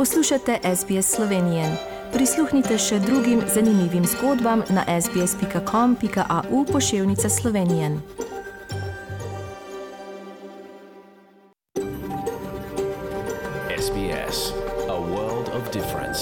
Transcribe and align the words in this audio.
Poslušate 0.00 0.58
SBS 0.76 1.14
Slovenije. 1.14 1.64
Prisluhnite 2.12 2.78
še 2.78 2.98
drugim 2.98 3.42
zanimivim 3.54 4.04
zgodbam 4.04 4.62
na 4.70 5.00
sbsp.com.au 5.00 6.64
pošiljka 6.72 7.28
Slovenije. 7.28 7.90
SBS, 13.78 14.52
a 14.88 14.96
world 14.96 15.52
of 15.56 15.68
difference. 15.72 16.20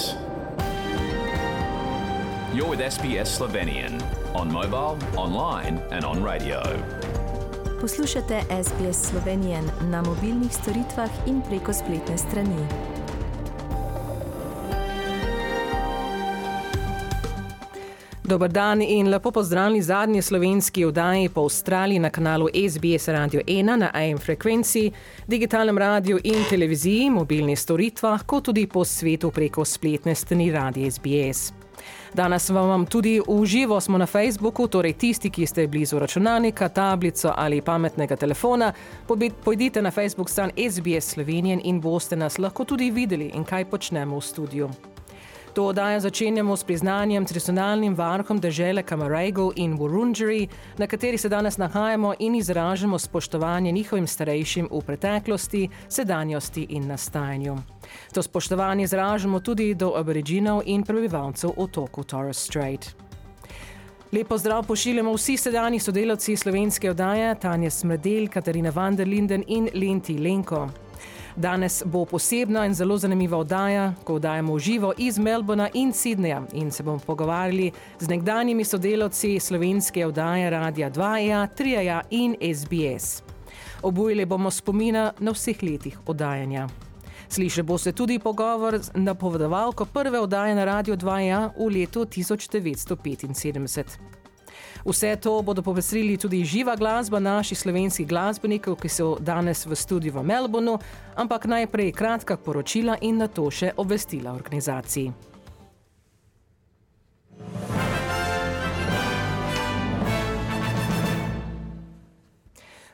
You're 2.53 2.69
with 2.75 2.91
SBS 2.91 3.37
Slovenian 3.37 4.01
on 4.33 4.51
mobile, 4.51 4.97
online, 5.15 5.79
and 5.91 6.03
on 6.03 6.25
radio. 6.25 6.59
Poslušate 7.81 8.41
SBS 8.63 9.09
Slovenije 9.09 9.61
na 9.81 10.01
mobilnih 10.01 10.53
storitvah 10.53 11.09
in 11.27 11.41
preko 11.41 11.73
spletne 11.73 12.17
strani. 12.17 12.88
Dober 18.29 18.51
dan 18.51 18.81
in 18.81 19.09
lepo 19.09 19.31
pozdravljeni 19.31 19.81
zadnji 19.81 20.21
slovenski 20.21 20.85
oddaji 20.85 21.29
po 21.29 21.41
Avstraliji 21.41 21.99
na 21.99 22.09
kanalu 22.09 22.47
SBS 22.69 23.07
Radio 23.07 23.41
1 23.47 23.75
na 23.75 23.89
AM 23.93 24.17
frekvenci, 24.17 24.91
digitalnem 25.27 25.77
radiju 25.77 26.19
in 26.23 26.43
televiziji, 26.49 27.09
mobilnih 27.09 27.59
storitvah, 27.59 28.23
kot 28.23 28.43
tudi 28.43 28.67
po 28.67 28.85
svetu 28.85 29.31
preko 29.31 29.65
spletne 29.65 30.15
strani 30.15 30.51
Radio 30.51 30.91
SBS. 30.91 31.53
Danes 32.13 32.49
vam 32.49 32.85
tudi 32.85 33.21
v 33.27 33.45
živo 33.45 33.81
smo 33.81 33.97
na 33.97 34.05
Facebooku, 34.05 34.67
torej 34.67 34.93
tisti, 34.93 35.29
ki 35.29 35.45
ste 35.45 35.67
blizu 35.67 35.99
računalnika, 35.99 36.69
tablico 36.69 37.33
ali 37.35 37.61
pametnega 37.61 38.15
telefona, 38.15 38.73
pojdite 39.43 39.81
na 39.81 39.91
Facebook 39.91 40.29
stran 40.29 40.51
SBS 40.69 41.09
Slovenije 41.13 41.59
in 41.63 41.81
boste 41.81 42.15
nas 42.15 42.37
lahko 42.37 42.65
tudi 42.65 42.91
videli 42.91 43.31
in 43.33 43.43
kaj 43.43 43.65
počnemo 43.65 44.17
v 44.17 44.21
studiu. 44.21 44.69
To 45.53 45.65
oddajo 45.65 45.99
začenjamo 45.99 46.57
s 46.57 46.63
priznanjem 46.63 47.25
tradicionalnim 47.25 47.95
varhom 47.95 48.39
države 48.39 48.83
Kamarego 48.83 49.51
in 49.55 49.77
Burundžeri, 49.77 50.47
na 50.77 50.87
kateri 50.87 51.17
se 51.17 51.29
danes 51.29 51.57
nahajamo 51.57 52.13
in 52.19 52.35
izražamo 52.35 52.99
spoštovanje 52.99 53.71
njihovim 53.71 54.07
starejšim 54.07 54.67
v 54.71 54.81
preteklosti, 54.81 55.69
sedanjosti 55.89 56.67
in 56.69 56.87
nastajanju. 56.87 57.57
To 58.13 58.23
spoštovanje 58.23 58.83
izražamo 58.83 59.39
tudi 59.39 59.73
do 59.73 59.93
aboriginov 59.95 60.61
in 60.65 60.83
prebivalcev 60.83 61.49
otoku 61.57 62.03
Torres 62.03 62.37
Strait. 62.37 62.95
Lepo 64.11 64.37
zdrav 64.37 64.63
pošiljamo 64.67 65.13
vsi 65.13 65.37
sedanji 65.37 65.79
sodelavci 65.79 66.35
slovenske 66.35 66.89
oddaje, 66.89 67.35
Tanja 67.35 67.69
Smredel, 67.69 68.27
Katarina 68.27 68.69
Vanderlinden 68.69 69.43
in 69.47 69.69
Lenti 69.73 70.17
Lenko. 70.17 70.69
Danes 71.39 71.83
bo 71.85 72.05
posebna 72.05 72.65
in 72.65 72.73
zelo 72.73 72.97
zanimiva 72.97 73.37
oddaja, 73.37 73.93
ko 74.03 74.15
oddajamo 74.15 74.59
živo 74.59 74.93
iz 74.97 75.19
Melbourna 75.19 75.69
in 75.73 75.93
Sydneyja 75.93 76.41
in 76.53 76.71
se 76.71 76.83
bomo 76.83 76.99
pogovarjali 76.99 77.71
z 77.99 78.07
nekdanjimi 78.07 78.63
sodelavci 78.63 79.39
slovenske 79.39 80.05
oddaje 80.05 80.49
Radia 80.49 80.91
2, 80.91 81.47
3 81.57 82.01
in 82.09 82.35
SBS. 82.55 83.23
Obujali 83.81 84.25
bomo 84.25 84.51
spomina 84.51 85.13
na 85.19 85.31
vseh 85.31 85.63
letih 85.63 85.99
oddajanja. 86.05 86.67
Slišali 87.29 87.63
boste 87.63 87.91
tudi 87.91 88.19
pogovor 88.19 88.77
z 88.77 88.91
napovedovalko 88.93 89.85
prve 89.85 90.19
oddaje 90.19 90.55
na 90.55 90.65
Radio 90.65 90.95
2 90.95 91.49
v 91.57 91.71
letu 91.71 92.05
1975. 92.05 94.18
Vse 94.85 95.15
to 95.15 95.41
bodo 95.41 95.61
popestrili 95.61 96.17
tudi 96.17 96.43
živa 96.45 96.75
glasba 96.75 97.19
naših 97.19 97.59
slovenskih 97.59 98.07
glasbenikov, 98.07 98.79
ki 98.79 98.89
so 98.89 99.17
danes 99.19 99.65
v 99.65 99.75
studiu 99.75 100.13
v 100.13 100.23
Melbournu, 100.23 100.79
ampak 101.15 101.45
najprej 101.45 101.91
kratka 101.91 102.37
poročila 102.37 102.97
in 103.01 103.17
na 103.17 103.27
to 103.27 103.51
še 103.51 103.73
obvestila 103.77 104.33
organizaciji. 104.33 105.29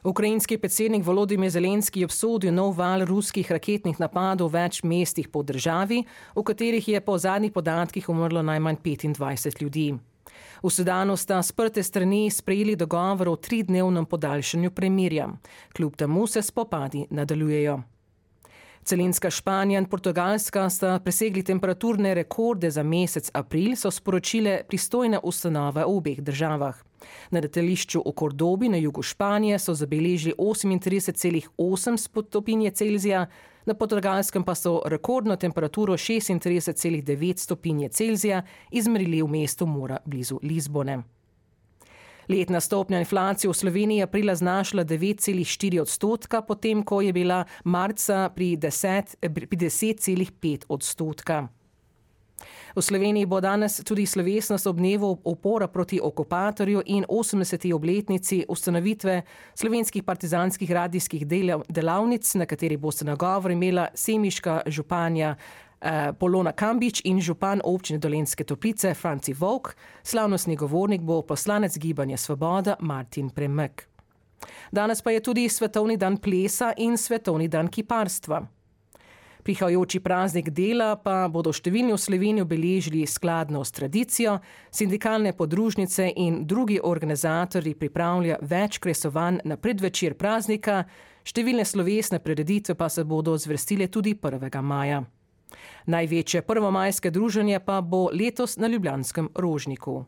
Ukrajinski 0.05 0.57
predsednik 0.57 1.05
Volodimir 1.05 1.49
Zelenski 1.49 1.99
je 1.99 2.05
obsodil 2.05 2.53
nov 2.53 2.75
val 2.77 3.01
ruskih 3.09 3.51
raketnih 3.51 3.97
napadov 3.97 4.51
v 4.53 4.61
več 4.61 4.83
mestih 4.85 5.25
po 5.33 5.41
državi, 5.41 6.03
v 6.35 6.43
katerih 6.45 6.87
je 6.87 7.01
po 7.01 7.17
zadnjih 7.17 7.49
podatkih 7.49 8.09
umrlo 8.13 8.45
najmanj 8.45 8.77
25 8.85 9.61
ljudi. 9.61 9.97
V 10.65 10.69
Sudanu 10.73 11.13
sta 11.13 11.43
sprte 11.43 11.83
strani 11.83 12.31
sprejeli 12.31 12.75
dogovor 12.75 13.29
o 13.29 13.35
tridnevnem 13.35 14.05
podaljšanju 14.05 14.71
premirja. 14.71 15.27
Kljub 15.77 15.95
temu 15.95 16.27
se 16.27 16.41
spopadi 16.41 17.05
nadaljujejo. 17.09 17.81
Celinska 18.83 19.29
Španija 19.29 19.79
in 19.79 19.85
Portugalska 19.85 20.69
sta 20.69 20.99
presegli 20.99 21.43
temperaturne 21.43 22.13
rekorde 22.13 22.71
za 22.71 22.83
mesec 22.83 23.29
april, 23.33 23.75
so 23.75 23.91
sporočile 23.91 24.63
pristojne 24.67 25.19
ustanove 25.23 25.83
v 25.85 25.97
obeh 25.97 26.21
državah. 26.21 26.81
Na 27.29 27.39
letališču 27.39 28.01
v 28.01 28.13
Kordobi 28.15 28.69
na 28.69 28.77
jugu 28.77 29.01
Španije 29.01 29.59
so 29.59 29.73
zabeležili 29.73 30.33
38,8 30.33 31.97
stopinje 31.97 32.71
Celzija, 32.71 33.27
na 33.65 33.73
Portugalskem 33.73 34.43
pa 34.43 34.55
so 34.55 34.81
rekordno 34.85 35.35
temperaturo 35.35 35.93
36,9 35.93 37.37
stopinje 37.37 37.89
Celzija 37.89 38.41
izmerili 38.71 39.21
v 39.21 39.27
mestu 39.27 39.65
Mora 39.65 39.97
blizu 40.05 40.39
Lizbone. 40.43 41.03
Letna 42.29 42.59
stopnja 42.59 42.99
inflacije 42.99 43.49
v 43.49 43.53
Sloveniji 43.53 43.97
je 43.97 44.03
aprila 44.03 44.35
znašala 44.35 44.85
9,4 44.85 45.81
odstotka, 45.81 46.41
potem 46.41 46.83
ko 46.83 47.01
je 47.01 47.13
bila 47.13 47.43
marca 47.63 48.29
pri 48.35 48.57
10,5 48.57 49.55
10 49.55 50.65
odstotka. 50.69 51.47
V 52.75 52.81
Sloveniji 52.81 53.25
bo 53.25 53.39
danes 53.41 53.79
tudi 53.87 54.03
slovesnost 54.05 54.67
ob 54.67 54.77
dnevu 54.77 55.21
opora 55.23 55.67
proti 55.67 55.99
okupatorju 56.03 56.81
in 56.85 57.05
80. 57.09 57.73
obletnici 57.73 58.45
ustanovitve 58.49 59.21
slovenskih 59.53 60.03
partizanskih 60.03 60.71
radijskih 60.71 61.27
delavnic, 61.69 62.33
na 62.33 62.45
kateri 62.45 62.77
boste 62.77 63.05
nagovor 63.05 63.51
imela 63.51 63.87
semiška 63.93 64.61
županja 64.67 65.35
eh, 65.81 66.11
Polona 66.19 66.51
Kambič 66.51 67.01
in 67.05 67.21
župan 67.21 67.61
občine 67.63 67.99
Dolenske 67.99 68.43
toplice 68.43 68.93
Franci 68.93 69.33
Vok, 69.33 69.75
slavnostni 70.03 70.55
govornik 70.55 71.01
bo 71.01 71.21
poslanec 71.21 71.77
Gibanja 71.77 72.17
Svoboda 72.17 72.75
Martin 72.79 73.29
Premek. 73.29 73.87
Danes 74.71 75.01
pa 75.01 75.11
je 75.11 75.23
tudi 75.23 75.49
svetovni 75.49 75.97
dan 75.97 76.17
plesa 76.17 76.73
in 76.77 76.97
svetovni 76.97 77.47
dan 77.47 77.67
kiparstva. 77.67 78.54
Prihajajoči 79.45 79.99
praznik 79.99 80.47
dela 80.49 80.95
pa 80.97 81.27
bodo 81.29 81.51
številni 81.53 81.93
v 81.93 82.01
Sloveniji 82.01 82.41
obeležili 82.41 83.03
skladno 83.05 83.59
s 83.61 83.75
tradicijo, 83.77 84.39
sindikalne 84.73 85.35
podružnice 85.37 86.07
in 86.17 86.39
drugi 86.49 86.79
organizatori 86.81 87.75
pripravljajo 87.77 88.39
več 88.41 88.79
kresovanj 88.81 89.43
na 89.45 89.59
predvečer 89.61 90.17
praznika, 90.17 90.87
številne 91.21 91.61
slovesne 91.61 92.17
prireditve 92.25 92.73
pa 92.73 92.89
se 92.89 93.05
bodo 93.05 93.37
zvrstile 93.37 93.85
tudi 93.85 94.15
1. 94.17 94.49
maja. 94.65 95.03
Največje 95.85 96.41
prvomajske 96.41 97.13
druženje 97.13 97.61
pa 97.61 97.83
bo 97.85 98.09
letos 98.09 98.57
na 98.57 98.65
Ljubljanskem 98.65 99.29
rožniku. 99.37 100.07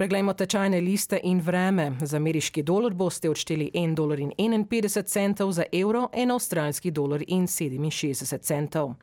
Preglejmo 0.00 0.32
tečajne 0.32 0.80
liste 0.80 1.18
in 1.22 1.42
vreme. 1.44 1.92
Za 2.00 2.16
ameriški 2.16 2.62
dolar 2.62 2.94
boste 2.96 3.28
odšteli 3.30 3.66
1,51 3.74 5.04
centov 5.04 5.52
za 5.52 5.66
evro, 5.72 6.06
en 6.12 6.30
avstralski 6.30 6.90
dolar 6.90 7.20
in 7.26 7.44
67 7.44 8.38
centov. 8.40 8.94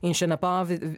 In 0.00 0.16
še 0.16 0.30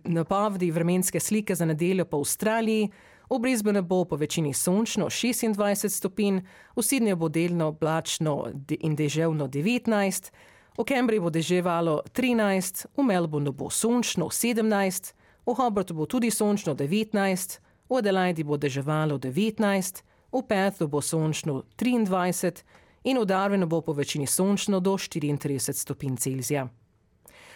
napovedi 0.04 0.70
vremenske 0.70 1.20
slike 1.20 1.54
za 1.54 1.66
nedeljo 1.66 2.04
po 2.04 2.22
Avstraliji. 2.22 2.92
V 3.30 3.40
Brisbane 3.42 3.82
bo 3.82 4.04
po 4.04 4.16
večini 4.16 4.54
sončno 4.54 5.10
26 5.10 5.88
stopinj, 5.88 6.38
v 6.76 6.86
Sydneyju 6.86 7.18
bo 7.18 7.28
delno 7.28 7.72
oblačno 7.74 8.38
in 8.78 8.94
deževno 8.94 9.50
19, 9.50 10.30
v 10.78 10.86
Cambridgeu 10.86 11.26
bo 11.26 11.34
deževalo 11.34 12.02
13, 12.14 12.86
v 12.96 13.10
Melbourneu 13.10 13.50
bo 13.52 13.66
sončno 13.66 14.30
17, 14.30 15.12
v 15.42 15.58
Hobartu 15.58 15.98
bo 15.98 16.06
tudi 16.06 16.30
sončno 16.30 16.78
19, 16.78 17.63
v 17.88 17.98
Adelaidi 17.98 18.44
bo 18.44 18.56
deževalo 18.56 19.18
19, 19.18 20.02
v 20.32 20.42
Perthu 20.48 20.88
bo 20.88 21.00
sončno 21.00 21.62
23 21.78 22.64
in 23.04 23.18
v 23.18 23.24
Darwinu 23.24 23.66
bo 23.66 23.80
po 23.80 23.92
večini 23.92 24.26
sončno 24.26 24.80
do 24.80 24.96
34 24.96 25.72
stopinj 25.72 26.16
Celzija. 26.16 26.68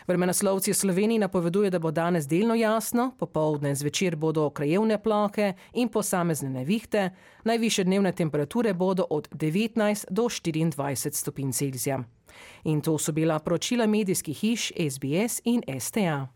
Vremenaslovci 0.09 0.73
v 0.73 0.75
Sloveniji 0.75 1.19
napoveduje, 1.19 1.71
da 1.71 1.79
bo 1.79 1.91
danes 1.91 2.25
delno 2.27 2.55
jasno, 2.55 3.13
popovdne 3.19 3.75
zvečer 3.75 4.17
bodo 4.17 4.51
krajevne 4.51 4.97
plohe 5.03 5.53
in 5.75 5.89
posamezne 5.89 6.49
nevihte, 6.51 7.11
najviše 7.45 7.85
dnevne 7.85 8.13
temperature 8.13 8.73
bodo 8.75 9.05
od 9.11 9.29
19 9.29 10.07
do 10.11 10.25
24 10.29 11.13
stopinj 11.13 11.53
Celzija. 11.53 12.01
In 12.65 12.81
to 12.81 12.99
so 12.99 13.13
bila 13.13 13.39
poročila 13.39 13.87
medijskih 13.87 14.37
hiš 14.37 14.73
SBS 14.91 15.41
in 15.45 15.63
STA. 15.81 16.29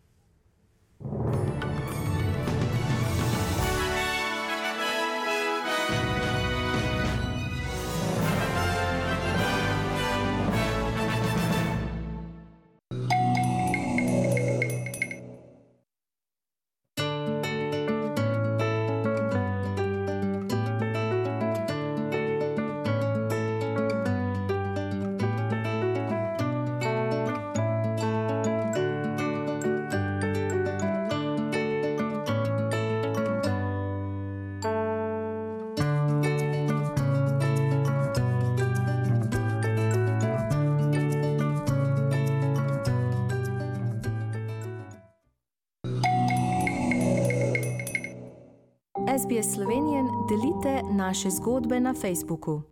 SBS 49.19 49.55
Slovenijo 49.55 50.05
delite 50.29 50.83
naše 50.93 51.31
zgodbe 51.31 51.81
na 51.81 51.95
Facebooku. 51.95 52.63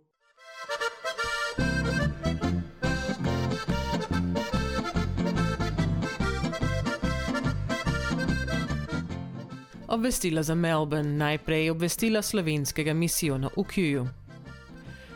Obvestila 9.87 10.43
za 10.43 10.55
Melbourne, 10.55 11.11
najprej 11.11 11.69
obvestila 11.69 12.21
slovenskega 12.21 12.93
misijona 12.93 13.49
v 13.57 13.63
Kjuju. 13.63 14.07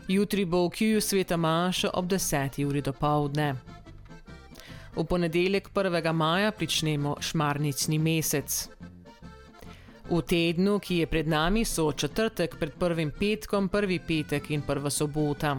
Jutri 0.07 0.45
bo 0.45 0.67
v 0.67 0.69
Kjuju 0.69 1.01
sveta 1.01 1.37
Maša 1.37 1.89
ob 1.93 2.05
10. 2.05 2.65
uri 2.67 2.81
do 2.81 2.93
povdne. 2.93 3.55
V 4.95 5.03
ponedeljek 5.03 5.69
1. 5.73 6.13
maja 6.13 6.51
pričnemo 6.51 7.15
šmarnicni 7.19 7.99
mesec. 7.99 8.69
V 10.09 10.21
tednu, 10.21 10.79
ki 10.79 10.97
je 10.97 11.07
pred 11.07 11.27
nami, 11.27 11.65
so 11.65 11.91
četrtek 11.91 12.59
pred 12.59 12.73
prvim 12.79 13.11
petkom, 13.19 13.69
prvi 13.69 13.99
petek 13.99 14.51
in 14.51 14.61
prva 14.61 14.89
sobota. 14.89 15.57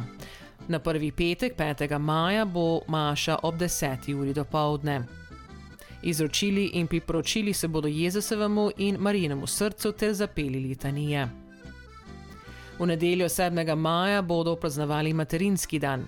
Na 0.68 0.78
prvi 0.78 1.10
petek 1.12 1.56
5. 1.58 1.98
maja 1.98 2.44
bo 2.44 2.80
Maša 2.88 3.38
ob 3.42 3.54
10. 3.58 4.14
uri 4.14 4.32
do 4.32 4.44
povdne. 4.44 5.02
Izročili 6.02 6.64
in 6.64 6.86
priporočili 6.86 7.52
se 7.52 7.68
bodo 7.68 7.88
Jezusovemu 7.88 8.70
in 8.76 8.96
Marijinemu 8.98 9.46
srcu 9.46 9.92
ter 9.92 10.14
zapeli 10.14 10.60
litanije. 10.60 11.28
V 12.78 12.86
nedeljo 12.86 13.28
7. 13.28 13.76
maja 13.76 14.22
bodo 14.22 14.56
praznovali 14.56 15.12
materinski 15.12 15.78
dan. 15.78 16.06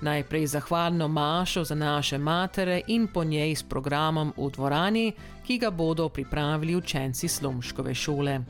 Najprej 0.00 0.46
zahvalno 0.46 1.08
mašo 1.08 1.64
za 1.64 1.74
naše 1.74 2.18
matere 2.18 2.80
in 2.86 3.06
po 3.06 3.24
njej 3.24 3.56
s 3.56 3.62
programom 3.62 4.32
v 4.36 4.50
dvorani, 4.50 5.12
ki 5.46 5.58
ga 5.58 5.70
bodo 5.70 6.08
pripravili 6.08 6.76
učenci 6.76 7.28
Slomškove 7.28 7.94
šole. 7.94 8.40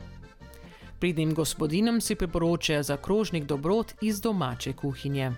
Pridnim 0.99 1.33
gospodinom 1.33 2.01
si 2.01 2.15
priporočajo 2.15 2.83
za 2.83 2.97
krožnik 2.97 3.43
dobrot 3.43 3.93
iz 4.01 4.21
domače 4.21 4.73
kuhinje. 4.73 5.31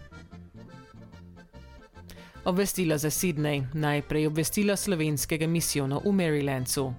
Obvestila 2.46 2.98
za 2.98 3.10
Sydney, 3.10 3.66
najprej 3.74 4.28
obvestila 4.28 4.76
slovenskega 4.76 5.48
misijona 5.48 5.98
v 6.06 6.12
Marylandu. 6.12 6.94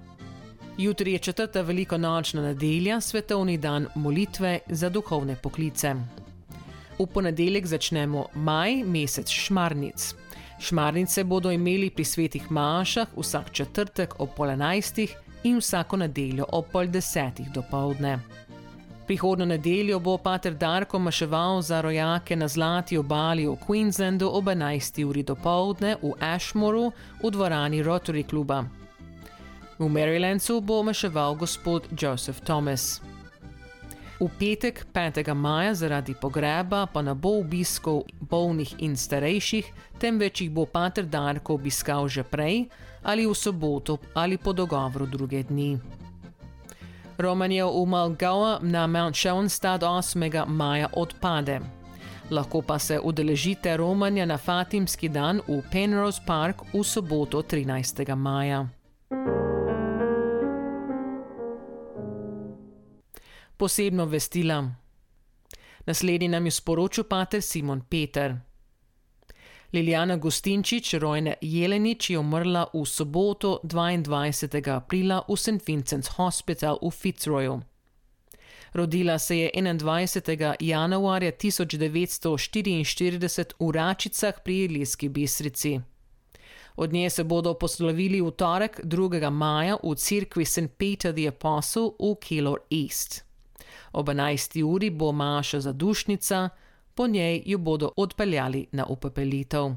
Jutri 0.78 1.12
je 1.12 1.18
četrta 1.18 1.60
velikonočna 1.60 2.42
nedelja, 2.42 3.00
svetovni 3.00 3.58
dan 3.58 3.86
molitve 3.94 4.58
za 4.68 4.88
duhovne 4.88 5.36
poklice. 5.42 5.94
V 6.98 7.06
ponedeljek 7.06 7.66
začnemo 7.66 8.26
maj, 8.34 8.82
mesec 8.84 9.30
šmarnic. 9.30 10.14
Šmarnice 10.58 11.24
bodo 11.24 11.50
imeli 11.50 11.90
pri 11.90 12.04
svetih 12.04 12.50
mašah 12.50 13.08
vsak 13.16 13.52
četrtek 13.52 14.20
ob 14.20 14.34
pol 14.36 14.50
enajstih 14.50 15.14
in 15.44 15.58
vsako 15.58 15.96
nedeljo 15.96 16.46
ob 16.52 16.66
pol 16.72 16.86
desetih 16.86 17.50
do 17.54 17.62
povdne. 17.70 18.18
Prihodno 19.06 19.44
nedeljo 19.44 20.00
bo 20.00 20.18
pater 20.18 20.54
Darko 20.54 20.98
maševal 20.98 21.62
za 21.62 21.80
rojake 21.80 22.36
na 22.36 22.48
zlati 22.48 22.98
obali 22.98 23.46
v 23.46 23.56
Queenslandu 23.66 24.28
ob 24.32 24.44
11. 24.44 25.04
uri 25.04 25.22
do 25.22 25.34
povdne 25.34 25.96
v 26.02 26.12
Ashmoru 26.20 26.92
v 27.22 27.30
dvorani 27.30 27.82
Rotary 27.82 28.26
kluba. 28.26 28.64
V 29.78 29.88
Marylandu 29.88 30.60
bo 30.60 30.82
maševal 30.82 31.34
gospod 31.34 31.86
Joseph 32.02 32.40
Thomas. 32.40 33.00
V 34.18 34.26
petek 34.38 34.86
5. 34.92 35.34
maja 35.34 35.74
zaradi 35.74 36.14
pogreba 36.14 36.86
pa 36.90 37.02
ne 37.02 37.14
bo 37.14 37.38
obiskov 37.38 38.02
bolnih 38.18 38.82
in 38.82 38.98
starejših, 38.98 39.66
temveč 39.98 40.42
jih 40.42 40.50
bo 40.50 40.66
pater 40.66 41.06
Darko 41.06 41.54
obiskal 41.54 42.10
že 42.10 42.26
prej 42.26 42.66
ali 43.06 43.30
v 43.30 43.34
soboto 43.34 44.02
ali 44.18 44.34
po 44.34 44.50
dogovoru 44.50 45.06
druge 45.06 45.46
dni. 45.46 45.78
Romanje 47.18 47.62
v 47.62 47.86
Malgawa 47.86 48.58
na 48.62 48.86
Mount 48.86 49.14
Schoenstad 49.14 49.86
8. 49.86 50.46
maja 50.46 50.90
odpade. 50.92 51.62
Lahko 52.30 52.62
pa 52.62 52.78
se 52.78 52.98
udeležite 52.98 53.76
romanja 53.76 54.26
na 54.26 54.36
Fatimski 54.36 55.08
dan 55.08 55.40
v 55.46 55.62
Penrose 55.70 56.20
Park 56.26 56.74
v 56.74 56.82
soboto 56.82 57.42
13. 57.42 58.02
maja. 58.18 58.66
Posebno 63.58 64.06
vestila. 64.06 64.74
Naslednji 65.86 66.28
nam 66.28 66.46
je 66.46 66.50
sporočil 66.50 67.04
pater 67.04 67.42
Simon 67.42 67.80
Peter. 67.80 68.36
Liljana 69.72 70.16
Gostinčič, 70.16 70.94
rojena 70.94 71.34
Jelenič, 71.40 72.10
je 72.10 72.18
umrla 72.18 72.66
v 72.74 72.86
soboto 72.86 73.60
22. 73.64 74.72
aprila 74.72 75.24
v 75.28 75.36
St. 75.36 75.66
Vincent's 75.66 76.08
Hospital 76.16 76.78
v 76.82 76.90
Fitzroyu. 76.90 77.60
Rodila 78.72 79.18
se 79.18 79.38
je 79.38 79.50
21. 79.54 80.54
januarja 80.60 81.32
1944 81.32 83.54
v 83.60 83.72
Račicah 83.72 84.34
pri 84.44 84.64
Elijski 84.64 85.08
Bistrici. 85.08 85.80
Od 86.76 86.92
nje 86.92 87.10
se 87.10 87.24
bodo 87.24 87.54
poslovili 87.54 88.20
v 88.20 88.30
torek 88.30 88.80
2. 88.84 89.30
maja 89.30 89.76
v 89.82 89.94
cerkvi 89.94 90.44
St. 90.44 90.68
Peter 90.76 91.12
the 91.12 91.28
Apostle 91.28 91.90
v 91.98 92.14
Keilor 92.20 92.58
East. 92.70 93.27
Ob 93.92 94.08
11. 94.08 94.64
uri 94.64 94.90
bo 94.90 95.12
Maša 95.12 95.60
zadušnica, 95.60 96.48
po 96.94 97.06
njej 97.06 97.42
jo 97.46 97.58
bodo 97.58 97.90
odpeljali 97.96 98.66
na 98.72 98.86
upepelitev. 98.86 99.74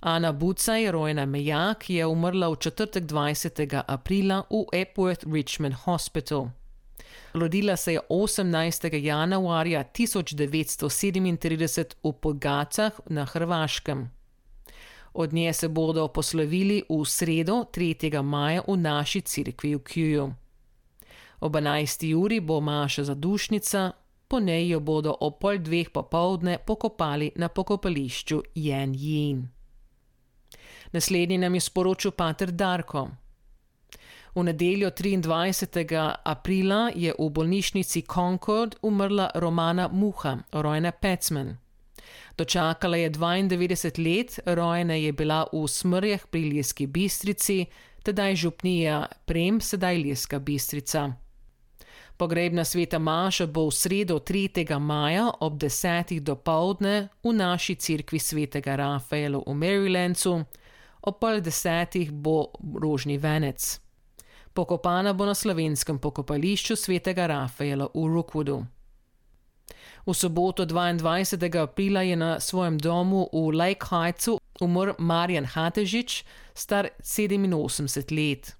Ana 0.00 0.32
Buca 0.32 0.74
je 0.74 0.92
rojena 0.92 1.26
Meja, 1.26 1.74
ki 1.74 1.94
je 1.94 2.06
umrla 2.06 2.48
v 2.48 2.56
četrtek 2.56 3.04
20. 3.04 3.82
aprila 3.86 4.42
v 4.50 4.64
Epworth 4.72 5.32
Richmond 5.32 5.74
Hospital. 5.74 6.48
Rodila 7.34 7.76
se 7.76 7.92
je 7.92 8.00
18. 8.08 9.02
januarja 9.02 9.84
1937 9.84 11.94
v 12.02 12.12
Pogacah 12.12 13.00
na 13.06 13.24
Hrvaškem. 13.24 14.10
Od 15.14 15.32
nje 15.32 15.52
se 15.52 15.68
bodo 15.68 16.08
poslovili 16.08 16.82
v 16.88 17.04
sredo 17.04 17.64
3. 17.72 18.22
maja 18.22 18.62
v 18.68 18.76
naši 18.76 19.20
cerkvi 19.20 19.74
v 19.74 19.78
Kjuju. 19.78 20.34
Ob 21.40 21.54
11. 21.54 22.14
uri 22.14 22.40
bo 22.40 22.60
Maša 22.60 23.04
zadušnica, 23.04 23.92
po 24.28 24.40
njej 24.40 24.68
jo 24.68 24.80
bodo 24.80 25.16
ob 25.20 25.38
pol 25.40 25.58
dveh 25.58 25.90
popovdne 25.90 26.58
pokopali 26.58 27.30
na 27.36 27.48
pokopališču 27.48 28.42
Jen 28.54 28.94
Jin. 28.94 29.48
Naslednji 30.92 31.38
nam 31.38 31.54
je 31.54 31.60
sporočil 31.60 32.10
pater 32.10 32.50
Darko. 32.50 33.08
V 34.34 34.42
nedeljo 34.42 34.90
23. 34.90 36.14
aprila 36.24 36.90
je 36.94 37.14
v 37.18 37.30
bolnišnici 37.30 38.02
Concord 38.02 38.76
umrla 38.82 39.30
Romana 39.34 39.88
Muha, 39.88 40.38
rojena 40.52 40.92
Pecman. 40.92 41.56
Dočakala 42.38 42.96
je 42.96 43.10
92 43.10 44.04
let, 44.04 44.40
rojena 44.46 44.94
je 44.94 45.12
bila 45.12 45.46
v 45.52 45.68
smrjah 45.68 46.26
pri 46.26 46.44
Lijeski 46.44 46.86
bistrici, 46.86 47.66
tedaj 48.02 48.36
župnija 48.36 49.06
Prem, 49.24 49.60
sedaj 49.60 49.96
Lijeska 49.96 50.38
bistrica. 50.38 51.25
Pogrebna 52.16 52.64
sveta 52.64 52.98
Maša 52.98 53.46
bo 53.46 53.68
v 53.68 53.76
sredo 53.76 54.18
3. 54.18 54.64
maja 54.80 55.28
ob 55.40 55.60
10. 55.60 56.20
do 56.24 56.36
povdne 56.36 57.12
v 57.20 57.32
naši 57.32 57.76
cerkvi 57.76 58.16
svetega 58.16 58.76
Rafaela 58.76 59.44
v 59.44 59.52
Marylandu, 59.52 60.40
ob 61.04 61.20
pol 61.20 61.44
desetih 61.44 62.08
bo 62.08 62.56
rožni 62.80 63.20
venec. 63.20 63.60
Pokopana 64.56 65.12
bo 65.12 65.28
na 65.28 65.36
slovenskem 65.36 66.00
pokopališču 66.00 66.72
svetega 66.76 67.28
Rafaela 67.28 67.92
v 67.92 68.08
Rookwoodu. 68.08 68.64
V 70.06 70.14
soboto 70.16 70.64
22. 70.64 71.36
aprila 71.60 72.00
je 72.00 72.16
na 72.16 72.40
svojem 72.40 72.80
domu 72.80 73.28
v 73.28 73.52
Lake 73.52 73.92
Heightsu 73.92 74.40
umrl 74.64 74.96
Marjan 74.98 75.44
Hatežič, 75.44 76.24
star 76.56 76.88
87 77.04 78.08
let. 78.08 78.56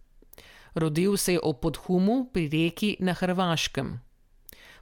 Rodil 0.77 1.17
se 1.17 1.33
je 1.33 1.41
v 1.41 1.53
Podhumu 1.57 2.29
pri 2.33 2.49
reki 2.53 2.97
na 3.01 3.13
Hrvaškem. 3.13 4.01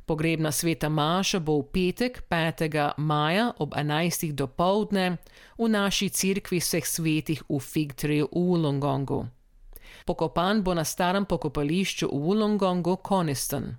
Pogrebna 0.06 0.52
sveta 0.52 0.88
Maša 0.88 1.38
bo 1.38 1.62
v 1.62 1.70
petek 1.70 2.26
5. 2.28 2.98
maja 2.98 3.54
ob 3.58 3.78
11. 3.78 4.34
do 4.34 4.50
povdne 4.50 5.22
v 5.54 5.68
naši 5.70 6.10
cerkvi 6.10 6.58
vseh 6.58 6.82
svetih 6.82 7.46
v 7.48 7.58
Figtriju 7.62 8.26
v 8.26 8.34
Wollongongu. 8.34 9.30
Pokopan 10.04 10.66
bo 10.66 10.74
na 10.74 10.84
starem 10.84 11.30
pokopališču 11.30 12.10
v 12.10 12.18
Wollongongu 12.18 12.98
Coniston. 12.98 13.78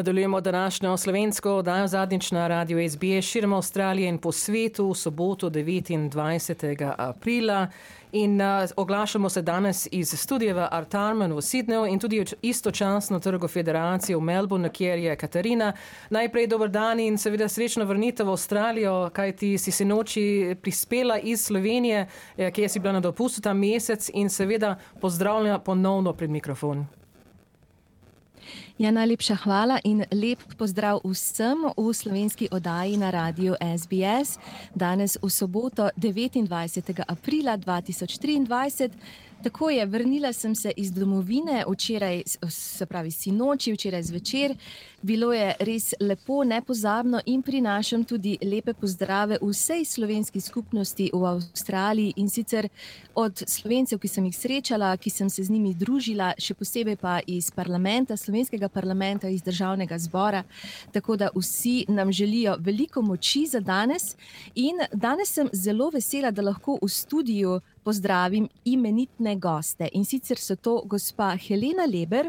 Nadaljujemo 0.00 0.40
današnjo 0.40 0.96
slovensko 0.96 1.52
oddajo 1.54 1.86
zadnjič 1.86 2.30
na 2.30 2.48
radiju 2.48 2.90
SBS 2.90 3.24
širom 3.24 3.52
Avstralije 3.52 4.08
in 4.08 4.18
po 4.18 4.32
svetu 4.32 4.90
v 4.90 4.94
soboto 4.94 5.50
29. 5.50 6.92
aprila. 6.98 7.66
In 8.12 8.40
uh, 8.40 8.70
oglašamo 8.76 9.28
se 9.28 9.42
danes 9.42 9.88
iz 9.92 10.20
studijeva 10.20 10.68
Artarman 10.72 11.32
v 11.32 11.36
Sydneyju 11.36 11.92
in 11.92 11.98
tudi 11.98 12.24
istočasno 12.42 13.20
trgo 13.20 13.48
federacije 13.48 14.16
v 14.16 14.20
Melbourne, 14.20 14.72
kjer 14.72 14.98
je 14.98 15.16
Katarina. 15.16 15.72
Najprej 16.10 16.46
dober 16.46 16.68
dan 16.68 17.00
in 17.00 17.18
seveda 17.18 17.48
srečno 17.48 17.84
vrnite 17.84 18.24
v 18.24 18.30
Avstralijo, 18.30 19.10
kaj 19.12 19.36
ti 19.36 19.58
si 19.58 19.70
se 19.70 19.84
noči 19.84 20.56
prispela 20.62 21.18
iz 21.18 21.44
Slovenije, 21.44 22.06
eh, 22.36 22.50
kjer 22.50 22.70
si 22.70 22.78
bila 22.78 22.92
na 22.92 23.00
dopustu 23.00 23.40
ta 23.40 23.52
mesec 23.52 24.10
in 24.14 24.30
seveda 24.30 24.76
pozdravljena 25.00 25.58
ponovno 25.58 26.12
pred 26.12 26.30
mikrofon. 26.30 26.86
Ja, 28.78 28.90
najlepša 28.90 29.34
hvala 29.34 29.78
in 29.84 30.04
lep 30.12 30.40
pozdrav 30.58 31.00
vsem 31.04 31.66
v 31.76 31.92
slovenski 31.94 32.48
oddaji 32.50 32.96
na 32.96 33.10
radiju 33.10 33.54
SBS. 33.60 34.38
Danes 34.74 35.18
v 35.22 35.30
soboto 35.30 35.90
29. 35.96 37.02
aprila 37.08 37.58
2023. 37.58 38.90
Tako 39.42 39.70
je, 39.70 39.86
vrnila 39.86 40.32
sem 40.32 40.54
se 40.54 40.72
iz 40.76 40.92
domovine, 40.92 41.64
včeraj, 41.68 42.22
se 42.48 42.86
pravi, 42.86 43.10
si 43.10 43.32
noči, 43.32 43.72
včeraj 43.72 44.02
zvečer. 44.02 44.54
Bilo 45.02 45.32
je 45.32 45.54
res 45.64 45.94
lepo, 46.00 46.42
nepozabno 46.44 47.20
in 47.26 47.40
prinašam 47.42 48.02
tudi 48.04 48.34
lepe 48.42 48.74
pozdrave 48.76 49.38
vsej 49.40 49.84
slovenski 49.84 50.40
skupnosti 50.40 51.06
v 51.14 51.24
Avstraliji 51.24 52.12
in 52.16 52.28
sicer 52.28 52.68
od 53.14 53.40
slovencev, 53.48 53.96
ki 53.98 54.08
sem 54.08 54.26
jih 54.28 54.36
srečala, 54.36 54.90
ki 55.00 55.10
sem 55.10 55.30
se 55.30 55.44
z 55.44 55.54
njimi 55.54 55.72
družila, 55.74 56.34
še 56.36 56.52
posebej 56.54 56.98
pa 57.00 57.14
iz 57.24 57.48
parlamenta, 57.48 58.16
slovenskega 58.16 58.68
parlamenta, 58.68 59.28
iz 59.32 59.40
državnega 59.42 59.96
zbora. 59.98 60.44
Tako 60.92 61.16
da 61.16 61.32
vsi 61.32 61.86
nam 61.88 62.12
želijo 62.12 62.58
veliko 62.60 63.00
moči 63.02 63.46
za 63.46 63.60
danes. 63.60 64.16
In 64.54 64.84
danes 64.92 65.32
sem 65.32 65.48
zelo 65.52 65.88
vesela, 65.96 66.28
da 66.30 66.44
lahko 66.44 66.76
v 66.82 66.92
studiu 66.92 67.60
pozdravim 67.84 68.50
imenitne 68.64 69.36
goste. 69.40 69.88
In 69.92 70.04
sicer 70.04 70.36
so 70.36 70.56
to 70.56 70.82
gospa 70.84 71.32
Helena 71.40 71.88
Leber, 71.88 72.28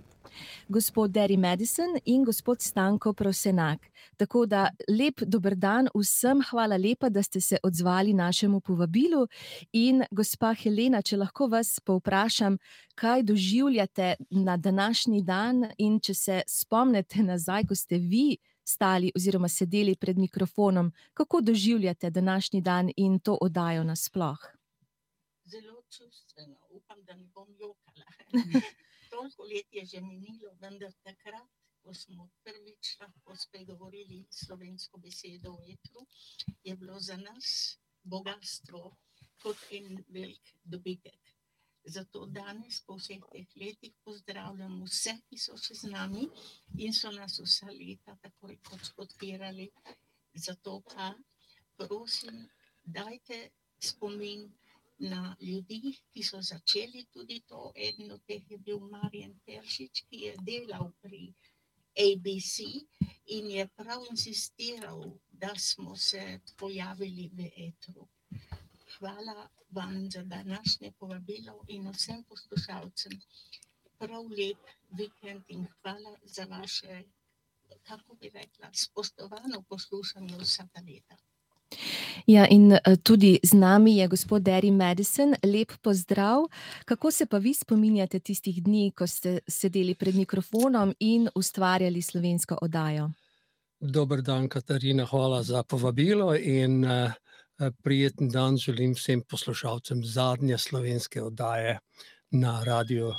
gospod 0.67 1.11
Derry 1.11 1.38
Madison 1.38 1.97
in 2.05 2.23
gospod 2.23 2.61
Stanko 2.61 3.13
Prosenak. 3.13 3.79
Tako 4.17 4.45
da 4.45 4.69
lep 4.88 5.21
dober 5.21 5.55
dan 5.55 5.88
vsem, 5.95 6.41
hvala 6.50 6.77
lepa, 6.77 7.09
da 7.09 7.23
ste 7.23 7.41
se 7.41 7.57
odzvali 7.63 8.13
našemu 8.13 8.59
povabilu. 8.59 9.27
In 9.73 10.03
gospa 10.11 10.53
Helena, 10.53 11.01
če 11.01 11.17
lahko 11.17 11.47
vas 11.47 11.79
povprašam, 11.79 12.57
kaj 12.95 13.23
doživljate 13.23 14.15
na 14.29 14.57
današnji 14.57 15.21
dan 15.21 15.65
in 15.77 16.00
če 16.00 16.13
se 16.13 16.41
spomnite 16.47 17.23
nazaj, 17.23 17.67
ko 17.67 17.75
ste 17.75 17.97
vi. 17.97 18.38
Stali 18.63 19.11
oziroma 19.15 19.47
sedeli 19.50 19.95
pred 19.95 20.17
mikrofonom, 20.17 20.91
kako 21.13 21.41
doživljate 21.41 22.09
današnji 22.09 22.61
dan 22.61 22.91
in 22.95 23.19
to 23.19 23.38
oddajo 23.41 23.83
nasplošno? 23.83 24.61
zelo 25.51 25.81
čustveno, 25.89 26.55
upam, 26.69 27.03
da 27.03 27.13
ne 27.13 27.25
bom 27.35 27.47
jokala. 27.59 28.05
Toliko 29.22 29.44
let 29.44 29.68
je 29.70 29.86
že 29.86 30.00
minilo, 30.01 30.50
vendar 30.58 30.94
takrat, 31.06 31.50
ko 31.84 31.94
smo 31.94 32.24
prvič 32.44 32.98
lahko 33.01 33.36
spregovorili 33.38 34.25
slovensko 34.34 34.98
besedo 34.98 35.51
v 35.62 35.75
etru, 35.78 36.01
je 36.66 36.74
bilo 36.74 36.98
za 37.00 37.18
nas 37.22 37.78
bogatstvo 38.01 38.82
kot 39.44 39.60
en 39.78 40.01
velik 40.10 40.42
dobitek. 40.63 41.22
Zato 41.86 42.25
danes, 42.25 42.82
po 42.82 42.98
vseh 42.98 43.22
teh 43.34 43.54
letih, 43.62 43.94
pozdravljam 44.01 44.82
vse, 44.90 45.13
ki 45.30 45.38
so 45.38 45.54
še 45.54 45.78
z 45.78 45.94
nami 45.94 46.25
in 46.82 46.90
so 46.90 47.13
nas 47.13 47.38
vsa 47.46 47.70
leta 47.70 48.18
tako 48.25 48.50
rekoč 48.50 48.90
podpirali. 48.98 49.70
Zato 50.34 50.80
pa 50.90 51.13
prosim, 51.78 52.42
dajte 52.82 53.38
spomin 53.78 54.50
na 55.01 55.36
ljudi, 55.41 55.93
ki 56.13 56.24
so 56.24 56.41
začeli 56.41 57.05
tudi 57.13 57.39
to. 57.50 57.72
Eden 57.75 58.12
od 58.12 58.22
teh 58.27 58.51
je 58.51 58.58
bil 58.58 58.79
Marjan 58.79 59.34
Peršič, 59.46 60.03
ki 60.10 60.17
je 60.25 60.34
delal 60.50 60.91
pri 61.01 61.22
ABC 61.98 62.67
in 63.38 63.50
je 63.51 63.67
prav 63.75 64.05
insistiral, 64.10 65.01
da 65.31 65.55
smo 65.58 65.96
se 65.96 66.39
pojavili 66.58 67.29
v 67.34 67.50
etru. 67.67 68.08
Hvala 68.98 69.50
vam 69.72 70.12
za 70.12 70.24
današnje 70.24 70.91
povabilo 71.00 71.65
in 71.67 71.89
vsem 71.89 72.24
poslušalcem. 72.24 73.17
Prav 73.98 74.24
lep 74.38 74.70
vikend 74.98 75.43
in 75.48 75.67
hvala 75.81 76.15
za 76.24 76.46
vaše, 76.46 77.03
kako 77.84 78.15
bi 78.15 78.29
rekla, 78.29 78.70
spoštovano 78.74 79.62
poslušanje 79.70 80.38
vsega 80.38 80.81
leta. 80.88 81.17
Ja, 82.28 82.48
in 82.48 82.72
eh, 82.72 82.98
tudi 83.04 83.40
z 83.44 83.54
nami 83.54 83.98
je 83.98 84.08
gospod 84.08 84.42
Derry 84.42 84.72
Madison. 84.72 85.36
Lep 85.44 85.72
pozdrav. 85.82 86.46
Kako 86.86 87.12
se 87.12 87.25
pa 87.25 87.38
vi 87.38 87.54
spominjate 87.54 88.20
tistih 88.20 88.63
dni, 88.63 88.92
ko 88.92 89.08
ste 89.08 89.40
sedeli 89.48 89.96
pred 89.96 90.16
mikrofonom 90.16 90.94
in 91.00 91.30
ustvarjali 91.36 92.01
slovensko 92.01 92.58
oddajo? 92.62 93.12
Dober 93.80 94.22
dan, 94.22 94.50
Katarina, 94.50 95.06
hvala 95.06 95.44
za 95.44 95.63
povabilo 95.63 96.36
in 96.36 96.86
uh, 96.86 97.12
prijeten 97.84 98.30
dan 98.30 98.58
želim 98.58 98.94
vsem 98.94 99.22
poslušalcem 99.30 100.04
zadnje 100.04 100.58
slovenske 100.58 101.22
oddaje 101.24 101.80
na 102.32 102.63
radiju 102.63 103.13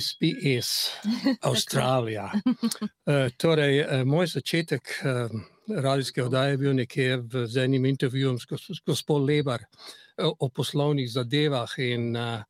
SPS 0.00 0.90
Avstralija. 1.48 2.30
uh, 2.34 3.30
torej, 3.36 3.80
uh, 3.80 4.04
moj 4.04 4.26
začetek. 4.26 5.02
Uh, 5.04 5.55
radijske 5.68 6.24
oddaje 6.24 6.50
je 6.50 6.58
bil 6.58 6.74
nekje 6.74 7.16
v 7.16 7.46
enem 7.64 7.84
intervjuju 7.84 8.38
s 8.38 8.80
gospodom 8.86 9.26
Lebar 9.26 9.62
eh, 9.62 10.30
o 10.38 10.48
poslovnih 10.48 11.10
zadevah, 11.10 11.78
in 11.78 12.16
uh, 12.16 12.42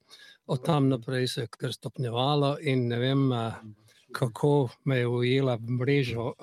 od 0.46 0.64
tam 0.64 0.88
naprej 0.88 1.28
se 1.28 1.40
je 1.40 1.46
kar 1.46 1.72
stopnjevalo. 1.72 2.56
Ne 2.62 2.98
vem, 2.98 3.32
uh, 3.32 3.54
kako 4.12 4.68
me 4.84 4.98
je 4.98 5.06
ujela 5.06 5.58
mreža 5.58 6.20
uh, 6.20 6.34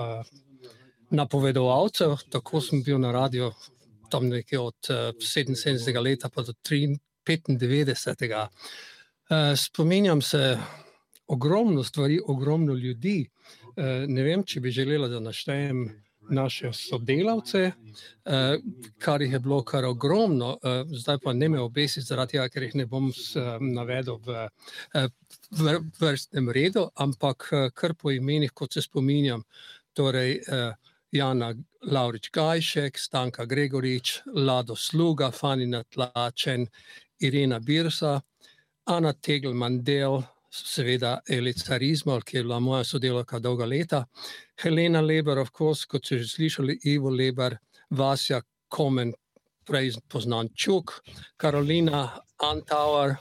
napovedovalcev. 1.09 2.15
Tako 2.29 2.61
sem 2.61 2.83
bil 2.83 2.99
na 2.99 3.11
radiju 3.11 3.51
tam 4.09 4.27
nekje 4.27 4.59
od 4.59 4.75
uh, 4.89 4.95
77. 5.17 6.01
leta 6.01 6.29
pa 6.29 6.41
do 6.41 6.53
95. 6.63 8.47
Uh, 9.29 9.57
spominjam 9.57 10.21
se 10.21 10.57
ogromno 11.27 11.83
stvari, 11.83 12.19
ogromno 12.27 12.73
ljudi. 12.73 13.29
Uh, 13.77 13.83
ne 14.07 14.23
vem, 14.23 14.43
če 14.43 14.59
bi 14.59 14.71
želela, 14.71 15.07
da 15.07 15.19
naštejem 15.19 16.03
naše 16.29 16.73
sodelavce, 16.73 17.71
eh, 18.25 18.57
kar 18.97 19.21
jih 19.21 19.31
je 19.31 19.39
bilo 19.39 19.63
kar 19.63 19.85
ogromno, 19.85 20.57
eh, 20.63 20.83
zdaj 20.87 21.17
pa 21.23 21.33
ne 21.33 21.49
me 21.49 21.59
obesiti, 21.59 22.05
zaradi 22.05 22.31
tega, 22.31 22.49
ker 22.49 22.63
jih 22.63 22.75
ne 22.75 22.85
bom 22.85 23.09
eh, 23.09 23.57
navedel 23.59 24.19
v 24.23 24.47
vrstnem 25.99 26.49
redu, 26.49 26.87
ampak 26.95 27.49
kar 27.73 27.93
po 27.93 28.11
imenih, 28.11 28.51
kot 28.51 28.73
se 28.73 28.81
spominjam, 28.81 29.43
torej 29.93 30.41
Jana 31.11 31.53
Laurič 31.85 32.31
Gajšek, 32.31 32.97
Stanka 32.97 33.45
Gregorič, 33.45 34.21
Lado 34.33 34.75
Sluga, 34.75 35.31
Fanina 35.31 35.83
Tlačen, 35.83 36.67
Irena 37.19 37.59
Birsa, 37.59 38.21
Ana 38.85 39.13
Tegel 39.13 39.53
Mandel, 39.53 40.23
seveda 40.53 41.17
Elica 41.29 41.77
Rizmal, 41.77 42.21
ki 42.21 42.37
je 42.37 42.43
bila 42.43 42.59
moja 42.59 42.83
sodelovka 42.83 43.39
dolga 43.39 43.65
leta, 43.65 44.05
Helena 44.63 45.01
Leber, 45.01 45.37
of 45.41 45.51
course, 45.51 45.85
kot 45.89 46.05
ste 46.05 46.21
že 46.21 46.29
slišali, 46.35 46.79
Ivo 46.93 47.09
Leber, 47.09 47.57
Vasja 47.89 48.41
Komen, 48.69 49.13
prej 49.65 49.95
poznan 50.09 50.49
Čuk, 50.55 50.99
Karolina 51.37 52.09
Antauer, 52.43 53.15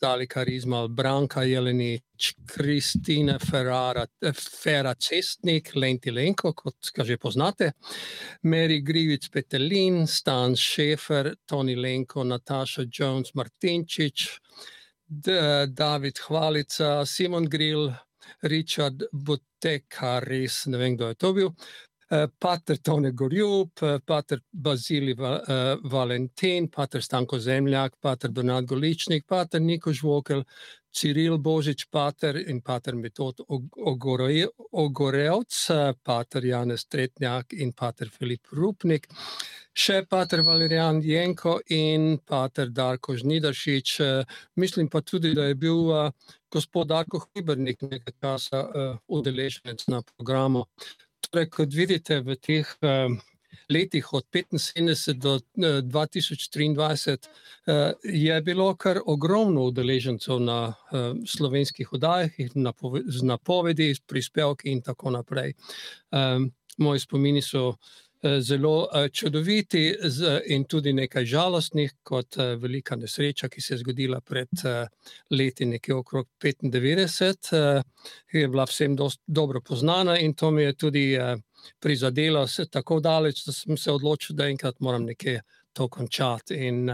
Zalika 0.00 0.42
Rizmal, 0.44 0.88
Branka 0.88 1.44
Jelenič, 1.44 2.34
Kristina 2.46 3.38
Ferrara, 3.38 4.04
Fera 4.34 4.94
Cestnik, 4.94 5.70
Lenti 5.74 6.10
Lenko, 6.10 6.52
kot 6.52 6.90
ga 6.92 7.04
že 7.04 7.16
poznate, 7.16 7.72
Mary 8.42 8.82
Grivic 8.82 9.30
Petelin, 9.32 10.06
Stan 10.06 10.56
Šefer, 10.56 11.34
Toni 11.46 11.76
Lenko, 11.76 12.24
Nataša 12.24 12.84
Jones, 12.90 13.32
Martinčič, 13.34 14.28
David 15.08 16.18
Hvalica, 16.26 17.04
Simon 17.06 17.44
Grill, 17.44 17.92
Richard 18.42 19.02
Botekaris, 19.12 20.66
ne 20.66 20.78
vem, 20.78 20.96
kdo 20.96 21.08
je 21.08 21.14
to 21.14 21.32
bil, 21.32 21.50
eh, 22.10 22.26
Pater 22.38 22.76
Tone 22.76 23.10
Gorjub, 23.12 23.70
eh, 23.82 23.98
Pater 24.06 24.40
Bazili 24.52 25.12
eh, 25.12 25.76
Valentin, 25.84 26.68
Pater 26.68 27.02
Stanko 27.02 27.38
Zemljak, 27.38 27.96
Pater 28.00 28.30
Donat 28.30 28.64
Goličnik, 28.64 29.26
Pater 29.26 29.60
Niko 29.60 29.92
Žvokel, 29.92 30.44
Ciril 30.94 31.38
Božič, 31.42 31.88
pater 31.90 32.36
in 32.48 32.60
pater 32.62 32.94
Metod 32.94 33.40
Ogorevc, 33.48 35.56
pater 36.06 36.44
Janez 36.46 36.86
Tretnjak 36.86 37.52
in 37.58 37.72
pater 37.74 38.06
Filip 38.14 38.46
Rupnik, 38.54 39.08
še 39.74 40.04
pater 40.06 40.44
Valerijan 40.46 41.02
Jenko 41.02 41.58
in 41.74 42.20
pater 42.22 42.70
Darko 42.70 43.18
Žnidaršič. 43.18 43.96
Mislim 44.56 44.88
pa 44.88 45.02
tudi, 45.02 45.34
da 45.34 45.50
je 45.50 45.58
bil 45.58 45.90
gospod 46.46 46.94
Darko 46.94 47.26
Hibernik 47.34 47.82
nekaj 47.82 48.14
časa 48.22 48.62
udeleženec 49.10 49.88
na 49.90 50.02
programu. 50.02 50.68
Torej, 51.26 51.50
kot 51.50 51.74
vidite, 51.74 52.22
v 52.22 52.38
teh 52.38 52.70
letih 53.68 54.12
od 54.12 54.24
75 54.32 55.12
do 55.12 55.40
2023 55.56 57.16
je 58.04 58.42
bilo 58.42 58.76
kar 58.76 59.00
ogromno 59.06 59.62
udeležencev 59.62 60.40
na 60.40 60.74
slovenskih 61.26 61.92
oddajah 61.92 62.30
z 63.06 63.22
napovedi, 63.22 63.94
prispevki 64.06 64.68
in 64.70 64.82
tako 64.82 65.10
naprej. 65.10 65.52
Moji 66.78 67.00
spomini 67.00 67.42
so 67.42 67.74
zelo 68.40 68.88
čudoviti 69.12 69.94
in 70.46 70.64
tudi 70.64 70.92
nekaj 70.92 71.24
žalostnih, 71.24 71.92
kot 72.02 72.36
velika 72.58 72.96
nesreča, 72.96 73.48
ki 73.48 73.60
se 73.60 73.74
je 73.74 73.78
zgodila 73.78 74.20
pred 74.20 74.48
leti 75.30 75.66
nekje 75.66 75.94
okrog 75.94 76.28
petindevetdeset, 76.40 77.50
je 78.32 78.48
bila 78.48 78.64
vsem 78.64 78.96
dosti 78.96 79.22
dobro 79.26 79.60
poznana 79.60 80.18
in 80.18 80.34
to 80.34 80.50
me 80.50 80.62
je 80.62 80.74
tudi 80.74 81.18
prizadelo 81.80 82.46
tako 82.70 83.00
daleč, 83.00 83.44
da 83.46 83.52
sem 83.52 83.76
se 83.76 83.92
odločil, 83.92 84.36
da 84.36 84.48
enkrat 84.48 84.80
moram 84.80 85.04
nekje 85.04 85.42
to 85.72 85.88
končati 85.88 86.54
in 86.54 86.90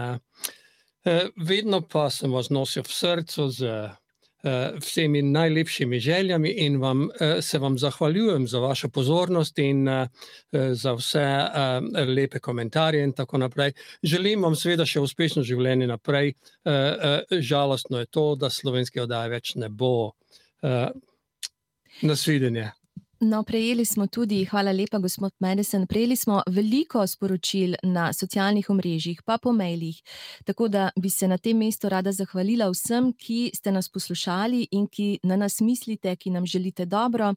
vedno 1.35 1.81
pa 1.81 2.09
sem 2.09 2.31
vas 2.31 2.49
nosil 2.49 2.83
v 2.83 2.93
srcu 2.93 3.49
z 3.49 3.89
vsemi 4.81 5.21
najlepšimi 5.21 5.99
željami 5.99 6.49
in 6.49 6.79
vam 6.81 7.09
se 7.41 7.59
vam 7.59 7.77
zahvaljujem 7.77 8.47
za 8.47 8.59
vašo 8.59 8.89
pozornost 8.89 9.59
in 9.59 9.85
za 10.71 10.93
vse 10.93 11.25
lepe 12.07 12.39
komentarje 12.39 13.03
in 13.03 13.13
tako 13.13 13.37
naprej. 13.37 13.73
Želim 14.03 14.41
vam 14.43 14.55
seveda 14.55 14.85
še 14.85 14.99
uspešno 14.99 15.43
življenje 15.43 15.87
naprej. 15.87 16.33
Žalostno 17.31 18.01
je 18.01 18.05
to, 18.09 18.35
da 18.35 18.49
slovenske 18.49 19.01
oddaje 19.01 19.29
več 19.29 19.55
ne 19.55 19.69
bo. 19.69 20.11
Nasvidenje. 22.01 22.71
No, 23.23 23.43
prejeli 23.43 23.85
smo 23.85 24.07
tudi, 24.07 24.45
hvala 24.45 24.71
lepa, 24.71 24.97
gospod 24.97 25.33
Madison, 25.39 25.87
prejeli 25.87 26.15
smo 26.15 26.41
veliko 26.49 27.07
sporočil 27.07 27.75
na 27.83 28.13
socialnih 28.13 28.69
omrežjih 28.69 29.19
pa 29.25 29.37
po 29.37 29.51
mailih, 29.53 29.99
tako 30.45 30.67
da 30.67 30.89
bi 30.97 31.09
se 31.09 31.27
na 31.27 31.37
tem 31.37 31.57
mestu 31.57 31.89
rada 31.89 32.11
zahvalila 32.11 32.65
vsem, 32.71 33.11
ki 33.13 33.51
ste 33.53 33.71
nas 33.71 33.89
poslušali 33.89 34.67
in 34.71 34.87
ki 34.87 35.19
na 35.23 35.35
nas 35.35 35.59
mislite, 35.61 36.15
ki 36.15 36.29
nam 36.29 36.45
želite 36.45 36.85
dobro. 36.85 37.33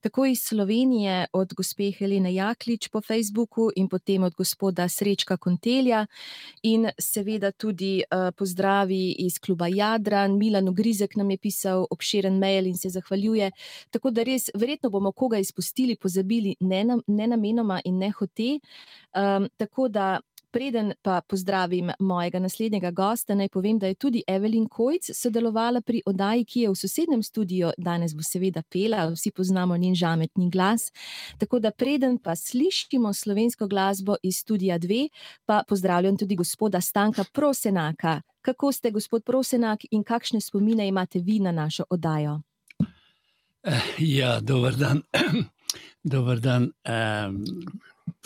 Tako 0.00 0.26
iz 0.26 0.42
Slovenije 0.42 1.26
od 1.32 1.54
gospe 1.54 1.92
Helene 1.92 2.34
Jaklič 2.34 2.88
po 2.88 3.00
Facebooku 3.00 3.70
in 3.76 3.88
potem 3.88 4.22
od 4.22 4.34
gospoda 4.34 4.88
Srečka 4.88 5.36
Kontelja 5.36 6.06
in 6.62 6.90
seveda 6.98 7.52
tudi 7.52 8.02
pozdravi 8.36 9.14
iz 9.18 9.38
kluba 9.38 9.66
Jadran, 9.68 10.38
Milan 10.38 10.68
Ogrizek 10.68 11.16
nam 11.16 11.30
je 11.30 11.38
pisal 11.38 11.86
obširen 11.90 12.38
mail 12.38 12.66
in 12.66 12.76
se 12.76 12.90
zahvaljuje. 12.90 13.50
Tako 13.90 14.10
da 14.10 14.22
res, 14.22 14.50
verjetno 14.54 14.90
bomo 14.90 15.12
koga 15.28 15.38
izpustili, 15.38 15.96
pozabili 15.96 16.56
nenamenoma 17.06 17.80
in 17.84 17.98
nehote. 17.98 18.58
Tako 19.56 19.88
da 19.88 20.20
preden 20.50 20.92
pa 21.02 21.20
pozdravim 21.28 21.90
mojega 22.00 22.38
naslednjega 22.38 22.90
gosta, 22.90 23.34
naj 23.34 23.48
povem, 23.48 23.78
da 23.78 23.86
je 23.86 23.94
tudi 23.94 24.22
Evelin 24.26 24.68
Kojc 24.68 25.10
sodelovala 25.14 25.80
pri 25.80 26.02
oddaji, 26.06 26.44
ki 26.44 26.60
je 26.60 26.70
v 26.70 26.74
sosednjem 26.74 27.22
studiu, 27.22 27.70
danes 27.78 28.14
bo 28.14 28.24
seveda 28.24 28.62
pela, 28.62 29.04
vsi 29.12 29.30
poznamo 29.30 29.76
njen 29.76 29.94
žametni 29.94 30.50
glas. 30.50 30.88
Tako 31.38 31.58
da 31.58 31.70
preden 31.70 32.18
pa 32.18 32.36
slišimo 32.36 33.12
slovensko 33.14 33.68
glasbo 33.68 34.16
iz 34.22 34.38
studia 34.38 34.78
dve, 34.78 35.08
pa 35.46 35.62
pozdravljam 35.68 36.16
tudi 36.16 36.36
gospoda 36.36 36.80
Stanka 36.80 37.24
Prosenaka. 37.32 38.22
Kako 38.40 38.72
ste, 38.72 38.90
gospod 38.90 39.24
Prosenak, 39.24 39.80
in 39.90 40.04
kakšne 40.04 40.40
spomine 40.40 40.88
imate 40.88 41.18
vi 41.18 41.40
na 41.40 41.52
našo 41.52 41.84
oddajo? 41.90 42.40
Ja, 43.98 44.40
dober 44.40 44.76
dan, 44.78 45.02
dober 46.14 46.40
dan, 46.40 46.72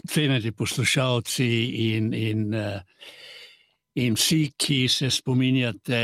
cenjeni 0.08 0.52
poslušalci 0.52 1.46
in, 1.94 2.12
in, 2.14 2.54
in 3.94 4.14
vsi, 4.14 4.52
ki 4.56 4.88
se 4.88 5.10
spominjate 5.10 6.02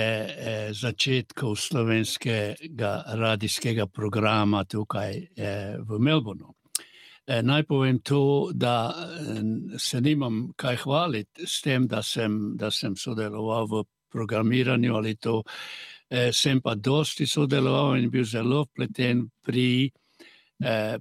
začetkov 0.74 1.56
slovenskega 1.56 2.92
radijskega 3.20 3.86
programa 3.86 4.64
tukaj 4.64 5.20
v 5.78 5.98
Melbournu. 5.98 6.54
Naj 7.28 7.62
povem 7.68 7.98
to, 8.00 8.50
da 8.54 8.94
se 9.78 10.00
nimam 10.00 10.48
kaj 10.56 10.82
hvaliti 10.82 11.46
s 11.46 11.60
tem, 11.62 11.86
da 11.86 12.02
sem, 12.02 12.56
da 12.56 12.70
sem 12.70 12.96
sodeloval 12.96 13.68
v 13.68 13.84
programiranju 14.08 14.94
ali 14.96 15.16
to, 15.16 15.42
sem 16.32 16.60
pa 16.60 16.74
dosti 16.74 17.26
sodeloval 17.26 17.98
in 17.98 18.10
bil 18.10 18.24
zelo 18.24 18.64
vpleten 18.64 19.26
pri, 19.44 19.90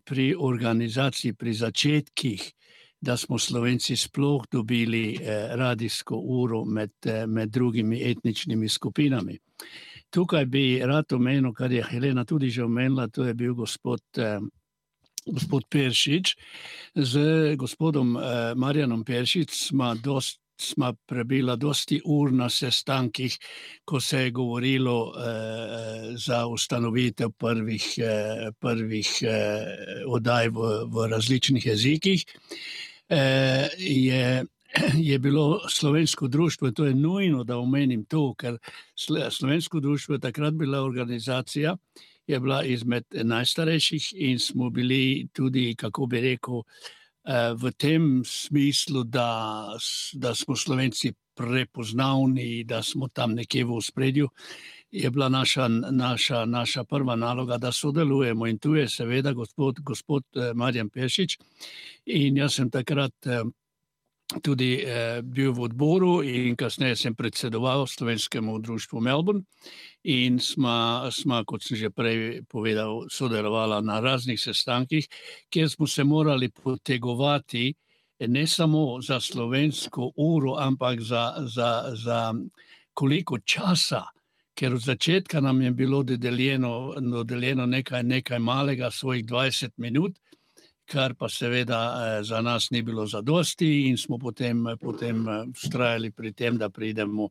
pri 0.03 0.25
organizaciji, 0.35 1.33
pri 1.33 1.53
začetkih, 1.53 2.43
da 2.99 3.17
smo 3.17 3.37
Slovenci 3.39 3.95
sploh 3.95 4.45
dobili 4.51 5.19
radijsko 5.55 6.17
uro 6.17 6.65
med, 6.65 6.91
med 7.27 7.49
drugimi 7.49 8.01
etničnimi 8.03 8.69
skupinami. 8.69 9.37
Tukaj 10.09 10.45
bi 10.45 10.81
rad 10.83 11.13
omenil, 11.13 11.53
kar 11.53 11.71
je 11.71 11.83
Helena 11.83 12.25
tudi 12.25 12.49
že 12.49 12.63
omenila, 12.63 13.07
to 13.07 13.23
je 13.23 13.33
bil 13.33 13.53
gospod 13.53 14.01
gospod 15.27 15.67
Peršič. 15.69 16.35
Z 16.95 17.13
gospodom 17.59 18.17
Marjanom 18.55 19.03
Peršič 19.03 19.51
sva 19.51 19.93
dosti 19.95 20.46
sva 20.57 20.93
prebila 20.93 21.55
dosti 21.55 22.01
ur 22.05 22.31
na 22.33 22.49
sestankih, 22.49 23.37
ko 23.85 24.01
se 24.01 24.23
je 24.23 24.31
govorilo 24.31 25.13
za 26.15 26.45
ustanovitev 26.47 27.31
prvih, 27.37 27.85
prvih 28.59 29.09
oddaj 30.07 30.49
v, 30.49 30.73
v 30.91 31.07
različnih 31.11 31.65
jezikih. 31.65 32.25
Je, 33.77 34.45
je 34.93 35.19
bilo 35.19 35.69
slovensko 35.69 36.27
društvo, 36.27 36.71
to 36.71 36.85
je 36.85 36.93
nujno, 36.93 37.43
da 37.43 37.57
omenim 37.57 38.05
to, 38.05 38.33
ker 38.33 38.57
slovensko 39.29 39.79
društvo 39.79 40.15
je 40.15 40.19
takrat 40.19 40.53
bila 40.53 40.81
organizacija, 40.83 41.77
je 42.27 42.39
bila 42.39 42.63
izmed 42.63 43.03
najstarejših 43.11 44.13
in 44.15 44.39
smo 44.39 44.69
bili 44.69 45.27
tudi, 45.33 45.75
kako 45.75 46.05
bi 46.05 46.21
rekel, 46.21 46.61
v 47.55 47.71
tem 47.77 48.21
smislu, 48.25 49.03
da, 49.03 49.75
da 50.13 50.35
smo 50.35 50.55
Slovenci 50.55 51.13
prepoznavni, 51.35 52.63
da 52.63 52.81
smo 52.83 53.07
tam 53.07 53.35
nekje 53.35 53.65
v 53.65 53.75
ospredju, 53.77 54.29
je 54.91 55.09
bila 55.11 55.29
naša, 55.29 55.67
naša, 55.91 56.45
naša 56.45 56.83
prva 56.83 57.15
naloga, 57.15 57.57
da 57.57 57.71
sodelujemo. 57.71 58.47
In 58.47 58.57
tu 58.57 58.75
je 58.75 58.87
seveda 58.89 59.33
gospod, 59.33 59.79
gospod 59.79 60.23
Marjan 60.55 60.89
Peršič. 60.89 61.37
In 62.05 62.37
jaz 62.37 62.55
sem 62.55 62.69
takrat 62.71 63.13
tudi 64.43 64.83
bil 65.23 65.53
v 65.55 65.63
odboru 65.69 66.19
in 66.23 66.55
kasneje 66.59 66.95
sem 66.95 67.15
predsedoval 67.15 67.87
Slovenskemu 67.87 68.59
društvu 68.59 68.99
Melbourne. 69.01 69.43
In 70.03 70.39
sva, 70.39 71.07
sva, 71.11 71.43
kot 71.47 71.63
sem 71.63 71.77
že 71.77 71.89
prej 71.89 72.43
povedal, 72.47 73.07
sodelovala 73.11 73.81
na 73.81 73.99
raznih 73.99 74.39
sestankih, 74.39 75.07
kjer 75.49 75.69
smo 75.69 75.87
se 75.87 76.03
morali 76.03 76.49
potegovati 76.49 77.73
ne 78.19 78.47
samo 78.47 79.01
za 79.01 79.19
slovensko 79.19 80.11
uro, 80.15 80.55
ampak 80.59 81.01
za, 81.01 81.33
za, 81.39 81.83
za 81.93 82.33
koliko 82.93 83.39
časa, 83.39 84.03
ker 84.55 84.73
od 84.73 84.81
začetka 84.81 85.41
nam 85.41 85.61
je 85.61 85.71
bilo 85.71 86.03
dodeljeno, 86.03 86.95
dodeljeno 87.01 87.65
nekaj, 87.65 88.03
nekaj 88.03 88.39
malega, 88.39 88.91
svojih 88.91 89.25
dvajset 89.25 89.77
minut, 89.77 90.17
kar 90.87 91.13
pa 91.15 91.29
seveda 91.29 91.79
za 92.23 92.41
nas 92.41 92.71
ni 92.71 92.81
bilo 92.81 93.05
zadosti 93.05 93.87
in 93.89 93.97
smo 93.97 94.17
potem, 94.17 94.63
potem 94.79 95.25
vztrajali 95.55 96.11
pri 96.11 96.31
tem, 96.33 96.57
da 96.57 96.69
pridemo 96.69 97.29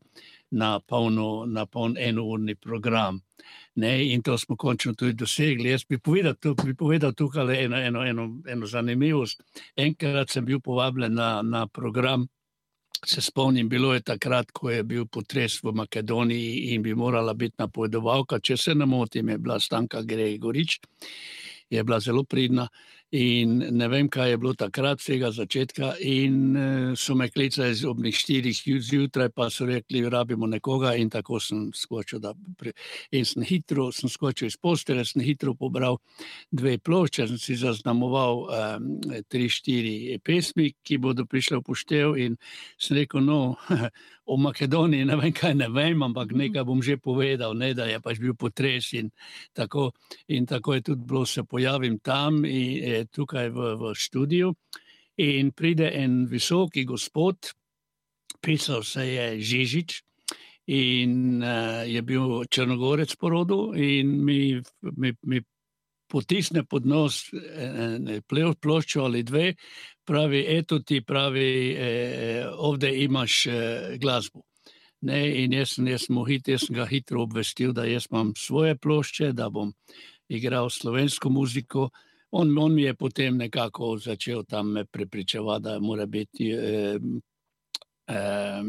na 0.51 0.81
polno, 0.81 1.47
na 1.47 1.67
poln 1.67 1.97
enourni 1.99 2.55
program. 2.55 3.21
Ne, 3.75 4.13
in 4.13 4.23
to 4.23 4.39
smo 4.39 4.57
končno 4.57 4.95
tudi 4.95 5.13
dosegli. 5.13 5.71
Jaz 5.71 5.85
bi 5.89 5.99
povedal, 5.99 6.35
bi 6.65 6.75
povedal 6.75 7.13
tukajle 7.13 7.65
eno, 7.65 7.77
eno, 7.77 8.05
eno, 8.05 8.29
eno 8.49 8.67
zanimivost. 8.67 9.43
Enkrat 9.77 10.31
sem 10.31 10.45
bil 10.45 10.61
povabljen 10.61 11.15
na, 11.15 11.43
na 11.43 11.67
program, 11.67 12.27
se 13.05 13.21
spomnim, 13.21 13.69
bilo 13.69 13.95
je 13.95 14.01
takrat, 14.01 14.51
ko 14.53 14.71
je 14.71 14.83
bil 14.83 15.07
potres 15.07 15.61
v 15.63 15.73
Makedoniji 15.73 16.75
in 16.75 16.83
bi 16.83 16.95
morala 16.95 17.35
biti 17.35 17.57
napovedovalka, 17.59 18.41
če 18.41 18.57
se 18.57 18.75
ne 18.75 18.87
motim, 18.87 19.29
je 19.29 19.39
bila 19.39 19.61
Stanka 19.61 20.03
Gregorič, 20.03 20.81
je 21.71 21.85
bila 21.85 22.01
zelo 22.01 22.25
pridna. 22.25 22.69
In 23.15 23.59
ne 23.71 23.87
vem, 23.89 24.09
kaj 24.11 24.33
je 24.33 24.39
bilo 24.43 24.53
takrat, 24.59 24.99
vsega 24.99 25.29
začetka. 25.31 25.93
In 26.03 26.57
uh, 26.57 26.95
so 26.99 27.15
me 27.15 27.29
klicali 27.31 27.77
ob 27.87 28.01
njih 28.03 28.17
štirih 28.19 28.63
zjutraj, 28.83 29.31
pa 29.31 29.47
so 29.51 29.67
rekli, 29.67 30.03
rabimo 30.11 30.47
nekoga. 30.47 30.97
In 30.99 31.11
tako 31.11 31.39
sem 31.41 31.69
skočil. 31.75 32.21
Pri... 32.59 32.73
In 33.15 33.25
sem 33.25 33.47
hitro, 33.47 33.93
sem 33.93 34.11
skočil 34.11 34.51
iz 34.51 34.57
postelje, 34.59 35.05
sem 35.07 35.23
hitro 35.23 35.55
pobral 35.55 36.01
dve 36.51 36.79
plošče, 36.79 37.29
sem 37.31 37.39
si 37.39 37.55
zaznamoval 37.63 38.43
um, 38.43 38.91
tri, 39.31 39.47
štiri 39.49 40.19
pesmi, 40.25 40.73
ki 40.83 40.99
bodo 40.99 41.29
prišle 41.31 41.61
v 41.63 41.67
poštev. 41.71 42.19
In 42.19 42.35
sem 42.75 42.99
rekel, 42.99 43.23
no, 43.23 43.55
o 44.27 44.37
Makedoniji 44.37 45.07
ne 45.07 45.17
vem, 45.17 45.33
kaj 45.33 45.55
ne 45.55 45.69
vem, 45.71 46.03
ampak 46.03 46.33
mhm. 46.33 46.39
nekaj 46.39 46.65
bom 46.67 46.83
že 46.83 46.97
povedal, 46.99 47.55
ne, 47.55 47.73
da 47.75 47.87
je 47.87 48.01
pač 48.03 48.19
bil 48.23 48.35
potres. 48.35 48.93
In 48.99 49.11
tako, 49.55 49.93
in 50.29 50.47
tako 50.47 50.75
je 50.75 50.83
tudi 50.91 51.07
bilo, 51.07 51.27
se 51.27 51.45
pojavim 51.45 51.99
tam. 51.99 52.45
In, 52.45 53.07
tukaj 53.13 53.51
v, 53.55 53.77
v 53.81 53.95
študiju. 53.95 54.55
In 55.23 55.53
pride 55.57 55.89
en 55.97 56.27
visoki 56.29 56.85
gospod, 56.85 57.55
pisal 58.45 58.83
se 58.85 59.07
je 59.07 59.41
Žižič, 59.41 60.03
in 60.67 61.43
uh, 61.43 61.87
je 61.87 62.03
bil 62.03 62.45
črnogorec 62.51 63.15
po 63.17 63.31
rodu, 63.31 63.73
in 63.73 64.11
mi, 64.25 64.61
mi, 64.83 65.15
mi 65.23 65.41
potisne 66.09 66.65
pod 66.65 66.87
nos 66.87 67.25
eno 67.33 68.55
ploščo 68.61 69.05
ali 69.05 69.23
dve, 69.23 69.55
pravi: 70.05 70.45
Eto 70.49 70.79
ti 70.79 71.01
pravi, 71.01 71.49
eh, 71.73 72.47
ovde 72.53 72.93
imaš 73.05 73.47
eh, 73.47 73.97
glasbo. 74.01 74.43
Ne, 75.07 75.21
in 75.45 75.53
jaz 75.53 75.77
jaz, 75.79 76.07
hit, 76.29 76.49
jaz 76.49 76.67
sem 76.67 76.77
ga 76.77 76.87
hitro 76.89 77.23
obvestil, 77.23 77.73
da 77.73 77.85
jaz 77.85 78.07
imam 78.11 78.33
svoje 78.37 78.77
plošče, 78.77 79.33
da 79.33 79.51
bom 79.51 79.73
igral 80.29 80.71
slovensko 80.71 81.31
muziko. 81.31 81.91
On, 82.31 82.59
on 82.59 82.75
mi 82.75 82.83
je 82.83 82.95
potem 82.95 83.37
nekako 83.37 83.99
začel 83.99 84.43
tam 84.45 84.75
prepričevati, 84.91 85.63
da 85.63 85.79
mora 85.81 86.07
biti 86.07 86.51
eh, 86.51 86.97
eh, 88.09 88.63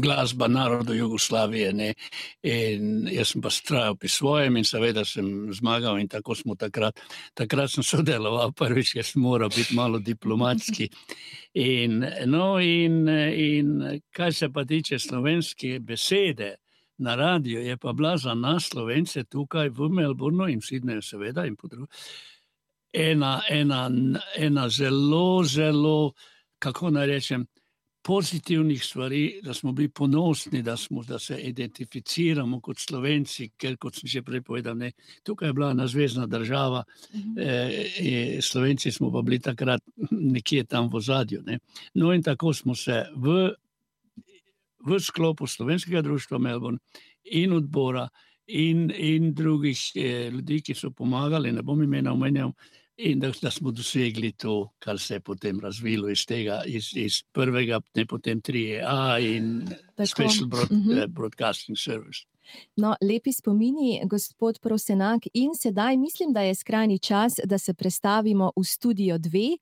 glasba 0.00 0.48
narodu 0.48 0.94
Jugoslavije. 0.94 1.72
Ne? 1.72 1.94
In 2.42 3.08
jaz 3.12 3.32
sem 3.32 3.42
pa 3.42 3.50
strajal 3.50 3.96
pri 3.96 4.08
svojem 4.08 4.56
in 4.56 4.64
seveda 4.64 5.04
sem 5.04 5.52
zmagal 5.52 5.98
in 5.98 6.08
tako 6.08 6.34
smo 6.34 6.54
takrat. 6.54 7.00
Takrat 7.34 7.70
sem 7.70 7.82
sodeloval 7.82 8.52
prvič, 8.52 8.92
ker 8.92 9.04
sem 9.04 9.22
moral 9.22 9.48
biti 9.48 9.74
malo 9.74 9.98
diplomatski. 9.98 10.88
In, 11.54 12.04
no, 12.26 12.58
in, 12.60 13.08
in 13.08 14.00
kaj 14.14 14.32
se 14.32 14.48
pa 14.52 14.64
tiče 14.64 14.98
slovenske 14.98 15.78
besede. 15.80 16.56
Na 16.98 17.14
radiju 17.14 17.60
je 17.62 17.76
pa 17.76 17.92
bila 17.92 18.16
za 18.18 18.34
nas, 18.34 18.64
slovence, 18.72 19.22
tukaj 19.24 19.68
v 19.70 19.86
Melbournu 19.88 20.48
in 20.50 20.58
Sydneyju, 20.60 21.02
seveda, 21.02 21.44
in 21.46 21.54
po 21.56 21.68
drugem 21.68 21.86
ena, 22.92 23.42
ena, 23.48 23.90
ena 24.36 24.68
zelo, 24.68 25.44
zelo, 25.44 26.12
kako 26.58 26.90
naj 26.90 27.06
rečem, 27.06 27.46
pozitivnih 28.08 28.84
stvari, 28.84 29.40
da 29.42 29.54
smo 29.54 29.72
bili 29.72 29.88
ponosni, 29.88 30.62
da, 30.62 30.76
smo, 30.76 31.02
da 31.02 31.18
se 31.18 31.36
identificiramo 31.36 32.60
kot 32.60 32.78
slovenci, 32.80 33.50
ker 33.60 33.76
kot 33.76 33.98
sem 34.00 34.08
že 34.08 34.22
prej 34.24 34.40
povedal, 34.46 34.78
ne, 34.80 34.94
tukaj 35.22 35.50
je 35.50 35.52
bila 35.52 35.68
ena 35.74 35.86
zvezdna 35.86 36.24
država, 36.26 36.84
mhm. 37.14 37.34
eh, 37.38 38.38
slovenci 38.40 38.92
smo 38.92 39.12
pa 39.12 39.22
bili 39.22 39.38
takrat 39.38 39.84
nekje 40.10 40.64
tam 40.64 40.88
v 40.92 41.02
zadju. 41.04 41.42
Ne. 41.46 41.58
No, 41.94 42.14
in 42.16 42.24
tako 42.24 42.54
smo 42.54 42.74
se 42.74 43.04
v, 43.14 43.50
v 44.88 45.00
sklopu 45.00 45.46
slovenskega 45.46 46.02
društva 46.02 46.38
Melbourne 46.38 46.78
in 47.24 47.52
odbora 47.52 48.08
in, 48.46 48.88
in 48.96 49.34
drugih 49.34 49.84
eh, 49.94 50.30
ljudi, 50.32 50.62
ki 50.64 50.74
so 50.74 50.90
pomagali, 50.96 51.52
ne 51.52 51.62
bom 51.62 51.82
imena 51.84 52.16
omenjal, 52.16 52.56
in 52.98 53.20
da, 53.20 53.30
da 53.42 53.50
smo 53.50 53.70
dosegli 53.70 54.32
to, 54.32 54.72
kar 54.78 54.98
se 54.98 55.14
je 55.14 55.20
potem 55.20 55.60
razvilo 55.60 56.08
iz 56.08 56.26
tega, 56.26 56.62
iz, 56.66 56.90
iz 56.96 57.22
prvega, 57.32 57.80
ne 57.94 58.06
potem 58.06 58.42
3A 58.42 59.20
in 59.36 59.68
Tako. 59.94 60.06
Special 60.06 60.46
broad, 60.48 60.70
uh 60.70 60.78
-huh. 60.78 61.06
Broadcasting 61.06 61.78
Service. 61.78 62.26
No, 62.76 62.94
lepi 63.00 63.32
spomini, 63.32 64.00
gospod 64.04 64.58
Prosenak, 64.60 65.22
in 65.34 65.54
sedaj 65.54 65.96
mislim, 65.96 66.32
da 66.32 66.40
je 66.40 66.54
skrajni 66.54 66.98
čas, 66.98 67.34
da 67.44 67.58
se 67.58 67.74
prestavimo 67.74 68.52
v 68.56 68.64
studio 68.64 69.18
2, 69.18 69.56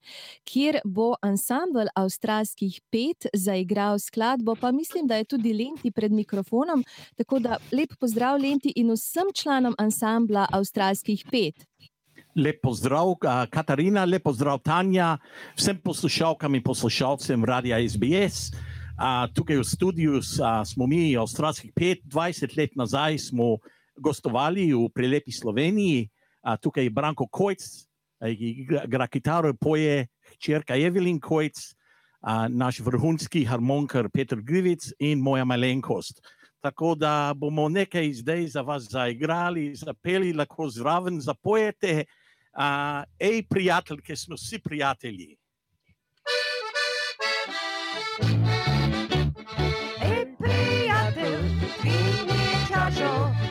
kjer 0.44 0.79
bo 0.85 1.14
ansambl 1.22 1.88
avstralskih 1.94 2.81
pet 2.90 3.27
zaigral 3.35 3.99
skladbo, 3.99 4.55
pa 4.55 4.72
mislim, 4.72 5.07
da 5.07 5.16
je 5.16 5.25
tudi 5.25 5.53
Lenti 5.53 5.90
pred 5.90 6.12
mikrofonom. 6.12 6.85
Tako 7.16 7.38
da 7.38 7.57
lep 7.72 7.96
pozdrav 8.01 8.40
Lenti 8.40 8.72
in 8.77 8.90
vsem 8.90 9.33
članom 9.35 9.75
ansambla 9.79 10.46
avstralskih 10.53 11.25
pet. 11.31 11.66
Lep 12.37 12.59
pozdrav, 12.61 13.14
Katarina, 13.49 14.03
lep 14.05 14.27
pozdrav, 14.29 14.59
Tanja, 14.61 15.14
vsem 15.57 15.79
poslušalkam 15.81 16.55
in 16.55 16.62
poslušalcem 16.62 17.44
Radia 17.49 17.79
SBS. 17.81 18.51
A, 19.01 19.25
tukaj 19.33 19.57
v 19.57 19.64
studiu 19.64 20.18
a, 20.20 20.61
smo 20.61 20.85
mi, 20.85 21.16
avstralskih 21.16 21.72
pet, 21.72 22.03
20 22.05 22.53
let 22.59 22.77
nazaj 22.77 23.16
smo 23.31 23.57
gostovali 23.96 24.68
v 24.75 24.83
prelepi 24.92 25.33
Sloveniji. 25.33 26.11
A, 26.44 26.59
tukaj 26.61 26.85
je 26.85 26.92
Branko 26.92 27.25
Kojc, 27.25 27.64
igra 28.20 29.09
kitaro, 29.09 29.55
poje 29.57 30.05
hčerka 30.37 30.77
Evelin 30.77 31.16
Kojc, 31.16 31.57
a, 32.20 32.53
naš 32.53 32.83
vrhunski 32.85 33.46
harmonikar 33.49 34.12
Petr 34.12 34.44
Grivic 34.44 34.92
in 35.01 35.25
moja 35.25 35.49
malenkost. 35.49 36.20
Tako 36.61 36.92
da 37.01 37.33
bomo 37.33 37.68
nekaj 37.72 38.12
zdaj 38.20 38.46
za 38.53 38.61
vas 38.61 38.92
zaigrali, 38.92 39.72
zapeli, 39.72 40.37
lahko 40.37 40.68
zraven 40.68 41.16
zapojete. 41.20 42.05
A, 42.57 43.05
ej, 43.21 43.42
prijatelj, 43.49 44.01
ki 44.01 44.16
smo 44.16 44.35
vsi 44.35 44.59
prijatelji. 44.59 45.37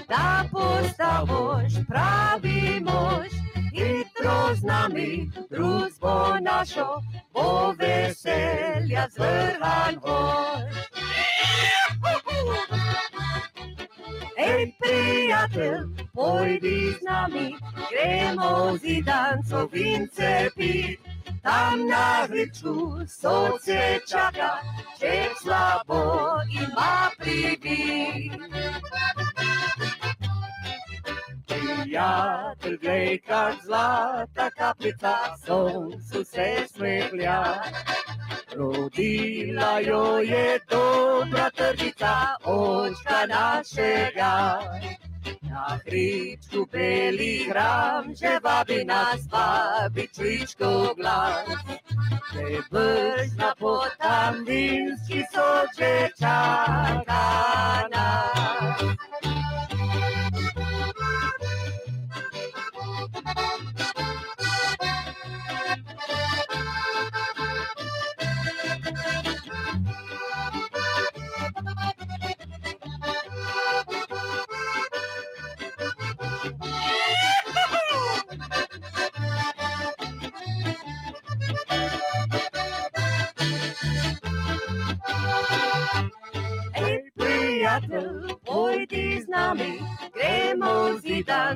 da 0.09 0.45
postaviš 0.51 1.73
pravi 1.87 2.79
mož, 2.81 3.31
hitro 3.73 4.55
z 4.55 4.63
nami, 4.63 5.31
družbo 5.49 6.37
našo, 6.41 7.01
bo 7.33 7.73
veselja 7.79 9.07
zvrhan 9.15 9.95
vož. 10.01 10.75
Ej, 14.45 14.73
prijatelj, 14.79 15.87
pojdi 16.13 16.93
z 16.93 17.01
nami, 17.03 17.55
gremo 17.89 18.77
zidanco 18.77 19.67
vince 19.73 20.49
pit. 20.55 20.99
Tam 21.43 21.87
na 21.87 22.27
hribčku 22.27 23.05
soce 23.07 23.99
čaka, 24.09 24.61
če 24.99 25.29
slabo 25.41 26.01
ima 26.49 27.09
pribit. 27.17 28.33
Prijatelj, 31.47 32.77
glej, 32.81 33.19
kak 33.27 33.55
zlata 33.65 34.49
kapljica, 34.57 35.15
soncu 35.45 36.23
se 36.23 36.67
smehlja. 36.69 37.41
Rodila 38.55 39.79
jo 39.79 40.19
je 40.19 40.59
dobra 40.69 41.49
tržica, 41.49 42.37
očka 42.43 43.25
našega. 43.27 44.59
Na 45.41 45.79
hribčku 45.85 46.65
beli 46.71 47.47
hram, 47.49 48.15
že 48.15 48.39
vabi 48.43 48.85
nas, 48.85 49.27
vabi 49.31 50.07
čvičko 50.15 50.95
glas. 50.95 51.47
Če 52.31 52.61
brž 52.71 53.35
na 53.37 53.51
potam 53.59 54.45
vinski 54.47 55.23
soče 55.33 56.09
čaka 56.19 57.23
nas. 57.91 59.34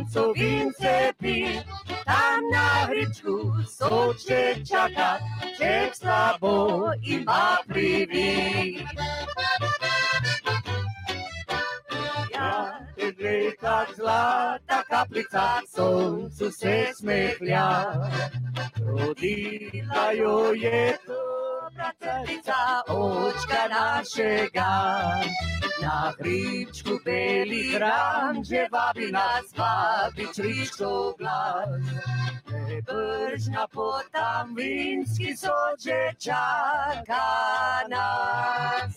Zidanco 0.09 0.33
vince 0.33 1.13
pi. 1.19 1.61
Tam 2.05 2.49
na 2.51 2.87
hribčku 2.87 3.63
soče 3.65 4.63
čaka, 4.65 5.19
če 5.57 5.91
slabo 5.93 6.91
ima 7.03 7.57
privi. 7.67 8.85
Ja, 12.33 12.79
te 12.95 13.11
gre, 13.11 13.51
kak 13.61 13.95
zlata 13.95 14.83
kaplica 14.89 15.61
soncu 15.75 16.51
se 16.51 16.91
smehlja. 16.97 17.67
Rodila 18.85 20.11
jo 20.13 20.53
je 20.53 20.97
dobra 21.07 21.38
carica 21.99 22.83
očka 22.87 23.67
našega. 23.69 24.71
Na 25.81 26.13
hričku 26.19 26.99
beli 27.05 27.71
hram, 27.73 28.43
že 28.43 28.67
vabi 28.71 29.11
nas, 29.11 29.47
vabi 29.57 30.27
čričko 30.35 31.15
glas. 31.17 31.69
Bržna 32.85 33.67
potam 33.73 34.55
vinski 34.55 35.35
soče 35.37 36.13
čaka 36.19 37.27
nas. 37.89 38.93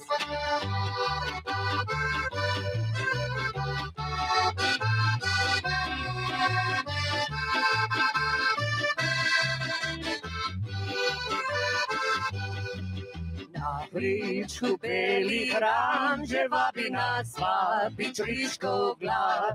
Na 14.02 14.08
hričku 14.08 14.76
beli 14.82 15.46
hram, 15.46 16.26
že 16.26 16.48
vabi 16.50 16.90
nas, 16.90 17.38
vabi 17.38 18.14
čriškov 18.14 18.98
glas. 18.98 19.54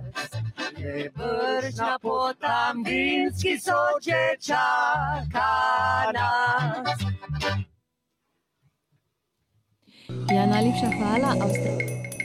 Je 0.78 1.12
bržna 1.16 2.00
potam 2.02 2.84
vinski 2.84 3.60
soče 3.60 4.40
čaka 4.40 5.52
nas. 6.16 7.00
Ja, 10.32 10.46
najlepša 10.46 10.90
hvala. 10.98 11.36
Avstra... 11.44 12.17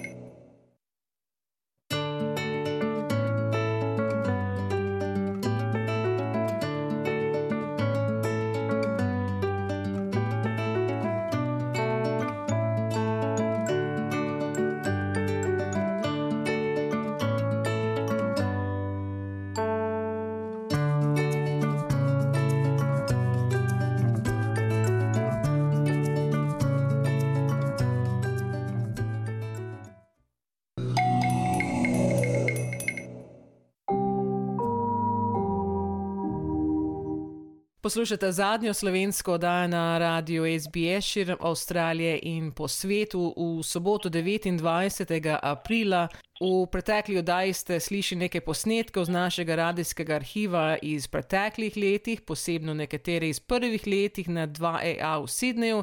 Poslušate 37.83 38.33
zadnjo 38.33 38.75
slovensko 38.75 39.33
oddajo 39.33 39.69
na 39.69 39.99
radiju 39.99 40.45
SBS 40.61 41.05
širom 41.05 41.39
Avstralije 41.41 42.19
in 42.23 42.53
po 42.53 42.69
svetu 42.69 43.35
v 43.37 43.63
soboto 43.63 44.09
29. 44.09 45.39
aprila. 45.43 46.09
V 46.41 46.67
pretekli 46.71 47.19
oddaji 47.19 47.53
ste 47.53 47.81
slišali 47.81 48.19
nekaj 48.19 48.41
posnetkov 48.41 49.05
z 49.05 49.11
našega 49.11 49.55
radijskega 49.55 50.15
arhiva 50.15 50.77
iz 50.83 51.09
preteklih 51.09 51.77
letih, 51.77 52.21
posebno 52.21 52.75
nekatere 52.75 53.29
iz 53.29 53.41
prvih 53.41 53.87
letih 53.87 54.29
na 54.29 54.47
2EA 54.47 55.19
v 55.19 55.27
Sydneyju. 55.27 55.83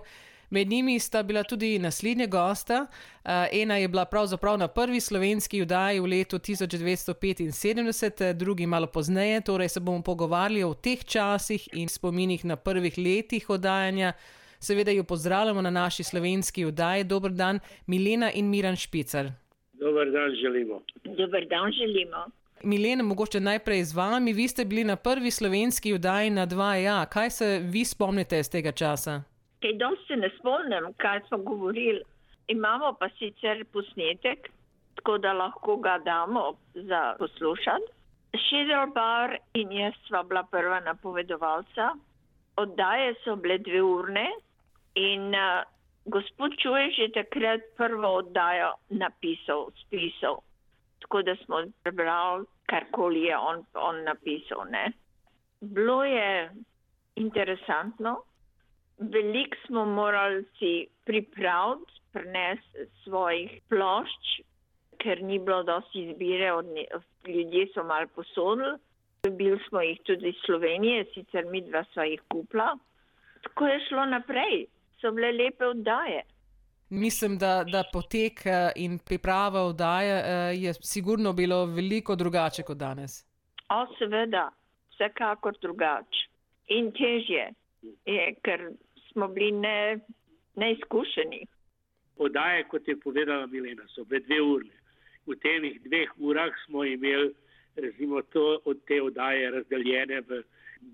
Med 0.49 0.67
njimi 0.67 0.99
sta 0.99 1.23
bila 1.23 1.43
tudi 1.43 1.79
naslednja 1.79 2.25
gosta. 2.25 2.87
Ena 3.51 3.77
je 3.77 3.87
bila 3.87 4.05
pravzaprav 4.05 4.57
na 4.57 4.67
prvi 4.67 4.99
slovenski 4.99 5.61
vdaji 5.61 5.99
v 5.99 6.05
letu 6.05 6.37
1975, 6.37 8.33
drugi 8.33 8.65
malo 8.65 8.87
pozneje, 8.87 9.41
torej 9.41 9.69
se 9.69 9.79
bomo 9.79 10.01
pogovarjali 10.03 10.63
o 10.63 10.73
teh 10.73 11.05
časih 11.05 11.69
in 11.73 11.87
spominih 11.87 12.45
na 12.45 12.55
prvih 12.55 12.97
letih 12.97 13.49
oddajanja. 13.49 14.13
Seveda 14.59 14.91
jo 14.91 15.03
pozdravljamo 15.03 15.61
na 15.61 15.69
naši 15.69 16.03
slovenski 16.03 16.65
vdaji. 16.65 17.03
Dobr 17.03 17.29
dan, 17.29 17.59
Milena 17.87 18.31
in 18.31 18.49
Miran 18.49 18.75
Špicar. 18.75 19.31
Dober 19.73 20.11
dan 20.11 20.35
želimo. 20.41 20.81
Dober 21.03 21.47
dan 21.47 21.71
želimo. 21.71 22.25
Milena, 22.63 23.03
mogoče 23.03 23.39
najprej 23.39 23.83
z 23.83 23.93
vami. 23.95 24.33
Vi 24.33 24.47
ste 24.47 24.65
bili 24.65 24.83
na 24.83 24.95
prvi 24.95 25.31
slovenski 25.31 25.93
vdaji 25.93 26.29
na 26.29 26.47
2A. 26.47 27.05
Kaj 27.05 27.29
se 27.29 27.59
vi 27.63 27.85
spomnite 27.85 28.39
iz 28.39 28.49
tega 28.49 28.71
časa? 28.71 29.23
Kaj 29.61 29.73
dosti 29.79 30.05
se 30.07 30.15
ne 30.15 30.29
spomnim, 30.37 30.93
kaj 30.97 31.21
smo 31.27 31.37
govorili. 31.37 32.01
Imamo 32.47 32.93
pa 32.99 33.09
sicer 33.09 33.65
posnetek, 33.73 34.49
tako 34.95 35.17
da 35.17 35.33
lahko 35.33 35.77
ga 35.77 35.97
damo 36.05 36.53
za 36.73 37.15
poslušati. 37.19 37.91
Šedelbar 38.49 39.37
in 39.53 39.71
jaz 39.71 39.93
sva 40.07 40.23
bila 40.23 40.43
prva 40.43 40.79
napovedovalca. 40.79 41.93
Oddaje 42.57 43.13
so 43.23 43.35
bile 43.35 43.57
dve 43.57 43.81
urne 43.81 44.27
in 44.95 45.35
uh, 45.35 45.63
gospod 46.05 46.51
Čuješ 46.61 46.97
je 46.97 47.11
takrat 47.11 47.61
prvo 47.77 48.13
oddajo 48.21 48.73
napisal, 48.89 49.69
spisal. 49.85 50.39
Tako 50.99 51.21
da 51.21 51.35
smo 51.35 51.63
prebrali, 51.83 52.45
karkoli 52.65 53.23
je 53.23 53.37
on, 53.37 53.65
on 53.73 54.03
napisal. 54.03 54.65
Ne. 54.69 54.91
Bilo 55.61 56.03
je 56.03 56.51
interesantno, 57.15 58.21
Veliko 58.99 59.57
smo 59.67 59.85
morali 59.85 60.43
si 60.59 60.87
pripraviti, 61.05 61.91
prenesti 62.11 62.85
svojih 63.03 63.51
plošč, 63.69 64.41
ker 64.99 65.21
ni 65.23 65.39
bilo 65.39 65.63
dosti 65.63 66.03
izbire, 66.09 66.53
od 66.53 66.65
ljudje 67.27 67.67
so 67.73 67.83
malo 67.83 68.07
posodili. 68.15 68.77
Dobili 69.23 69.59
smo 69.69 69.81
jih 69.81 69.99
tudi 70.03 70.29
iz 70.29 70.35
Slovenije, 70.45 71.05
sicer 71.13 71.45
mi 71.45 71.61
dva 71.61 71.83
sva 71.93 72.03
jih 72.03 72.21
kupila. 72.27 72.77
Tako 73.43 73.67
je 73.67 73.79
šlo 73.87 74.05
naprej, 74.05 74.65
so 75.01 75.11
bile 75.11 75.31
lepe 75.31 75.65
oddaje. 75.65 76.21
Mislim, 76.89 77.37
da, 77.37 77.63
da 77.71 77.83
potek 77.93 78.41
in 78.75 78.99
priprava 78.99 79.61
oddaje 79.61 80.15
je 80.55 80.73
sigurno 80.73 81.33
bilo 81.33 81.65
veliko 81.65 82.15
drugače 82.15 82.63
kot 82.63 82.77
danes. 82.77 83.25
O, 83.69 83.85
seveda, 83.99 84.49
vsekakor 84.93 85.57
drugače 85.61 86.27
in 86.67 86.91
težje, 86.91 87.51
je, 88.05 88.35
ker 88.43 88.71
smo 89.19 89.27
bili 89.27 89.51
ne, 89.51 89.99
neizkušeni. 90.55 91.45
Podaje, 92.17 92.63
kot 92.63 92.87
je 92.87 92.95
povedala 92.99 93.47
Milena, 93.47 93.83
so 93.95 94.03
bile 94.03 94.23
dve 94.27 94.41
urne. 94.41 94.75
V 95.27 95.35
teh 95.43 95.75
dveh 95.83 96.09
urah 96.17 96.55
smo 96.65 96.83
imeli 96.83 97.33
recimo, 97.75 98.21
to, 98.21 98.59
od 98.65 98.77
te 98.87 99.01
oddaje 99.01 99.51
razdeljene 99.51 100.21
v 100.21 100.41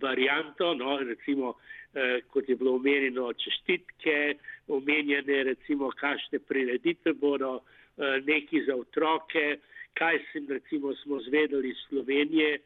varianto, 0.02 0.74
no, 0.74 0.98
recimo, 1.00 1.54
eh, 1.94 2.20
kot 2.30 2.50
je 2.50 2.56
bilo 2.56 2.76
omenjeno, 2.76 3.34
čestitke, 3.34 4.36
omenjene, 4.68 5.44
recimo, 5.44 5.92
kakšne 5.92 6.40
prireditve 6.40 7.14
bodo, 7.14 7.62
eh, 7.62 8.22
neki 8.26 8.64
za 8.68 8.76
otroke, 8.76 9.60
kaj 9.94 10.20
sem, 10.32 10.48
recimo, 10.50 10.96
smo 10.96 11.20
zvedeli 11.20 11.70
iz 11.70 11.78
Slovenije. 11.90 12.60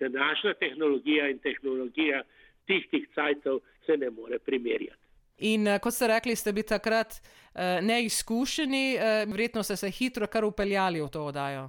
Današnja 0.00 0.54
tehnologija 0.54 1.28
in 1.28 1.38
tehnologija 1.38 2.22
tistih 2.66 3.08
cajtov 3.14 3.60
se 3.86 3.96
ne 3.96 4.10
more 4.10 4.38
primerjati. 4.38 5.00
In 5.38 5.66
kot 5.82 5.94
ste 5.94 6.08
rekli, 6.08 6.36
ste 6.36 6.52
bili 6.52 6.66
takrat 6.66 7.18
uh, 7.18 7.80
neizkušeni, 7.82 8.84
uh, 8.96 9.32
verjetno 9.32 9.62
ste 9.62 9.76
se 9.76 9.90
hitro 9.90 10.26
kar 10.26 10.44
upeljali 10.44 11.02
v 11.02 11.08
to 11.10 11.24
oddajo. 11.30 11.68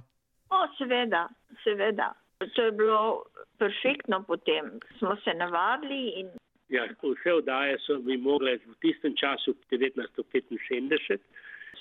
O, 0.50 0.62
seveda, 0.78 1.26
seveda. 1.64 2.12
To 2.54 2.62
je 2.62 2.72
bilo 2.72 3.24
perfektno 3.58 4.22
potem. 4.22 4.78
Smo 4.98 5.16
se 5.24 5.34
navadili. 5.34 6.20
In... 6.20 6.30
Ja, 6.68 6.86
vse 7.02 7.32
oddaje 7.32 7.78
so 7.86 7.98
mi 7.98 8.16
mogle 8.16 8.56
v 8.56 8.74
tistem 8.80 9.16
času, 9.16 9.54
1975, 9.70 11.18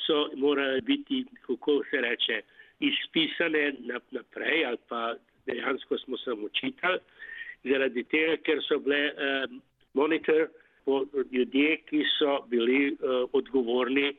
so 0.06 0.30
morale 0.36 0.82
biti, 0.82 1.26
kako 1.46 1.82
se 1.90 2.02
reče, 2.02 2.42
izpisane 2.80 3.74
naprej 4.12 4.66
ali 4.66 4.78
pa 4.90 5.16
dejansko 5.46 5.98
smo 5.98 6.18
se 6.18 6.32
učitali 6.32 7.00
zaradi 7.64 8.04
tega, 8.04 8.38
ker 8.46 8.62
so 8.68 8.80
bile 8.84 9.00
eh, 9.08 9.46
monitor 9.96 10.48
ljudje, 11.32 11.78
ki 11.90 12.04
so 12.20 12.40
bili 12.48 12.88
eh, 12.88 12.98
odgovorni 13.34 14.14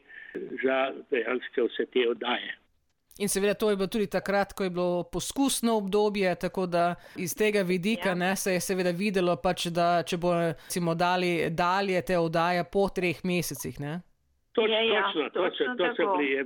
za 0.62 0.92
dejansko 1.10 1.68
vse 1.70 1.86
te 1.92 2.08
oddaje. 2.10 2.56
In 3.18 3.28
seveda 3.28 3.54
to 3.54 3.70
je 3.70 3.76
bilo 3.76 3.86
tudi 3.86 4.06
takrat, 4.06 4.52
ko 4.52 4.64
je 4.64 4.70
bilo 4.70 5.04
poskusno 5.12 5.76
obdobje, 5.76 6.34
tako 6.34 6.66
da 6.66 6.94
iz 7.16 7.36
tega 7.36 7.62
vidika 7.62 8.08
ja. 8.08 8.14
ne, 8.14 8.36
se 8.36 8.52
je 8.52 8.60
seveda 8.60 8.90
videlo, 8.90 9.36
pač, 9.36 9.66
da 9.72 10.02
če 10.02 10.18
bo 10.20 10.34
recimo 10.40 10.94
dali 10.94 11.48
dalje 11.50 12.02
te 12.02 12.18
oddaje 12.18 12.64
po 12.72 12.88
treh 12.88 13.24
mesecih. 13.24 13.80
Ne? 13.80 14.00
Točno, 14.52 14.74
Ja, 14.74 14.80
ja, 14.80 15.02
točno, 15.12 15.30
točno 15.30 15.66
točno, 15.66 15.76
to 15.76 15.94
so 15.94 15.96
tako. 15.96 16.16
bili 16.16 16.30
je 16.32 16.44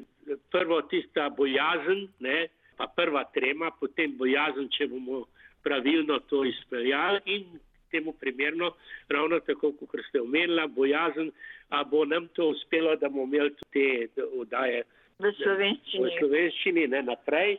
prvo 0.50 0.82
tista 0.82 1.28
bojazen, 1.30 2.06
ne, 2.18 2.46
pa 2.76 2.86
prva 2.86 3.24
trema, 3.34 3.70
potem 3.80 4.14
bojazen, 4.18 4.68
če 4.70 4.86
bomo 4.86 5.24
pravilno 5.62 6.18
to 6.30 6.44
izpeljali 6.44 7.20
in 7.24 7.58
temu 7.90 8.12
primerno, 8.12 8.72
ravno 9.08 9.40
tako, 9.40 9.72
kot 9.72 10.00
ste 10.08 10.20
omenila, 10.20 10.66
bojazen, 10.66 11.30
a 11.68 11.84
bo 11.84 12.04
nam 12.04 12.28
to 12.34 12.48
uspelo, 12.48 12.96
da 12.96 13.08
bomo 13.08 13.24
imeli 13.24 13.54
te 13.72 14.22
oddaje 14.38 14.84
V 15.20 15.32
slovenščini. 15.36 16.04
v 16.04 16.18
slovenščini 16.18 16.86
ne 16.88 17.02
naprej. 17.02 17.58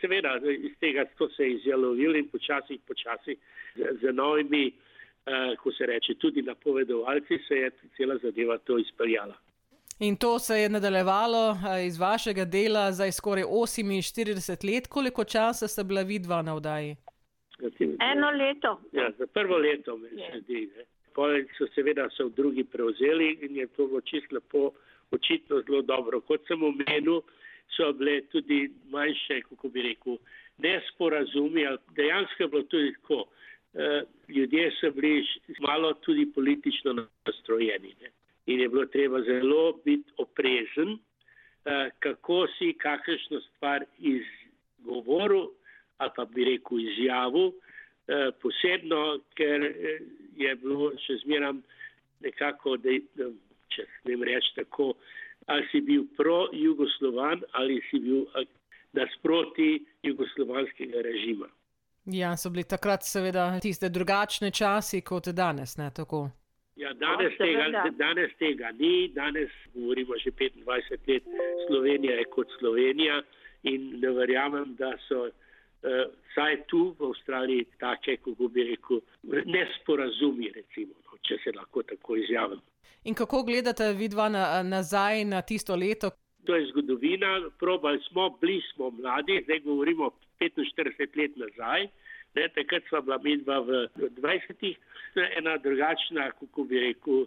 Seveda, 0.00 0.34
iz 0.50 0.72
tega 0.82 1.04
so 1.18 1.28
se 1.36 1.46
izjalovili 1.50 2.18
in 2.18 2.28
počasi, 2.28 2.80
počasi 2.86 3.36
z, 3.76 3.92
z 4.02 4.12
novimi, 4.12 4.64
uh, 4.72 5.54
ko 5.62 5.70
se 5.72 5.86
reče, 5.86 6.16
tudi 6.18 6.42
napovedovalci, 6.42 7.38
se 7.48 7.54
je 7.54 7.70
cela 7.96 8.18
zadeva 8.22 8.58
to 8.58 8.78
izpeljala. 8.78 9.36
In 10.00 10.16
to 10.16 10.38
se 10.38 10.58
je 10.60 10.68
nadaljevalo 10.68 11.56
iz 11.86 11.98
vašega 11.98 12.44
dela 12.44 12.92
za 12.92 13.12
skoraj 13.12 13.44
48 13.44 14.74
let. 14.74 14.86
Koliko 14.86 15.24
časa 15.24 15.68
sta 15.68 15.84
bila 15.84 16.02
vidva 16.02 16.42
na 16.42 16.54
vdaji? 16.54 16.96
Eno 18.12 18.30
leto. 18.30 18.80
Ja, 18.92 19.10
za 19.18 19.26
prvo 19.26 19.58
leto 19.58 19.96
me 19.96 20.08
se 20.08 20.40
zdi. 20.40 20.68
Poleg 21.14 21.50
so 21.58 21.66
seveda 21.74 22.08
so 22.16 22.28
drugi 22.28 22.64
prevzeli 22.64 23.38
in 23.42 23.56
je 23.56 23.66
to 23.66 24.00
čisto 24.04 24.34
lepo, 24.34 24.70
očitno 25.10 25.62
zelo 25.66 25.82
dobro. 25.82 26.20
Kot 26.20 26.46
sem 26.46 26.62
omenil, 26.62 27.20
so 27.76 27.92
bile 27.92 28.20
tudi 28.30 28.70
manjše, 28.90 29.40
kako 29.48 29.68
bi 29.68 29.82
rekel, 29.82 30.16
nesporazumi, 30.58 31.66
dejansko 31.96 32.42
je 32.42 32.48
bilo 32.48 32.62
tudi 32.62 32.92
tako. 32.92 33.24
Uh, 33.72 34.02
ljudje 34.28 34.70
so 34.80 34.90
bili 34.90 35.26
malo 35.60 35.92
tudi 35.92 36.32
politično 36.34 36.92
nastrojeni 37.26 37.94
ne? 38.00 38.10
in 38.46 38.60
je 38.60 38.68
bilo 38.68 38.86
treba 38.86 39.20
zelo 39.22 39.72
biti 39.84 40.10
oprezen, 40.16 40.88
uh, 40.90 40.98
kako 41.98 42.46
si 42.58 42.72
kakršno 42.72 43.40
stvar 43.40 43.84
izgovoril 43.98 45.46
ali 46.00 46.12
pa 46.16 46.24
bi 46.24 46.46
rekel 46.48 46.80
izjavil, 46.80 47.52
uh, 47.52 48.30
posebno, 48.42 49.20
ker 49.38 49.66
je 50.40 50.54
bilo 50.62 50.90
še 51.04 51.20
zmeram 51.24 51.62
nekako, 52.24 52.76
da, 52.80 52.96
če 53.70 53.86
ne 54.08 54.16
reč 54.26 54.50
tako, 54.56 54.94
ali 55.46 55.66
si 55.70 55.80
bil 55.84 56.04
pro-jugoslovan 56.16 57.44
ali 57.58 57.80
si 57.90 58.00
bil 58.02 58.26
nasproti 58.96 59.78
jugoslovanskega 60.02 61.02
režima. 61.06 61.48
Ja, 62.10 62.36
so 62.36 62.50
bili 62.50 62.64
takrat 62.64 63.04
seveda 63.06 63.60
tiste 63.62 63.88
drugačne 63.88 64.50
časi 64.50 65.02
kot 65.06 65.28
danes, 65.36 65.76
ne 65.78 65.90
tako. 65.94 66.28
Ja, 66.80 66.94
danes, 66.96 67.34
tega, 67.36 67.66
danes 67.98 68.32
tega 68.40 68.70
ni, 68.72 69.10
danes 69.14 69.52
govorimo 69.74 70.16
že 70.22 70.32
25 70.32 71.08
let, 71.08 71.28
Slovenija 71.68 72.16
je 72.16 72.24
kot 72.32 72.48
Slovenija 72.58 73.20
in 73.62 74.00
ne 74.00 74.10
verjamem, 74.16 74.74
da 74.78 74.94
so 75.08 75.28
vsaj 75.82 76.56
tu 76.68 76.94
v 76.98 77.10
Avstraliji 77.10 77.66
take, 77.78 78.16
kako 78.16 78.48
bi 78.48 78.64
rekel, 78.70 79.00
nesporazumi, 79.46 80.50
recimo, 80.54 80.94
no, 81.06 81.18
če 81.22 81.38
se 81.44 81.52
lahko 81.56 81.82
tako 81.82 82.16
izjavim. 82.16 82.60
In 83.04 83.14
kako 83.14 83.42
gledate 83.48 83.92
vidva 83.96 84.28
na, 84.28 84.62
nazaj 84.62 85.24
na 85.24 85.42
tisto 85.42 85.76
leto? 85.76 86.10
To 86.44 86.56
je 86.56 86.66
zgodovina, 86.72 87.50
probali 87.58 88.00
smo, 88.08 88.30
bili 88.40 88.60
smo 88.72 88.90
mladi, 88.90 89.40
zdaj 89.44 89.60
govorimo 89.60 90.10
45 90.40 91.16
let 91.16 91.36
nazaj. 91.36 91.88
Ne, 92.34 92.48
takrat 92.54 92.82
smo 92.88 93.00
bila 93.02 93.18
midva 93.18 93.58
v 93.60 93.86
20-ih, 93.96 94.76
ena 95.38 95.56
drugačna, 95.58 96.30
kako 96.38 96.64
bi 96.64 96.80
rekel, 96.80 97.24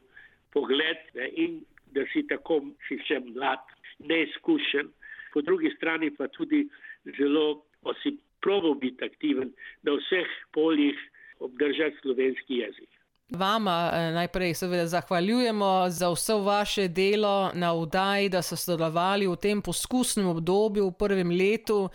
pogled 0.53 1.01
ne, 1.13 1.29
in 1.35 1.61
da 1.93 2.05
si 2.13 2.23
tako, 2.29 2.61
si 2.87 2.97
še 3.07 3.19
mlad, 3.25 3.65
neizkušen. 3.99 4.89
Po 5.33 5.41
drugi 5.41 5.73
strani 5.75 6.11
pa 6.15 6.27
tudi 6.27 6.63
zelo, 7.17 7.65
probo 8.43 8.73
biti 8.73 9.05
aktiven 9.05 9.53
na 9.83 9.91
vseh 9.99 10.27
poljih 10.53 10.97
obdržati 11.39 11.97
slovenski 12.01 12.53
jezik. 12.63 12.89
Vama 13.29 13.91
najprej 14.13 14.53
seveda 14.53 14.85
zahvaljujemo 14.87 15.89
za 15.89 16.09
vse 16.13 16.33
vaše 16.33 16.87
delo 16.87 17.51
na 17.53 17.73
vdaji, 17.73 18.29
da 18.29 18.41
ste 18.41 18.55
sodelovali 18.55 19.27
v 19.27 19.35
tem 19.35 19.61
poskusnem 19.61 20.27
obdobju 20.27 20.87
v 20.87 20.97
prvem 20.99 21.31
letu 21.31 21.89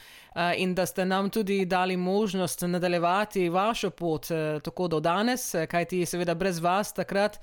in 0.56 0.74
da 0.74 0.86
ste 0.86 1.04
nam 1.04 1.30
tudi 1.30 1.64
dali 1.64 1.96
možnost 1.96 2.62
nadaljevati 2.66 3.48
vašo 3.48 3.90
pot 3.90 4.26
tako 4.64 4.88
do 4.88 5.00
danes, 5.00 5.54
kajti 5.70 6.06
seveda 6.06 6.34
brez 6.34 6.60
vas 6.60 6.94
takrat 6.94 7.38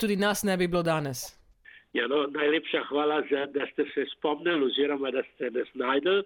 tudi 0.00 0.16
nas 0.16 0.42
ne 0.42 0.56
bi 0.56 0.66
bilo 0.66 0.82
danes. 0.82 1.46
Ja, 1.92 2.06
no, 2.06 2.26
najlepša 2.26 2.82
hvala, 2.88 3.22
za, 3.30 3.46
da 3.46 3.66
ste 3.72 3.84
se 3.94 4.04
spomnili 4.16 4.66
oziroma 4.66 5.10
da 5.10 5.22
ste 5.34 5.50
nas 5.50 5.68
najdeli. 5.74 6.22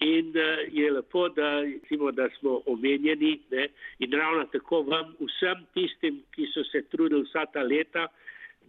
In 0.00 0.32
uh, 0.36 0.68
je 0.72 0.90
lepo, 0.92 1.28
da, 1.28 1.60
recimo, 1.60 2.12
da 2.12 2.28
smo 2.38 2.60
omenjeni 2.66 3.40
ne? 3.50 3.68
in 3.98 4.12
ravno 4.12 4.44
tako 4.52 4.82
vam 4.82 5.14
vsem 5.20 5.64
tistim, 5.74 6.22
ki 6.34 6.46
so 6.54 6.64
se 6.64 6.82
trudili 6.90 7.22
vsa 7.22 7.46
ta 7.52 7.62
leta, 7.62 8.08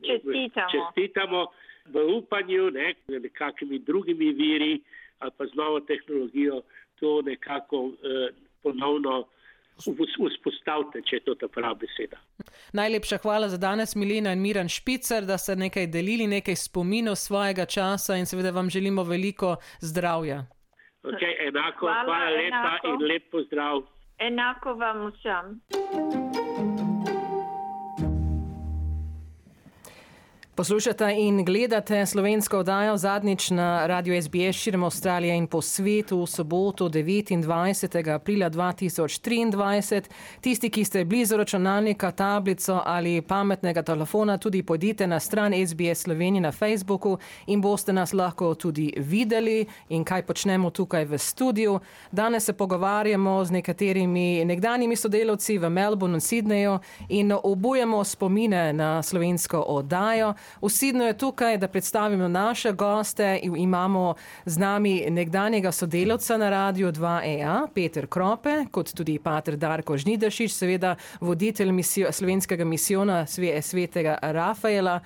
čestitamo, 0.05 0.69
čestitamo 0.71 1.45
v 1.91 2.05
upanju, 2.17 2.69
ne? 2.71 2.93
nekakimi 3.07 3.79
drugimi 3.79 4.31
viri 4.33 4.81
ali 5.19 5.31
pa 5.37 5.45
z 5.45 5.55
novo 5.55 5.79
tehnologijo 5.79 6.61
to 6.99 7.21
nekako 7.21 7.77
uh, 7.77 7.93
ponovno 8.63 9.27
vzpostavite, 9.77 11.01
če 11.05 11.15
je 11.15 11.23
to 11.25 11.35
ta 11.35 11.47
prava 11.47 11.75
beseda. 11.77 12.17
Najlepša 12.73 13.17
hvala 13.21 13.49
za 13.49 13.57
danes, 13.57 13.95
Milena 13.95 14.33
in 14.33 14.41
Miran 14.41 14.69
Špicer, 14.69 15.25
da 15.25 15.37
ste 15.37 15.55
nekaj 15.55 15.87
delili, 15.87 16.27
nekaj 16.27 16.55
spominov 16.55 17.15
svojega 17.15 17.65
časa 17.65 18.17
in 18.17 18.25
seveda 18.25 18.51
vam 18.51 18.69
želimo 18.69 19.03
veliko 19.03 19.55
zdravja. 19.81 20.45
Okay, 21.07 21.33
enako, 21.47 21.85
hvala, 21.85 22.03
hvala 22.05 22.29
lepa 22.29 22.57
enako. 22.57 22.87
in 22.87 23.07
lep 23.07 23.31
pozdrav. 23.31 23.81
Enako 24.19 24.73
vam 24.73 25.11
vsem. 25.11 26.76
Poslušate 30.57 31.15
in 31.17 31.45
gledate 31.45 32.05
slovensko 32.05 32.59
oddajo 32.59 32.97
zadnjič 32.97 33.49
na 33.49 33.87
Radio 33.87 34.21
SBS 34.21 34.55
širom 34.55 34.83
Avstralije 34.83 35.35
in 35.35 35.47
po 35.47 35.61
svetu 35.61 36.21
v 36.21 36.27
soboto 36.27 36.89
29. 36.89 38.13
aprila 38.13 38.49
2023. 38.49 40.01
Tisti, 40.41 40.69
ki 40.69 40.83
ste 40.85 41.05
blizu 41.05 41.37
računalnika, 41.37 42.11
tablico 42.11 42.81
ali 42.85 43.21
pametnega 43.21 43.81
telefona, 43.81 44.37
tudi 44.37 44.63
pojdite 44.63 45.07
na 45.07 45.19
stran 45.19 45.53
SBS 45.67 46.03
Slovenije 46.03 46.41
na 46.41 46.51
Facebooku 46.51 47.17
in 47.45 47.61
boste 47.61 47.93
nas 47.93 48.13
lahko 48.13 48.55
tudi 48.55 48.93
videli 48.97 49.65
in 49.89 50.03
kaj 50.03 50.21
počnemo 50.21 50.69
tukaj 50.69 51.05
v 51.05 51.17
studiu. 51.17 51.79
Danes 52.11 52.45
se 52.45 52.53
pogovarjamo 52.53 53.45
z 53.45 53.51
nekaterimi 53.51 54.45
nekdanjimi 54.45 54.95
sodelavci 54.95 55.57
v 55.57 55.69
Melbourneu 55.69 56.15
in 56.15 56.21
Sydneyju 56.21 56.79
in 57.09 57.33
obujemo 57.43 58.03
spomine 58.03 58.73
na 58.73 59.03
slovensko 59.03 59.59
oddajo. 59.67 60.33
Vsidno 60.61 61.05
je 61.07 61.17
tukaj, 61.17 61.57
da 61.57 61.67
predstavimo 61.67 62.27
naše 62.27 62.71
goste. 62.71 63.39
Imamo 63.43 64.15
z 64.45 64.57
nami 64.57 65.05
nekdanjega 65.09 65.71
sodelavca 65.71 66.37
na 66.37 66.49
radiju 66.49 66.91
2EA, 66.91 67.67
Peter 67.73 68.07
Krope, 68.07 68.65
kot 68.71 68.93
tudi 68.93 69.19
pater 69.19 69.57
Darko 69.57 69.97
Žnidešič, 69.97 70.53
seveda 70.53 70.95
voditelj 71.19 71.71
misijo, 71.71 72.11
slovenskega 72.11 72.65
misijona 72.65 73.25
svetega 73.61 74.17
Rafaela 74.21 74.99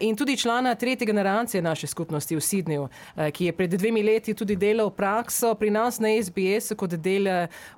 in 0.00 0.16
tudi 0.16 0.36
člana 0.36 0.74
tretje 0.74 1.06
generacije 1.06 1.62
naše 1.62 1.86
skupnosti 1.86 2.36
v 2.36 2.40
Sidneju, 2.40 2.88
ki 3.32 3.44
je 3.44 3.52
pred 3.52 3.70
dvemi 3.70 4.02
leti 4.02 4.34
tudi 4.34 4.56
delal 4.56 4.90
prakso 4.90 5.54
pri 5.54 5.70
nas 5.70 5.98
na 5.98 6.08
SBS 6.22 6.72
kot 6.76 6.90
del 6.90 7.26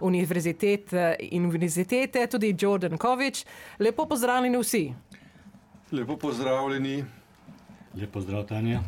univerzitete, 0.00 1.16
univerzitete 1.32 2.26
tudi 2.26 2.56
Jordan 2.59 2.98
Kovič. 2.98 3.44
Lepo 3.78 4.06
pozdravljeni 4.06 4.59
vsi. 4.59 4.92
Lepo 5.93 6.16
pozdravljeni. 6.16 7.05
Lepo 7.95 8.20
zdrav, 8.20 8.47
Tanja. 8.47 8.80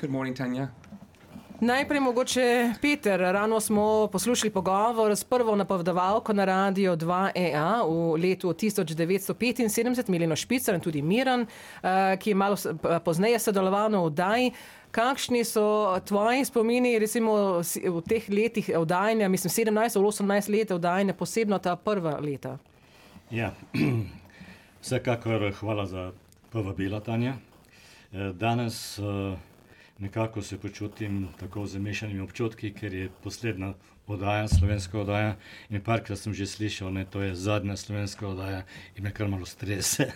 Good 0.00 0.10
morning, 0.10 0.36
Tanja. 0.36 0.68
Najprej 1.60 2.00
mogoče 2.00 2.72
Peter, 2.82 3.20
rano 3.20 3.60
smo 3.60 4.08
poslušali 4.12 4.50
pogovor 4.50 5.12
s 5.12 5.24
prvo 5.24 5.56
napovedovalko 5.56 6.32
na 6.32 6.44
radio 6.44 6.96
2EA 6.96 7.86
v 7.88 8.22
letu 8.22 8.48
1975, 8.48 10.08
Mileno 10.08 10.36
Špicer 10.36 10.74
in 10.74 10.80
tudi 10.80 11.02
Miran, 11.02 11.46
ki 12.18 12.30
je 12.30 12.34
malo 12.34 12.56
pozneje 13.04 13.38
sodeloval 13.38 13.88
v 13.88 14.02
oddaji. 14.04 14.52
Kakšni 14.90 15.44
so 15.44 15.96
tvoji 16.04 16.44
spomini, 16.44 16.98
recimo 16.98 17.62
v 17.84 18.02
teh 18.08 18.28
letih 18.28 18.70
oddajanja, 18.76 19.28
mislim 19.28 19.50
17 19.50 19.96
ali 19.96 20.06
18 20.06 20.58
let 20.58 20.70
oddajanja, 20.70 21.14
posebno 21.14 21.58
ta 21.58 21.76
prva 21.76 22.18
leta? 22.20 22.58
Ja, 23.30 23.52
vsekakor 24.82 25.52
hvala 25.60 25.86
za 25.86 26.12
povabilo, 26.52 27.00
Tanja. 27.00 27.34
Danes 28.12 29.00
nekako 29.98 30.42
se 30.42 30.58
počutim 30.58 31.28
tako 31.40 31.66
z 31.66 31.78
mešanimi 31.78 32.20
občutki, 32.20 32.72
ker 32.72 32.94
je 32.94 33.10
poslednja 33.24 33.74
oddaja, 34.06 34.48
slovenska 34.48 35.00
oddaja. 35.00 35.36
In 35.70 35.80
parkrat 35.80 36.18
sem 36.18 36.34
že 36.34 36.46
slišal, 36.46 36.92
da 36.94 37.04
to 37.04 37.22
je 37.22 37.34
zadnja 37.34 37.76
slovenska 37.76 38.28
oddaja 38.28 38.64
in 38.96 39.04
me 39.04 39.10
kar 39.10 39.28
malo 39.28 39.46
strese. 39.46 40.10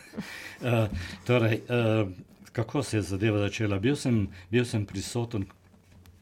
uh, 0.60 0.88
torej, 1.26 1.62
uh, 1.68 2.08
kako 2.52 2.82
se 2.82 2.96
je 2.96 3.02
zadeva 3.02 3.38
začela? 3.38 3.78
Bil 3.78 3.96
sem, 3.96 4.28
bil 4.50 4.64
sem 4.64 4.86
prisoten. 4.86 5.46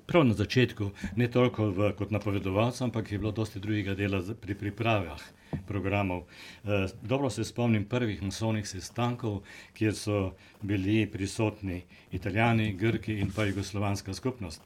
Prav 0.09 0.25
na 0.25 0.35
začetku, 0.35 0.91
ne 1.17 1.29
toliko 1.29 1.67
v, 1.69 1.93
kot 1.93 2.11
napovedovalec, 2.11 2.81
ampak 2.81 3.13
je 3.13 3.19
bilo 3.19 3.33
dosti 3.33 3.61
drugega 3.61 3.95
dela 3.95 4.23
pri 4.41 4.55
pripravah. 4.55 5.21
Programov. 5.67 6.23
Eh, 6.65 6.87
dobro 7.03 7.31
se 7.31 7.45
spomnim 7.45 7.85
prvih 7.85 8.23
masovnih 8.23 8.69
sestankov, 8.69 9.41
kjer 9.75 9.95
so 9.95 10.33
bili 10.63 11.07
prisotni 11.07 11.83
italijani, 12.13 12.73
grki 12.73 13.21
in 13.21 13.31
pa 13.37 13.45
jugoslovanska 13.45 14.15
skupnost. 14.15 14.63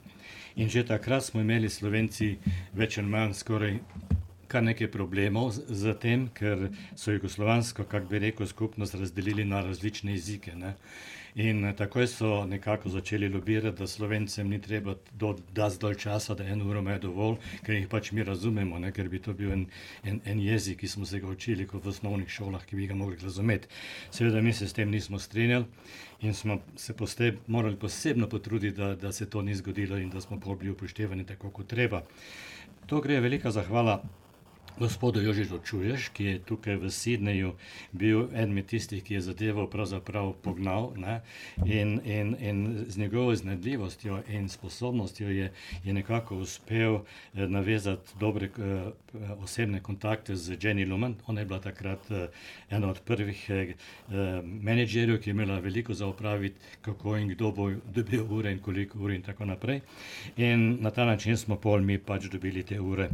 In 0.57 0.69
že 0.69 0.87
takrat 0.87 1.25
smo 1.25 1.41
imeli 1.41 1.69
slovenci 1.69 2.37
več 2.73 2.99
ali 2.99 3.09
manj 3.09 3.35
skoraj 3.35 3.79
kar 4.53 4.63
nekaj 4.63 4.91
problemov 4.93 5.55
z, 5.55 5.95
tem, 5.97 6.27
ker 6.37 6.69
so 6.97 7.15
jugoslovansko, 7.15 7.87
kako 7.89 8.11
bi 8.11 8.19
rekel, 8.27 8.47
skupnost 8.47 8.95
razdelili 9.01 9.47
na 9.49 9.63
različne 9.65 10.13
jezike. 10.13 10.53
Ne? 10.57 10.75
In 11.35 11.65
eh, 11.65 11.73
takoj 11.73 12.07
so 12.07 12.45
nekako 12.45 12.89
začeli 12.89 13.29
lobirati, 13.29 13.79
da 13.79 13.87
slovencem 13.87 14.49
ni 14.49 14.61
treba 14.61 14.95
da 15.53 15.71
zdolj 15.71 15.95
časa, 15.95 16.35
da 16.35 16.45
eno 16.45 16.69
uro 16.69 16.81
imajo 16.81 16.99
dovolj, 16.99 17.37
ker 17.65 17.75
jih 17.75 17.89
pač 17.89 18.13
mi 18.13 18.25
razumemo, 18.25 18.79
ne? 18.79 18.93
ker 18.93 19.09
bi 19.09 19.19
to 19.19 19.33
bil 19.33 19.53
en, 19.53 19.67
en, 20.05 20.21
en 20.25 20.41
jezik, 20.41 20.79
ki 20.81 20.89
smo 20.89 21.07
se 21.09 21.21
ga 21.21 21.31
učili 21.33 21.67
kot 21.67 21.85
v 21.85 21.89
osnovnih 21.89 22.29
šolah, 22.29 22.67
ki 22.69 22.77
bi 22.77 22.87
ga 22.87 22.95
mogli 22.95 23.17
razumeti. 23.23 23.69
Seveda 24.11 24.43
mi 24.43 24.53
se 24.53 24.69
s 24.69 24.77
tem 24.77 24.91
nismo 24.91 25.19
strinjali 25.19 25.65
in 26.21 26.35
smo 26.35 26.61
se 26.77 26.93
poste, 26.93 27.33
morali 27.47 27.77
posebno 27.77 28.29
potruditi, 28.29 28.77
da, 28.77 28.95
da 28.95 29.13
se 29.13 29.31
to 29.31 29.43
ni 29.43 29.55
zgodilo 29.55 29.97
in 29.97 30.11
da 30.11 30.21
smo 30.21 30.37
bili 30.37 30.71
upoštevani 30.71 31.27
tako, 31.27 31.51
kot 31.51 31.67
treba. 31.67 32.03
To 32.87 33.01
gre 33.01 33.21
velika 33.21 33.51
zahvala 33.51 34.03
gospodu 34.79 35.21
Jožiču 35.21 35.59
Čuješ, 35.65 36.09
ki 36.09 36.25
je 36.25 36.39
tukaj 36.39 36.77
v 36.77 36.91
Sidneju 36.91 37.53
bil 37.93 38.29
eden 38.33 38.63
tistih, 38.67 39.03
ki 39.05 39.15
je 39.15 39.21
zadevo 39.21 39.67
pravzaprav 39.67 40.33
pognal 40.43 40.93
ne? 40.97 41.21
in, 41.67 42.01
in, 42.05 42.37
in 42.41 42.85
z 42.89 42.99
njegovo 42.99 43.33
iznedljivostjo 43.33 44.23
in 44.29 44.49
sposobnostjo 44.49 45.29
je, 45.29 45.53
je 45.85 45.93
nekako 45.93 46.37
uspel 46.37 46.95
eh, 46.95 47.49
navezati 47.49 48.13
dobre 48.21 48.47
eh, 48.47 48.91
osebne 49.43 49.81
kontakte 49.81 50.37
z 50.37 50.57
Jenny 50.57 50.89
Lumen. 50.91 51.15
Ona 51.27 51.41
je 51.41 51.47
bila 51.47 51.61
takrat 51.61 52.11
eh, 52.11 52.29
ena 52.71 52.91
od 52.91 53.01
prvih 53.01 53.51
eh, 53.51 53.75
menedžerjev, 54.43 55.21
ki 55.21 55.31
je 55.31 55.33
imela 55.33 55.59
veliko 55.59 55.95
za 55.95 56.07
opraviti, 56.07 56.57
kako 56.83 57.17
in 57.17 57.29
kdo 57.29 57.53
bo 57.53 57.71
dobil 57.95 58.25
ure 58.31 58.53
in 58.53 58.59
koliko 58.59 58.99
ur 58.99 59.13
in 59.13 59.23
tako 59.23 59.45
naprej. 59.45 59.81
In 60.37 60.79
na 60.81 60.91
ta 60.91 61.05
način 61.05 61.37
smo 61.37 61.57
pol 61.57 61.81
mi 61.81 61.99
pač 61.99 62.25
dobili 62.25 62.63
te 62.63 62.81
ure. 62.81 63.11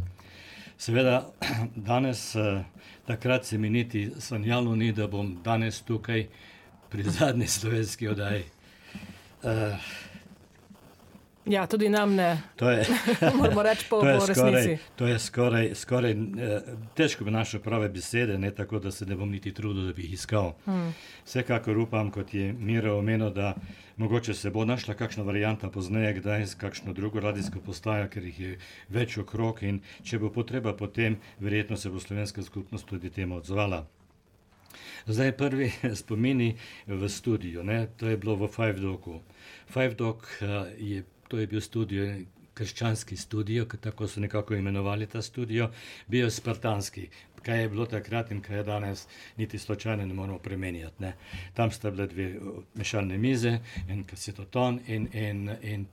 Seveda, 0.78 1.26
danes, 1.90 2.36
eh, 2.36 2.64
takrat 3.06 3.44
se 3.44 3.58
mi 3.58 3.70
niti 3.70 4.10
sanjalo 4.18 4.76
ni, 4.76 4.92
da 4.92 5.06
bom 5.06 5.38
danes 5.44 5.82
tukaj 5.82 6.26
pri 6.88 7.02
zadnji 7.02 7.46
slovenski 7.58 8.08
oddaji. 8.08 8.44
Uh, 9.42 9.50
Ja, 11.48 11.66
tudi 11.66 11.88
nam 11.88 12.14
ne. 12.14 12.42
To 12.56 12.70
je, 12.70 12.86
Moramo 13.36 13.62
reči 13.62 13.86
po, 13.90 14.00
to 14.02 14.08
je 14.08 14.18
po 14.18 14.26
skoraj, 14.34 14.78
to 14.96 15.06
je 15.06 15.18
skoraj, 15.18 15.74
skoraj 15.74 16.10
eh, 16.12 16.60
težko 16.94 17.24
bi 17.24 17.30
našel 17.30 17.60
prave 17.60 17.88
besede, 17.88 18.38
ne 18.38 18.50
tako, 18.50 18.78
da 18.78 18.90
se 18.90 19.06
ne 19.06 19.16
bom 19.16 19.30
niti 19.30 19.54
trudil, 19.54 19.86
da 19.86 19.92
bi 19.92 20.02
jih 20.02 20.12
iskal. 20.12 20.52
Hmm. 20.64 20.94
Vsekakor 21.24 21.78
upam, 21.78 22.10
kot 22.10 22.34
je 22.34 22.52
Miro 22.52 22.98
omenil, 22.98 23.30
da 23.30 23.54
mogoče 23.98 24.34
se 24.34 24.50
bo 24.50 24.64
našla 24.64 24.94
kakšna 24.94 25.22
varijanta 25.26 25.70
pozneje, 25.70 26.14
kdaj 26.20 26.46
z 26.46 26.54
kakšno 26.54 26.92
drugo 26.92 27.20
radijsko 27.20 27.60
postajo, 27.60 28.08
ker 28.08 28.24
jih 28.24 28.40
je 28.40 28.56
več 28.88 29.18
okrog 29.18 29.62
in 29.62 29.82
če 30.02 30.18
bo 30.18 30.30
potreba 30.32 30.72
potem, 30.72 31.18
verjetno 31.40 31.76
se 31.76 31.90
bo 31.90 32.00
slovenska 32.00 32.42
skupnost 32.42 32.86
tudi 32.86 33.10
temu 33.10 33.36
odzvala. 33.42 33.84
Zdaj 35.06 35.36
prvi 35.36 35.70
spomini 36.00 36.54
v 36.86 37.08
studiu, 37.08 37.62
ne? 37.64 37.86
to 37.96 38.08
je 38.08 38.16
bilo 38.16 38.36
v 38.36 38.48
Five 38.48 38.80
Dogu. 38.80 39.20
Five 39.66 39.94
Dog 39.94 40.26
uh, 40.40 40.66
je 40.78 41.04
to 41.28 41.38
je 41.38 41.46
bil 41.46 41.60
studio, 41.60 42.06
krščanski 42.54 43.16
studio, 43.16 43.64
tako 43.80 44.08
so 44.08 44.20
nekako 44.20 44.54
imenovali 44.54 45.06
ta 45.06 45.22
studio, 45.22 45.70
bil 46.06 46.24
je 46.24 46.30
spartanski. 46.30 47.08
Kaj 47.42 47.62
je 47.62 47.68
bilo 47.68 47.86
takrat 47.86 48.30
in 48.30 48.40
kaj 48.42 48.56
je 48.56 48.64
danes, 48.64 49.06
niti 49.36 49.58
slučajno 49.58 50.06
ne 50.06 50.14
moremo 50.14 50.38
premenjati. 50.38 51.02
Ne. 51.02 51.12
Tam 51.54 51.70
sta 51.70 51.90
bile 51.90 52.06
dve 52.06 52.34
mešalne 52.74 53.18
mize, 53.18 53.58
en 53.88 54.04
kasetoton, 54.04 54.80
in, 54.86 55.08
in, 55.12 55.50
in, 55.62 55.86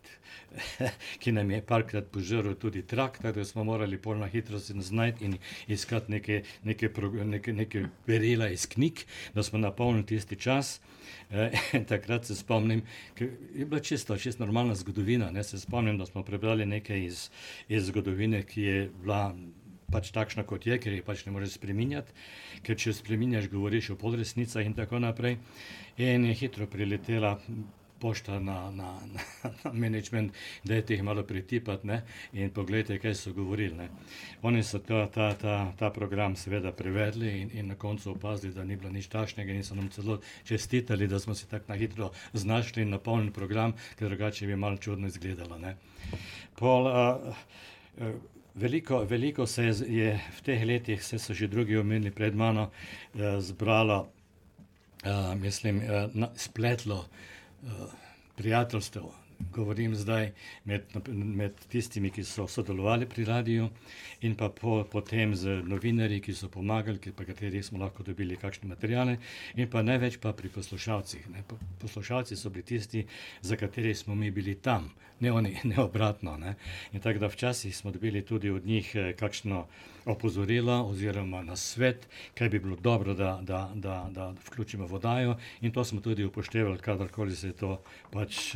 ki 1.22 1.32
nam 1.32 1.52
je 1.52 1.62
parkrat 1.62 2.08
požrl 2.12 2.54
tudi 2.54 2.82
trak, 2.82 3.20
tako 3.22 3.40
da 3.40 3.46
smo 3.46 3.64
morali 3.64 3.98
polno 3.98 4.28
hitro 4.28 4.60
se 4.60 4.74
znajti 4.74 5.26
in 5.26 5.38
iskati 5.68 6.12
neke, 6.12 6.44
neke, 6.64 6.90
neke, 7.26 7.54
neke 7.54 7.86
berila 8.08 8.50
iz 8.50 8.68
knjig, 8.68 9.06
da 9.34 9.44
smo 9.44 9.60
napolnili 9.60 10.06
tisti 10.06 10.36
čas. 10.36 10.82
In 11.74 11.86
takrat 11.86 12.26
se 12.26 12.36
spomnim, 12.36 12.82
je 13.56 13.66
bila 13.66 13.80
čisto, 13.80 14.18
čisto 14.18 14.46
normalna 14.46 14.76
zgodovina. 14.76 15.32
Ne? 15.32 15.44
Se 15.44 15.60
spomnim, 15.60 15.98
da 15.98 16.06
smo 16.06 16.24
prebrali 16.24 16.66
nekaj 16.66 17.06
iz, 17.06 17.30
iz 17.68 17.86
zgodovine, 17.86 18.44
ki 18.44 18.62
je 18.62 18.90
bila 19.02 19.36
pač 19.92 20.12
takšna, 20.16 20.44
kot 20.48 20.66
je, 20.66 20.78
ker 20.82 20.94
jih 20.94 21.06
pač 21.06 21.26
ne 21.26 21.34
moreš 21.36 21.58
spremenjati, 21.60 22.14
ker 22.66 22.78
če 22.80 22.94
spremenjaš, 22.98 23.50
govoriš 23.54 23.94
o 23.94 24.00
podresnicah 24.00 24.66
in 24.66 24.78
tako 24.78 25.00
naprej. 25.04 25.40
In 25.98 26.26
je 26.26 26.38
hitro 26.42 26.68
priletela 26.68 27.38
pošta 28.00 28.40
na, 28.40 28.72
na, 28.72 29.00
na, 29.14 29.52
na 29.64 29.72
management, 29.74 30.34
da 30.64 30.76
je 30.76 30.86
teh 30.86 31.04
malo 31.04 31.24
pretipati 31.24 31.88
ne? 31.88 32.02
in 32.34 32.52
pogledajte, 32.54 33.00
kaj 33.00 33.16
so 33.16 33.34
govorili. 33.34 33.76
Ne? 33.76 33.90
Oni 34.42 34.64
so 34.64 34.80
ta, 34.80 35.08
ta, 35.08 35.32
ta, 35.34 35.56
ta 35.80 35.90
program 35.90 36.36
seveda 36.36 36.72
prevedli 36.72 37.32
in, 37.42 37.50
in 37.54 37.68
na 37.68 37.76
koncu 37.76 38.12
opazili, 38.12 38.54
da 38.54 38.64
ni 38.64 38.76
bilo 38.76 38.92
nič 38.92 39.08
tašnega 39.08 39.54
in 39.54 39.64
so 39.64 39.76
nam 39.76 39.90
celo 39.90 40.20
čestitali, 40.44 41.08
da 41.08 41.20
smo 41.20 41.36
se 41.36 41.48
tako 41.48 41.72
na 41.74 41.80
hitro 41.80 42.12
znašli 42.34 42.84
in 42.84 42.90
napolnili 42.90 43.34
program, 43.34 43.74
ker 43.96 44.10
drugače 44.10 44.48
bi 44.48 44.56
malo 44.56 44.78
čudno 44.78 45.08
izgledalo. 45.08 45.58
Ne? 45.58 45.76
Pol, 46.60 46.88
a, 46.88 47.20
a, 48.00 48.14
Veliko, 48.56 49.04
veliko 49.04 49.46
se 49.46 49.64
je 49.88 50.14
v 50.38 50.42
teh 50.42 50.62
letih, 50.66 51.04
se 51.04 51.20
so 51.20 51.34
že 51.34 51.48
drugi 51.48 51.78
omenili 51.78 52.12
pred 52.12 52.36
mano, 52.36 52.72
eh, 53.16 53.42
zbralo, 53.42 54.08
eh, 55.04 55.36
mislim, 55.36 55.82
eh, 55.82 56.08
na, 56.14 56.30
spletlo 56.36 57.06
eh, 57.64 57.68
prijateljstev. 58.36 59.25
Govorim 59.40 59.96
zdaj 59.96 60.32
med, 60.64 60.82
med 61.12 61.60
tistimi, 61.72 62.12
ki 62.12 62.24
so 62.24 62.48
sodelovali 62.48 63.08
pri 63.10 63.26
radiju, 63.26 63.70
in 64.22 64.36
pa 64.36 64.50
po, 64.50 64.84
potem 64.92 65.36
z 65.36 65.62
novinarji, 65.68 66.22
ki 66.22 66.34
so 66.34 66.50
pomagali, 66.50 67.00
ki, 67.00 67.12
pa 67.16 67.26
kateri 67.28 67.64
smo 67.64 67.80
lahko 67.80 68.04
dobili 68.04 68.38
kakšne 68.40 68.70
materijale, 68.70 69.18
in 69.56 69.70
pa 69.70 69.84
največ 69.84 70.20
pa 70.24 70.34
pri 70.34 70.50
poslušalcih. 70.50 71.30
Ne. 71.34 71.44
Poslušalci 71.82 72.36
so 72.36 72.50
bili 72.50 72.64
tisti, 72.64 73.06
za 73.42 73.56
kateri 73.56 73.96
smo 73.96 74.16
mi 74.16 74.32
bili 74.32 74.56
tam, 74.56 74.92
ne 75.20 75.32
oni, 75.32 75.58
ne 75.72 75.80
obratno. 75.84 76.38
Ne. 76.38 76.56
In 76.94 77.02
tako 77.02 77.20
da 77.20 77.28
včasih 77.28 77.76
smo 77.78 77.92
dobili 77.92 78.26
tudi 78.26 78.50
od 78.50 78.66
njih 78.66 78.96
eh, 78.96 79.14
kakšno 79.14 79.66
opozorilo 80.06 80.84
oziroma 80.86 81.44
na 81.44 81.56
svet, 81.56 82.08
kaj 82.34 82.50
bi 82.50 82.60
bilo 82.60 82.76
dobro, 82.76 83.14
da, 83.14 83.40
da, 83.42 83.72
da, 83.76 84.10
da 84.12 84.34
vključimo 84.48 84.88
vodajo, 84.88 85.38
in 85.62 85.72
to 85.72 85.86
smo 85.86 86.02
tudi 86.02 86.24
upoštevali, 86.24 86.78
kadarkoli 86.80 87.36
se 87.36 87.48
je 87.48 87.54
to 87.54 87.82
pač. 88.12 88.56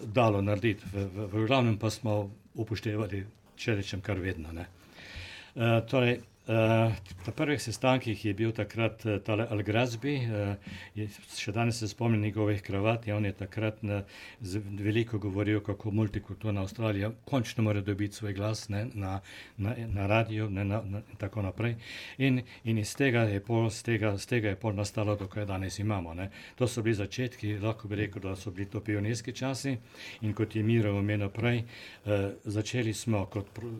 Dalo 0.00 0.42
narediti, 0.42 0.82
v, 0.90 1.06
v, 1.06 1.26
v 1.30 1.46
glavnem 1.46 1.78
pa 1.78 1.90
smo 1.90 2.30
upoštevali, 2.58 3.22
če 3.56 3.78
rečem, 3.78 4.02
kar 4.02 4.18
vedno. 4.18 4.50
Uh, 4.54 5.78
torej, 5.86 6.18
na 6.46 7.32
prvih 7.36 7.62
sestankih 7.62 8.24
je 8.24 8.34
bil 8.34 8.52
takrat 8.52 9.04
uh, 9.06 9.16
tale 9.24 9.46
Al-Grazbi, 9.50 10.16
uh, 10.28 11.06
še 11.32 11.52
danes 11.52 11.78
se 11.80 11.88
spomnim 11.88 12.20
njegovih 12.20 12.60
kravat, 12.62 13.08
on 13.08 13.24
je 13.24 13.32
takrat 13.32 13.82
na, 13.82 14.02
veliko 14.78 15.18
govoril, 15.18 15.60
kako 15.64 15.90
multikulturna 15.90 16.60
Avstralija 16.60 17.10
končno 17.24 17.64
mora 17.64 17.80
dobiti 17.80 18.14
svoj 18.14 18.32
glas 18.32 18.68
ne, 18.68 18.86
na, 18.94 19.20
na, 19.56 19.74
na 19.86 20.06
radiju 20.06 20.50
ne, 20.50 20.64
na, 20.64 20.82
na, 20.84 21.00
in 21.10 21.16
tako 21.16 21.42
naprej. 21.42 21.76
In, 22.18 22.42
in 22.64 22.78
iz 22.78 22.94
tega 22.96 23.24
je 23.30 23.40
pol, 23.40 23.70
z 23.70 23.82
tega, 23.82 24.12
z 24.18 24.26
tega 24.26 24.52
je 24.52 24.60
pol 24.60 24.76
nastalo 24.76 25.16
to, 25.16 25.28
kar 25.32 25.46
danes 25.48 25.78
imamo. 25.78 26.14
Ne. 26.14 26.28
To 26.60 26.68
so 26.68 26.82
bili 26.82 26.94
začetki, 27.00 27.56
lahko 27.62 27.88
bi 27.88 28.02
rekel, 28.02 28.22
da 28.22 28.36
so 28.36 28.50
bili 28.50 28.68
to 28.70 28.84
pionirski 28.84 29.32
časi 29.32 29.76
in 30.20 30.34
kot 30.34 30.56
je 30.56 30.62
Miro 30.62 30.92
omenil 30.98 31.32
prej, 31.32 31.64
uh, 32.04 32.36
začeli 32.44 32.92
smo 32.94 33.24
kot 33.32 33.48
pr, 33.54 33.72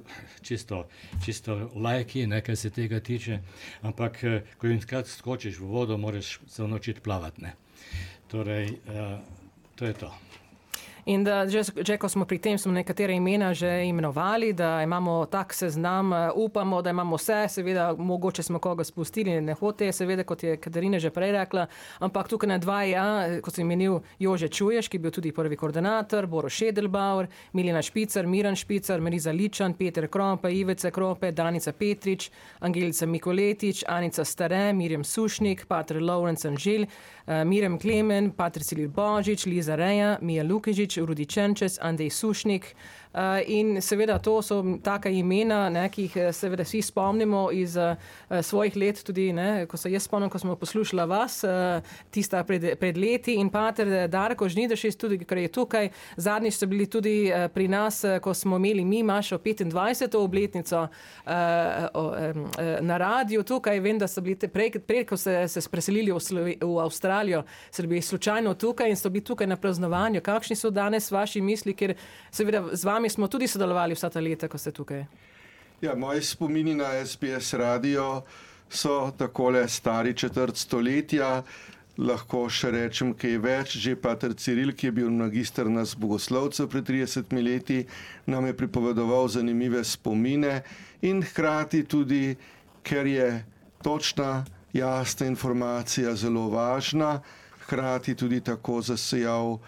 čisto, 0.43 0.87
čisto 1.25 1.71
lajki, 1.77 2.27
nekaj 2.27 2.54
kar 2.55 2.59
se 2.59 2.71
tega 2.71 3.01
tiče, 3.01 3.41
ampak 3.83 4.25
eh, 4.25 4.43
ko 4.59 4.69
enkrat 4.71 5.09
skočiš 5.11 5.59
v 5.59 5.67
vodo, 5.67 5.97
moraš 5.99 6.39
se 6.47 6.63
naučiti 6.63 7.01
plavati. 7.01 7.43
Ne? 7.43 7.55
Torej, 8.31 8.79
uh, 8.87 9.19
to 9.75 9.85
je 9.85 9.93
to. 9.93 10.15
In 11.07 11.25
da, 11.25 11.45
že, 11.49 11.63
že 11.85 11.99
ko 12.01 12.09
smo 12.09 12.25
pri 12.25 12.39
tem, 12.41 12.57
smo 12.59 12.73
nekatere 12.73 13.13
imena 13.13 13.53
že 13.55 13.85
imenovali, 13.85 14.53
da 14.53 14.83
imamo 14.83 15.27
tak 15.27 15.53
seznam, 15.53 16.13
eh, 16.13 16.31
upamo, 16.35 16.83
da 16.83 16.91
imamo 16.91 17.17
vse, 17.17 17.45
seveda, 17.49 17.93
mogoče 17.99 18.43
smo 18.43 18.59
koga 18.59 18.85
spustili, 18.85 19.41
ne 19.41 19.53
hote, 19.53 19.93
seveda, 19.93 20.25
kot 20.25 20.43
je 20.43 20.57
Katarina 20.57 20.99
že 20.99 21.11
prej 21.11 21.33
rekla, 21.33 21.67
ampak 22.01 22.29
tukaj 22.29 22.49
na 22.49 22.59
dva, 22.59 22.83
ja, 22.89 23.05
kot 23.45 23.55
sem 23.55 23.69
menil, 23.69 24.01
Jože 24.19 24.49
Čuješ, 24.49 24.89
ki 24.89 24.97
je 24.97 25.03
bil 25.05 25.13
tudi 25.13 25.33
prvi 25.33 25.57
koordinator, 25.61 26.27
Boro 26.27 26.49
Šedelbauer, 26.49 27.29
Milena 27.53 27.83
Špicar, 27.83 28.27
Miran 28.27 28.57
Špicar, 28.57 29.01
Mariza 29.01 29.33
Ličan, 29.33 29.75
Peter 29.75 30.09
Krompe, 30.09 30.49
Ivica 30.49 30.91
Krope, 30.91 31.33
Danica 31.33 31.73
Petrič, 31.73 32.31
Angelica 32.61 33.07
Mikoletič, 33.07 33.85
Anica 33.89 34.25
Stare, 34.25 34.73
Mirjam 34.73 35.05
Sušnik, 35.05 35.67
Patr 35.67 36.01
Lawrence 36.01 36.49
Anžil, 36.49 36.87
uh, 36.89 37.45
Mirjam 37.45 37.79
Klemen, 37.79 38.33
Patr 38.33 38.65
Silil 38.65 38.89
Božič, 38.89 39.47
Liza 39.47 39.77
Reja, 39.77 40.17
Mija 40.23 40.45
Lukežič, 40.45 40.94
Rudi 41.03 41.27
Čenčes, 41.27 41.79
Andrej 41.83 42.11
Sušnik, 42.11 42.77
In 43.47 43.83
seveda 43.83 44.19
to 44.19 44.43
so 44.43 44.57
taka 44.83 45.09
imena, 45.09 45.69
ne, 45.71 45.85
ki 45.89 46.09
jih 46.09 46.33
seveda 46.35 46.65
vsi 46.67 46.81
spomnimo 46.83 47.47
iz 47.55 47.77
svojih 48.43 48.77
let, 48.77 49.03
tudi 49.07 49.29
ne, 49.33 49.67
ko 49.71 49.79
se 49.79 49.93
jaz 49.93 50.09
spomnim, 50.09 50.31
ko 50.31 50.39
smo 50.39 50.57
poslušali 50.59 51.07
vas, 51.07 51.45
tista 52.11 52.43
pred, 52.45 52.73
pred 52.79 52.99
leti 52.99 53.37
in 53.39 53.51
pater 53.55 54.09
Darko 54.11 54.49
Žnidašis, 54.49 54.99
tudi, 54.99 55.21
ker 55.23 55.39
je 55.39 55.53
tukaj. 55.55 55.91
Zadnjič 56.17 56.59
so 56.59 56.67
bili 56.67 56.89
tudi 56.91 57.15
pri 57.55 57.69
nas, 57.69 58.03
ko 58.23 58.35
smo 58.35 58.57
imeli 58.57 58.85
mi 58.85 59.03
Mašo 59.03 59.39
25. 59.39 60.17
obletnico 60.19 60.89
na 62.81 62.97
radiju 62.99 63.43
tukaj. 63.43 63.81
Vem, 63.81 63.99
da 63.99 64.09
so 64.09 64.21
bili 64.21 64.37
prej, 64.49 64.73
prej 64.87 65.07
ko 65.07 65.17
ste 65.17 65.49
se 65.49 65.63
preselili 65.71 66.13
v, 66.13 66.21
Slovi, 66.21 66.57
v 66.61 66.79
Avstralijo, 66.83 67.45
so 67.71 67.87
bili 67.87 68.03
slučajno 68.03 68.55
tukaj 68.55 68.91
in 68.91 68.97
so 68.97 69.11
bili 69.11 69.25
tukaj 69.25 69.47
na 69.47 69.57
praznovanju. 69.57 70.21
Kakšni 70.21 70.57
so 70.57 70.71
danes 70.71 71.11
vaši 71.11 71.41
misli, 71.41 71.75
ker 71.79 71.95
seveda 72.31 72.65
z 72.73 72.85
vami 73.05 73.11
smo 73.11 73.29
tudi 73.29 73.49
sodelovali 73.49 73.95
vsa 73.95 74.09
ta 74.09 74.21
leta, 74.21 74.49
ko 74.49 74.59
ste 74.59 74.71
tukaj? 74.73 75.05
Ja, 75.81 75.95
moji 75.95 76.23
spomini 76.23 76.75
na 76.75 77.05
SBS 77.05 77.53
radio 77.53 78.23
so 78.71 79.13
takole 79.19 79.69
stari 79.69 80.15
četrt 80.17 80.57
stoletja. 80.57 81.43
Lahko 81.99 82.49
še 82.49 82.71
rečem, 82.73 83.13
kaj 83.13 83.31
je 83.31 83.43
več. 83.45 83.77
Že 83.77 83.93
pater 84.01 84.33
Ciril, 84.33 84.73
ki 84.73 84.89
je 84.89 84.93
bil 84.97 85.13
magistr 85.13 85.69
nas 85.69 85.93
bogoslovcev 85.95 86.71
pred 86.73 86.89
30 86.89 87.29
leti, 87.45 87.85
nam 88.27 88.49
je 88.49 88.57
pripovedoval 88.57 89.29
zanimive 89.29 89.85
spomine 89.85 90.63
in 91.03 91.21
hkrati 91.21 91.85
tudi, 91.85 92.39
ker 92.83 93.07
je 93.07 93.45
točna, 93.85 94.47
jasna 94.73 95.29
informacija 95.29 96.17
zelo 96.17 96.49
važna, 96.49 97.21
hkrati 97.67 98.17
tudi 98.17 98.41
tako 98.41 98.81
zasejal 98.81 99.59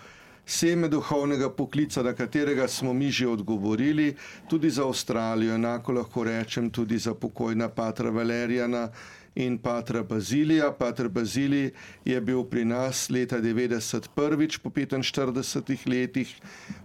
seme 0.46 0.88
duhovnega 0.88 1.50
poklica, 1.50 2.02
na 2.02 2.14
katerega 2.14 2.68
smo 2.68 2.92
mi 2.92 3.10
že 3.10 3.26
odgovorili, 3.28 4.14
tudi 4.48 4.70
za 4.70 4.86
Avstralijo, 4.86 5.54
enako 5.54 5.92
lahko 5.92 6.24
rečem 6.24 6.70
tudi 6.70 6.98
za 6.98 7.14
pokojna 7.14 7.68
patra 7.68 8.10
Valerijana 8.10 8.88
in 9.34 9.58
patra 9.58 10.02
Bazilija. 10.02 10.72
Patr 10.72 11.08
Bazilij 11.08 11.70
je 12.04 12.20
bil 12.20 12.44
pri 12.44 12.64
nas 12.64 13.10
leta 13.10 13.40
90 13.40 14.08
prvič 14.14 14.58
po 14.58 14.70
45 14.70 15.86
letih, 15.86 16.34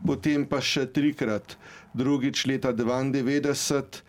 potem 0.05 0.45
pa 0.45 0.62
še 0.62 0.86
trikrat, 0.86 1.55
drugič 1.93 2.45
leta 2.45 2.74
92, 2.74 4.03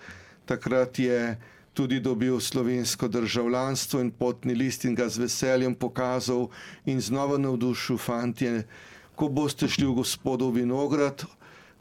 takrat 0.46 0.98
je 0.98 1.36
tudi 1.74 2.00
dobil 2.00 2.40
slovensko 2.40 3.08
državljanstvo 3.08 4.00
in 4.00 4.10
potni 4.10 4.54
list 4.54 4.84
in 4.84 4.94
ga 4.94 5.08
z 5.08 5.22
veseljem 5.22 5.74
pokazal 5.74 6.50
in 6.84 7.00
znova 7.00 7.38
navdušil 7.38 7.96
fantje, 7.98 8.64
ko 9.16 9.28
boste 9.28 9.68
šli 9.68 9.86
v 9.86 9.96
gospodov 10.02 10.56
vinograd, 10.56 11.24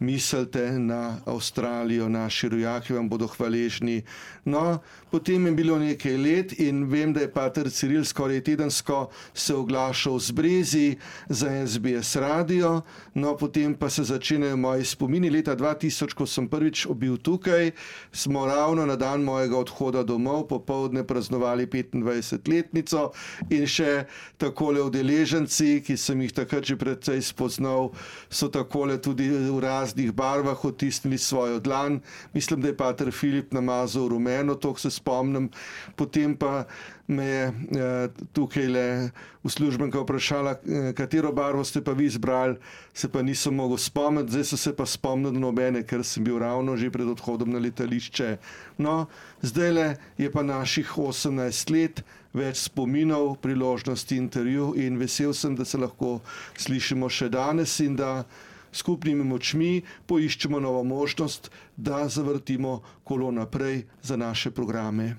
mislite 0.02 0.80
na 0.80 1.18
Avstralijo, 1.26 2.10
naši 2.10 2.50
rojaki 2.50 2.94
vam 2.94 3.10
bodo 3.10 3.28
hvaležni. 3.28 4.02
No, 4.46 4.80
potem 5.12 5.46
je 5.46 5.52
bilo 5.52 5.80
nekaj 5.80 6.18
let 6.18 6.60
in 6.60 6.86
vem, 6.90 7.14
da 7.14 7.22
je 7.22 7.32
pater 7.32 7.70
Ciril 7.70 8.06
skoraj 8.06 8.42
tedensko 8.42 9.10
se 9.34 9.56
oglašal 9.56 10.20
z 10.20 10.32
Brezi 10.32 10.96
za 11.30 11.68
SBS 11.68 12.16
radio, 12.16 12.82
no 13.14 13.38
potem 13.38 13.76
pa 13.76 13.90
se 13.90 14.04
začnejo 14.04 14.58
moji 14.58 14.86
spomini. 14.86 15.30
Leta 15.30 15.56
2000, 15.56 16.14
ko 16.14 16.26
sem 16.26 16.48
prvič 16.50 16.88
bil 16.96 17.18
tukaj, 17.18 17.72
smo 18.12 18.46
ravno 18.46 18.86
na 18.86 18.96
dan 18.96 19.22
mojega 19.24 19.58
odhoda 19.58 20.04
domov 20.04 20.48
popovdne 20.48 21.04
praznovali 21.08 21.68
25-letnico 21.68 23.12
in 23.50 23.68
še 23.70 24.06
takole 24.38 24.82
udeleženci, 24.82 25.84
ki 25.86 25.98
sem 25.98 26.22
jih 26.26 26.34
takrat 26.34 26.66
že 26.66 26.76
predvsej 26.76 27.22
spoznal, 27.22 27.94
so 28.30 28.50
takole 28.50 28.98
tudi 28.98 29.30
v 29.30 29.62
raznih 29.92 30.12
barvah 30.12 30.66
otisnili 30.66 31.18
svojo 31.18 31.60
dlan. 31.60 32.00
Mislim, 32.34 32.62
da 32.62 32.68
je 32.68 32.78
pater 32.78 33.12
Filip 33.12 33.52
namazal 33.52 34.08
rumeno, 34.08 34.56
to 34.56 34.76
se 34.76 34.90
spomnim. 34.92 35.50
Potem 35.96 36.36
pa 36.36 36.64
me 37.08 37.26
je 37.26 37.48
eh, 37.48 38.10
tukaj 38.34 38.68
le 38.68 39.10
uslužbenka 39.44 40.00
vprašala, 40.00 40.52
eh, 40.52 40.94
katero 40.94 41.32
barvo 41.32 41.64
ste 41.64 41.84
pa 41.84 41.92
vi 41.92 42.06
izbrali, 42.06 42.56
se 42.94 43.10
pa 43.10 43.22
nisem 43.22 43.56
mogel 43.56 43.78
spomniti, 43.78 44.32
zdaj 44.32 44.44
so 44.44 44.58
se 44.58 44.76
pa 44.76 44.86
spomnili 44.86 45.40
nobene, 45.40 45.84
ker 45.84 46.04
sem 46.04 46.24
bil 46.24 46.40
ravno 46.40 46.78
že 46.78 46.92
pred 46.92 47.08
odhodom 47.08 47.52
na 47.52 47.60
letališče. 47.60 48.38
No, 48.78 49.08
zdaj 49.42 49.72
le 49.72 49.96
je 50.18 50.32
pa 50.32 50.44
naših 50.44 50.88
18 50.98 51.72
let, 51.72 52.04
več 52.34 52.64
spominov, 52.70 53.36
priložnosti 53.42 54.16
intervju 54.16 54.74
in 54.78 54.98
vesel 54.98 55.34
sem, 55.34 55.56
da 55.56 55.66
se 55.66 55.78
lahko 55.78 56.22
slišimo 56.58 57.10
še 57.10 57.30
danes 57.30 57.80
in 57.80 57.96
da 57.96 58.24
skupnimi 58.72 59.24
močmi 59.24 59.82
poiščemo 60.06 60.60
novo 60.60 60.84
možnost, 60.84 61.52
da 61.78 62.08
zavrtimo 62.08 62.82
kolo 63.04 63.32
naprej 63.32 63.84
za 64.02 64.18
naše 64.18 64.52
programe. 64.52 65.16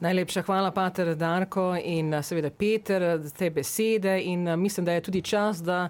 Najlepša 0.00 0.42
hvala, 0.42 0.70
Pater 0.70 1.14
Darko 1.14 1.76
in 1.84 2.14
seveda 2.22 2.50
Peter, 2.50 3.02
za 3.20 3.30
te 3.30 3.50
besede. 3.50 4.20
In 4.22 4.60
mislim, 4.60 4.86
da 4.86 4.92
je 4.92 5.00
tudi 5.00 5.22
čas, 5.22 5.62
da 5.62 5.88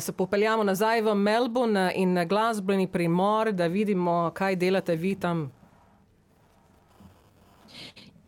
se 0.00 0.12
popeljamo 0.12 0.64
nazaj 0.64 1.02
v 1.02 1.14
Melbourne 1.14 1.92
in 1.96 2.18
glasbeni 2.28 2.86
primor, 2.86 3.52
da 3.52 3.66
vidimo, 3.66 4.30
kaj 4.34 4.56
delate 4.56 4.96
vi 4.96 5.14
tam. 5.14 5.50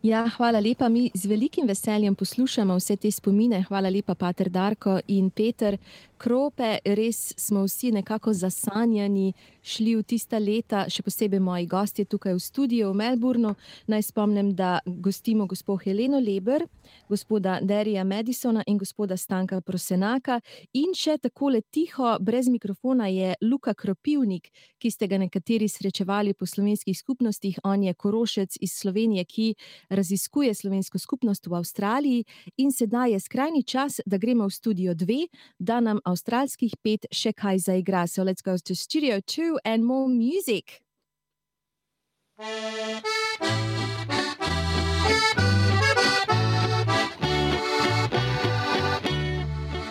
Ja, 0.03 0.25
hvala 0.37 0.59
lepa. 0.59 0.89
Mi 0.89 1.11
z 1.13 1.25
velikim 1.25 1.67
veseljem 1.67 2.15
poslušamo 2.15 2.75
vse 2.75 2.95
te 2.95 3.11
spomine. 3.11 3.63
Hvala 3.63 3.89
lepa, 3.89 4.15
Pater 4.15 4.49
Darko 4.49 4.99
in 5.07 5.29
Peter. 5.29 5.77
Krope, 6.23 6.77
res 6.85 7.33
smo 7.35 7.65
vsi 7.67 7.89
nekako 7.91 8.31
zasanjani, 8.33 9.33
šli 9.63 9.97
v 9.99 10.03
tista 10.07 10.39
leta, 10.39 10.85
še 10.87 11.03
posebej 11.03 11.41
moji 11.43 11.65
gostje 11.67 12.05
tukaj 12.07 12.37
v 12.37 12.43
studiu 12.43 12.91
v 12.91 12.95
Melbournu. 13.01 13.49
Naj 13.91 14.05
spomnim, 14.07 14.53
da 14.55 14.77
gostimo 14.85 15.43
gospod 15.51 15.81
Heleno 15.83 16.21
Leber, 16.23 16.63
gospoda 17.11 17.57
Derija 17.59 18.05
Madisona 18.07 18.63
in 18.71 18.77
gospoda 18.79 19.17
Stanka 19.19 19.59
Prosenaka. 19.59 20.37
In 20.79 20.95
še 20.95 21.17
takole 21.19 21.59
tiho, 21.59 22.13
brez 22.23 22.47
mikrofona, 22.47 23.09
je 23.11 23.35
Luka 23.43 23.73
Kropivnik, 23.75 24.47
ki 24.79 24.91
ste 24.91 25.11
ga 25.11 25.19
nekateri 25.19 25.67
srečevali 25.67 26.31
po 26.39 26.47
slovenskih 26.47 26.95
skupnostih. 26.95 27.59
On 27.67 27.83
je 27.83 27.91
korošec 27.93 28.61
iz 28.63 28.77
Slovenije, 28.79 29.27
ki 29.27 29.49
raziskuje 29.91 30.55
slovensko 30.55 31.03
skupnost 31.03 31.51
v 31.51 31.59
Avstraliji. 31.59 32.25
In 32.63 32.71
sedaj 32.71 33.11
je 33.11 33.19
skrajni 33.27 33.67
čas, 33.67 33.99
da 34.05 34.15
gremo 34.15 34.47
v 34.47 34.55
studio 34.55 34.95
2, 34.95 35.27
da 35.59 35.83
nam 35.83 35.99
avstralskih 36.13 36.77
pet 36.83 37.07
še 37.11 37.33
kaj 37.33 37.57
zaigra. 37.67 38.05
So 38.07 38.23
let's 38.23 38.41
go 38.41 38.57
to 38.57 38.75
studio 38.75 39.19
2 39.21 39.59
and 39.65 39.83
more 39.83 40.07
music. 40.07 40.79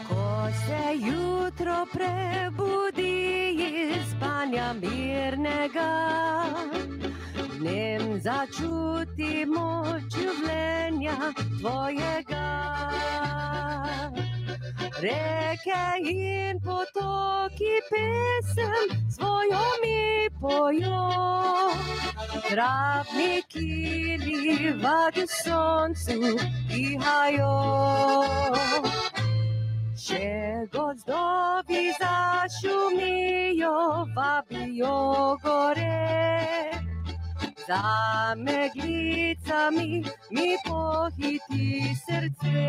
Ko 0.09 0.49
se 0.66 0.83
jutro 1.07 1.87
prebudi 1.93 3.55
iz 3.59 4.11
spanja 4.11 4.73
mirnega, 4.73 5.91
dnem 7.59 8.18
začuti 8.20 9.47
moč 9.47 10.16
življenja 10.16 11.33
tvojega. 11.59 12.49
Reke 15.01 15.85
in 16.01 16.61
potoki 16.61 17.75
pesem 17.91 18.87
svojo 19.11 19.63
mi 19.83 20.29
pojo, 20.41 21.03
travniki 22.49 24.19
livadi 24.19 25.27
soncu 25.27 26.39
dihajo. 26.69 27.55
Če 30.03 30.67
gozdovi 30.73 31.83
zašumijo, 32.01 33.77
vabijo 34.17 35.37
gore, 35.43 36.82
za 37.67 38.35
meglicami 38.37 40.05
mi 40.31 40.57
pohiti 40.67 41.95
srce. 41.95 42.63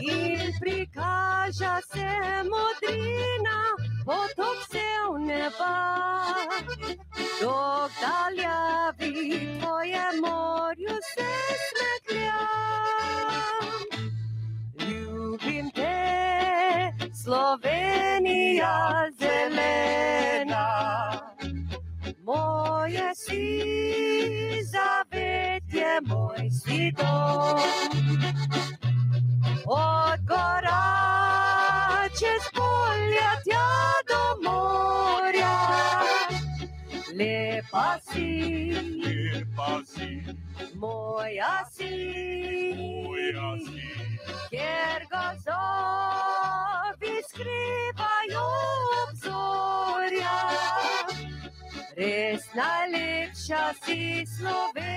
In 0.00 0.52
prikaža 0.60 1.80
se 1.92 2.08
modrina, 2.52 3.58
potok 4.04 4.58
se 4.70 4.86
v 5.12 5.18
neba, 5.18 5.76
dok 7.40 7.90
daljavi 8.00 9.14
tvoje 9.60 10.04
morju 10.20 10.96
se 11.14 11.30
smeklja. 11.66 12.40
Ljubim 14.88 15.70
te, 15.70 16.92
Slovenija 17.14 19.08
zelena, 19.18 20.66
Tvoje 22.30 23.10
si 23.14 23.42
zavetje 24.62 25.98
moj 26.06 26.46
si 26.50 26.94
dom. 26.94 27.58
Od 29.66 30.20
gora 30.30 30.86
čez 32.14 32.46
polja 32.54 33.30
tja 33.42 33.70
do 34.06 34.22
morja. 34.46 35.58
Lepa 37.18 37.98
si, 37.98 38.30
lepa 39.02 39.82
si, 39.90 40.22
moja 40.74 41.66
si, 41.74 41.94
moja 42.78 43.58
si. 43.58 43.90
Ker 44.54 45.02
gozovi 45.10 45.54
skrivajo 47.26 48.46
obzorja. 49.02 50.38
Res 51.96 52.44
najlepša 52.54 53.74
si 53.84 54.24
Slovenija. 54.26 54.90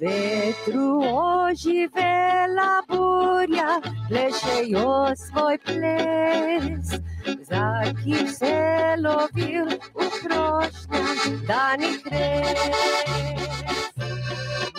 Vetru 0.00 1.04
oživela 1.12 2.82
burja, 2.88 3.80
plešejo 4.08 5.12
svoj 5.16 5.58
ples. 5.58 6.88
Zaki 7.44 8.28
se 8.28 8.96
lovil 8.98 9.68
v 9.94 10.10
krošnjah 10.22 11.20
danih 11.48 12.00
res. 12.12 13.83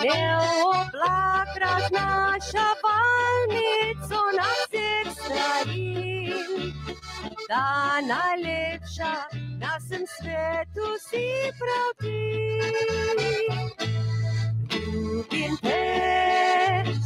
Ne 0.06 0.38
oblak 0.66 1.50
raznaša 1.62 2.68
valnico 2.84 4.22
na 4.38 4.50
vseh 4.60 5.08
strani. 5.18 6.34
Ta 7.50 8.02
najlepša 8.02 9.14
na 9.58 9.72
vsem 9.80 10.06
svetu 10.06 10.88
si 11.10 11.26
prav 11.60 11.90
ti. 12.02 12.22
Ljubim 14.76 15.58
te, 15.64 15.84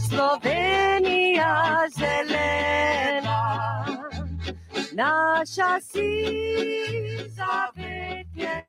Slovenija 0.10 1.56
zelena, 2.00 3.42
naša 4.92 5.80
si 5.80 6.12
zavetje. 7.38 8.69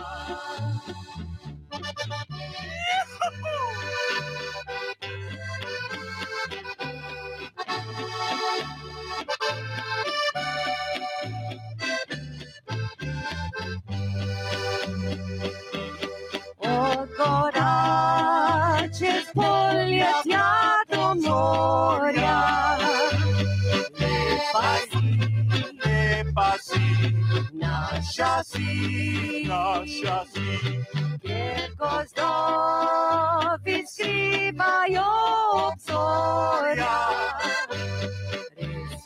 Od 17.21 17.27
gora 17.27 17.73
čez 18.99 19.25
polje 19.33 20.07
tja 20.23 20.51
do 20.89 21.13
morja. 21.21 22.41
Lepa 23.99 24.71
si, 24.89 25.07
lepa 25.85 26.51
si, 26.61 26.85
naša 27.53 28.43
si, 28.43 29.45
naša 29.47 30.25
si, 30.33 30.49
kjer 31.21 31.69
gozdovi 31.77 33.77
skrivajo 33.93 35.09
obzorja. 35.53 36.97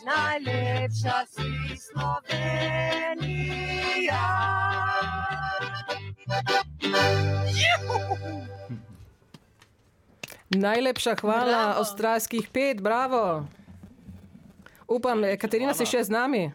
Najlepša 0.05 1.17
si 1.25 1.77
Slovenija. 1.81 3.25
Najlepša 10.49 11.15
hvala, 11.21 11.45
Bravo. 11.45 11.79
avstralskih 11.79 12.49
pet, 12.53 12.81
bravo. 12.81 13.47
Upam, 14.87 15.21
Katarina, 15.41 15.73
si 15.73 15.85
še 15.89 16.03
z 16.03 16.13
nami? 16.13 16.53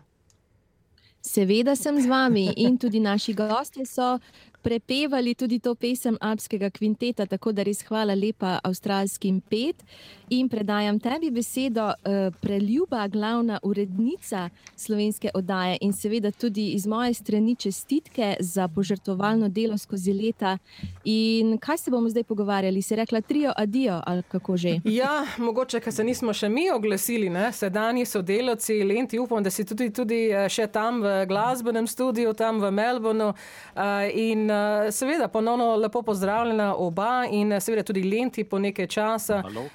Seveda 1.20 1.76
sem 1.76 2.00
z 2.00 2.06
vami 2.06 2.54
in 2.56 2.78
tudi 2.78 3.00
naši 3.00 3.34
gostje 3.34 3.84
so 3.86 4.18
prepevali 4.62 5.34
tudi 5.34 5.58
to 5.58 5.74
pesem 5.74 6.16
Alpskega 6.20 6.70
kvinteta, 6.70 7.26
tako 7.26 7.52
da 7.52 7.62
res 7.62 7.82
hvala 7.88 8.14
lepa 8.14 8.58
avstralskim 8.64 9.40
pet. 9.40 9.84
In 10.30 10.48
predajam 10.48 11.00
tebi 11.00 11.30
besedo, 11.30 11.88
eh, 11.90 12.30
preljuba 12.40 13.08
glavna 13.08 13.58
urednica 13.62 14.50
slovenske 14.76 15.30
oddaje 15.34 15.78
in 15.80 15.92
seveda 15.92 16.30
tudi 16.30 16.68
iz 16.72 16.86
moje 16.86 17.14
strani 17.14 17.56
čestitke 17.56 18.36
za 18.40 18.68
požrtovalno 18.68 19.48
delo 19.48 19.78
skozi 19.78 20.12
leta. 20.12 20.58
In 21.04 21.58
kaj 21.58 21.78
se 21.78 21.90
bomo 21.90 22.08
zdaj 22.08 22.24
pogovarjali? 22.24 22.82
Si 22.82 22.96
rekla 22.96 23.20
trio 23.20 23.52
adijo 23.56 24.02
ali 24.06 24.22
kako 24.22 24.56
že? 24.56 24.80
Ja, 24.84 25.26
mogoče, 25.38 25.80
ker 25.80 25.92
se 25.92 26.04
nismo 26.04 26.32
še 26.32 26.48
mi 26.48 26.70
oglasili, 26.70 27.30
ne? 27.30 27.52
sedanji 27.52 28.06
sodelavci, 28.06 28.84
Lenti, 28.84 29.18
upam, 29.18 29.42
da 29.42 29.50
si 29.50 29.64
tudi, 29.64 29.90
tudi 29.90 30.30
eh, 30.30 30.48
še 30.48 30.66
tam 30.66 31.02
v 31.02 31.26
glasbenem 31.26 31.86
studiu, 31.86 32.32
tam 32.34 32.60
v 32.60 32.70
Melbournu. 32.70 33.34
eh, 33.76 34.10
In 34.50 34.86
eh, 34.86 34.92
seveda 34.92 35.28
ponovno 35.28 35.76
lepo 35.76 36.02
pozdravljena 36.02 36.74
oba 36.74 37.26
in 37.30 37.52
eh, 37.52 37.60
seveda 37.60 37.82
tudi 37.82 38.02
Lenti 38.02 38.44
po 38.44 38.58
nekaj 38.58 38.86
časa. 38.86 39.42
Halo? 39.42 39.68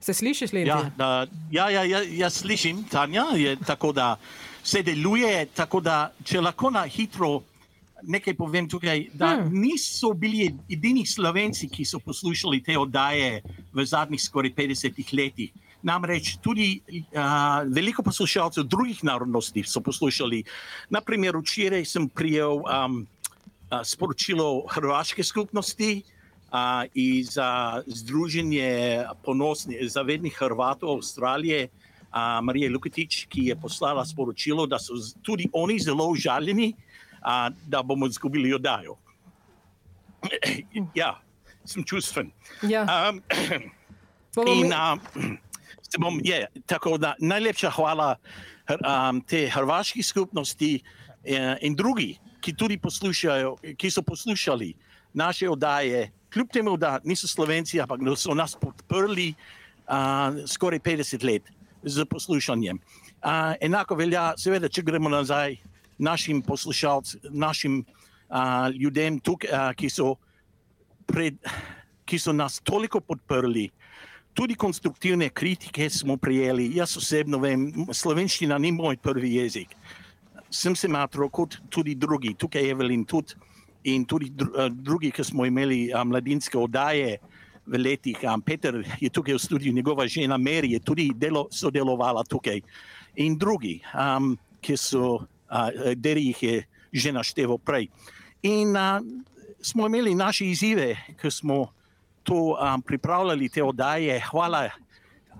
Se 0.00 0.14
slišiš, 0.14 0.52
Lenti? 0.52 0.68
Ja, 0.68 0.90
da, 0.96 1.26
ja, 1.50 1.70
ja, 1.70 1.84
ja, 1.84 2.02
jaz 2.02 2.34
slišim, 2.42 2.84
Tanja, 2.90 3.24
je 3.34 3.56
tako 3.56 3.92
da 3.92 4.16
se 4.62 4.82
deluje, 4.82 5.46
tako 5.46 5.80
da 5.80 6.12
če 6.24 6.40
lahko 6.40 6.70
na 6.70 6.82
hitro 6.84 7.40
nekaj 8.02 8.34
povem 8.36 8.68
tukaj, 8.68 9.06
da 9.14 9.30
hmm. 9.38 9.60
niso 9.62 10.12
bili 10.12 10.50
edini 10.68 11.06
slovenci, 11.06 11.70
ki 11.72 11.84
so 11.88 11.98
poslušali 12.04 12.60
te 12.62 12.76
oddaje 12.78 13.40
v 13.72 13.84
zadnjih 13.86 14.20
skoraj 14.20 14.52
50 14.52 15.14
letih. 15.16 15.52
Namreč 15.82 16.36
tudi 16.42 16.80
uh, 16.90 17.64
veliko 17.72 18.02
poslušalcev 18.02 18.64
drugih 18.68 19.00
narodnosti 19.04 19.64
so 19.64 19.80
poslušali. 19.80 20.42
Naprimer, 20.92 21.36
včeraj 21.40 21.84
sem 21.88 22.08
prijel 22.08 22.60
um, 22.60 23.00
uh, 23.00 23.13
sporočilo 23.84 24.66
Hrvaške 24.70 25.24
skupnosti, 25.24 26.02
uh, 26.52 26.84
iz 26.94 27.38
uh, 27.38 27.82
Združenja 27.86 29.10
ponosnih 29.24 29.82
zavednih 29.90 30.36
Hrvatov 30.38 30.96
Avstralije, 30.96 31.68
uh, 31.68 32.40
Marije 32.42 32.70
Lukatič, 32.70 33.24
ki 33.28 33.48
je 33.50 33.56
poslala 33.56 34.04
sporočilo, 34.04 34.66
da 34.66 34.78
so 34.78 34.94
tudi 35.22 35.48
oni 35.52 35.78
zelo 35.78 36.06
užaljeni, 36.08 36.74
da 37.66 37.82
bomo 37.82 38.06
izgubili 38.06 38.52
oddajo. 38.54 38.98
ja, 40.94 41.14
sem 41.64 41.84
čustven. 41.84 42.30
Ja. 42.62 42.84
Um, 42.84 43.22
in 44.60 44.72
um, 44.72 45.00
se 45.90 45.98
bom, 45.98 46.20
je, 46.24 46.46
tako 46.66 46.98
da 46.98 47.14
najlepša 47.18 47.70
hvala 47.70 48.16
um, 48.68 49.20
te 49.20 49.48
hrvaški 49.48 50.02
skupnosti 50.02 50.82
eh, 51.24 51.56
in 51.60 51.74
drugi, 51.74 52.18
ki 52.44 52.52
tudi 52.52 52.76
poslušajo, 52.78 53.56
ki 53.80 53.90
so 53.90 54.02
poslušali 54.04 54.74
naše 55.14 55.48
oddaje, 55.48 56.10
kljub 56.32 56.50
temu, 56.52 56.76
da 56.76 56.98
niso 57.04 57.28
slovenci, 57.28 57.80
ampak 57.80 58.02
da 58.04 58.16
so 58.16 58.34
nas 58.34 58.56
podprli 58.60 59.32
uh, 59.32 60.42
skoraj 60.46 60.78
50 60.78 61.24
let 61.24 61.48
z 61.82 62.04
poslušanjem. 62.04 62.78
Uh, 63.24 63.54
enako 63.60 63.96
velja, 63.96 64.32
seveda, 64.36 64.68
če 64.68 64.82
gremo 64.82 65.08
nazaj 65.08 65.56
našim 65.98 66.42
poslušalcem, 66.42 67.20
našim 67.30 67.80
uh, 67.84 68.68
ljudem, 68.74 69.20
tukaj, 69.20 69.50
uh, 69.50 69.70
ki 69.78 69.88
so 69.90 70.16
pred, 71.06 71.38
ki 72.04 72.18
so 72.18 72.32
nas 72.32 72.60
toliko 72.60 73.00
podprli. 73.00 73.70
Tudi 74.34 74.56
konstruktivne 74.58 75.30
kritike 75.30 75.86
smo 75.90 76.16
prijeli. 76.16 76.72
Jaz 76.74 76.96
osebno 76.98 77.38
vem, 77.38 77.68
slovenščina 77.94 78.58
ni 78.58 78.72
moj 78.74 78.98
prvi 78.98 79.36
jezik. 79.36 79.76
Sem 80.54 80.76
se 80.78 80.88
matro 80.88 81.26
kot 81.34 81.58
tudi 81.68 81.96
drugi, 81.98 82.34
tukaj 82.38 82.62
je 82.62 82.70
Evelin 82.70 83.04
tudi 83.04 83.34
in 83.90 84.04
tudi 84.06 84.30
dru, 84.30 84.52
uh, 84.54 84.68
drugi, 84.70 85.10
ki 85.10 85.24
smo 85.24 85.46
imeli 85.46 85.88
uh, 85.92 86.04
mladinske 86.06 86.58
oddaje 86.58 87.18
v 87.66 87.80
letih. 87.80 88.20
Um, 88.22 88.42
Peter 88.42 88.78
je 89.00 89.10
tukaj 89.10 89.34
v 89.34 89.42
studiu, 89.42 89.74
njegova 89.74 90.06
žena 90.06 90.38
Mary 90.38 90.76
je 90.76 90.80
tudi 90.80 91.10
delo, 91.16 91.48
sodelovala 91.50 92.24
tukaj. 92.24 92.62
In 93.20 93.36
drugi, 93.38 93.80
um, 93.92 94.34
ki 94.62 94.78
so, 94.78 95.26
uh, 95.50 95.92
deri 95.96 96.30
jih 96.30 96.42
je 96.42 96.56
že 96.94 97.10
našteval 97.10 97.58
prej. 97.58 97.90
In 98.46 98.76
uh, 98.78 99.02
smo 99.58 99.86
imeli 99.90 100.14
naše 100.14 100.46
izzive, 100.46 100.94
ki 101.18 101.30
smo 101.30 101.66
to 102.22 102.54
um, 102.54 102.82
pripravljali 102.82 103.48
te 103.48 103.62
oddaje, 103.62 104.20
hvala 104.30 104.70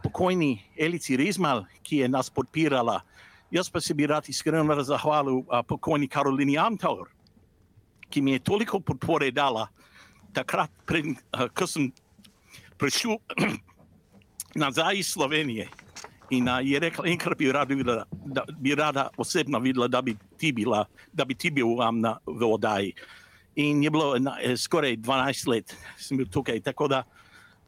pokojni 0.03 0.59
Elici 0.77 1.17
Rizmal, 1.17 1.65
ki 1.83 2.03
je 2.03 2.09
nas 2.09 2.31
podpirala. 2.31 3.01
Jaz 3.55 3.71
pa 3.71 3.81
se 3.81 3.95
bi 3.95 4.07
rad 4.07 4.27
iskreno 4.29 4.83
zahvalil 4.83 5.45
pokojni 5.69 6.09
Karolini 6.09 6.59
Amtaur, 6.59 7.07
ki 8.11 8.21
mi 8.21 8.33
je 8.33 8.39
toliko 8.39 8.81
podpore 8.81 9.31
dala 9.31 9.69
takrat, 10.35 10.71
pred, 10.87 11.15
uh, 11.31 11.47
ko 11.55 11.67
sem 11.67 11.93
prišel 12.79 13.21
nazaj 14.63 14.99
iz 14.99 15.13
Slovenije. 15.15 15.69
In 16.35 16.49
uh, 16.49 16.59
je 16.67 16.81
rekla, 16.83 17.07
enkrat 17.07 17.39
bi 17.39 17.53
rada, 17.53 17.75
videla, 17.75 18.07
da 18.11 18.43
bi 18.59 18.75
rada 18.75 19.09
osebno 19.17 19.61
videla, 19.63 19.87
da 19.89 20.03
bi 20.03 20.17
ti, 20.39 20.51
bila, 20.53 20.83
da 21.13 21.25
bi 21.25 21.35
ti 21.39 21.51
bil 21.51 21.79
um, 21.79 22.01
na, 22.01 22.17
v 22.27 22.51
oddaji. 22.51 22.91
In 23.63 23.85
je 23.85 23.91
bilo 23.91 24.19
na, 24.19 24.35
eh, 24.43 24.57
skoraj 24.57 24.97
12 24.97 25.47
let, 25.49 25.77
sem 25.99 26.19
bil 26.19 26.27
tukaj. 26.27 26.59
Tako 26.61 26.89
da 26.91 27.05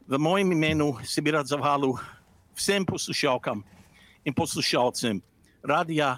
v 0.07 0.19
mojem 0.19 0.51
imenu 0.51 0.97
se 1.05 1.23
bi 1.23 1.31
rad 1.31 1.47
zahvalil 1.47 1.95
vsem 2.59 2.85
poslušalkam 2.85 3.63
in 4.25 4.35
poslušalcem 4.35 5.21
radia 5.67 6.17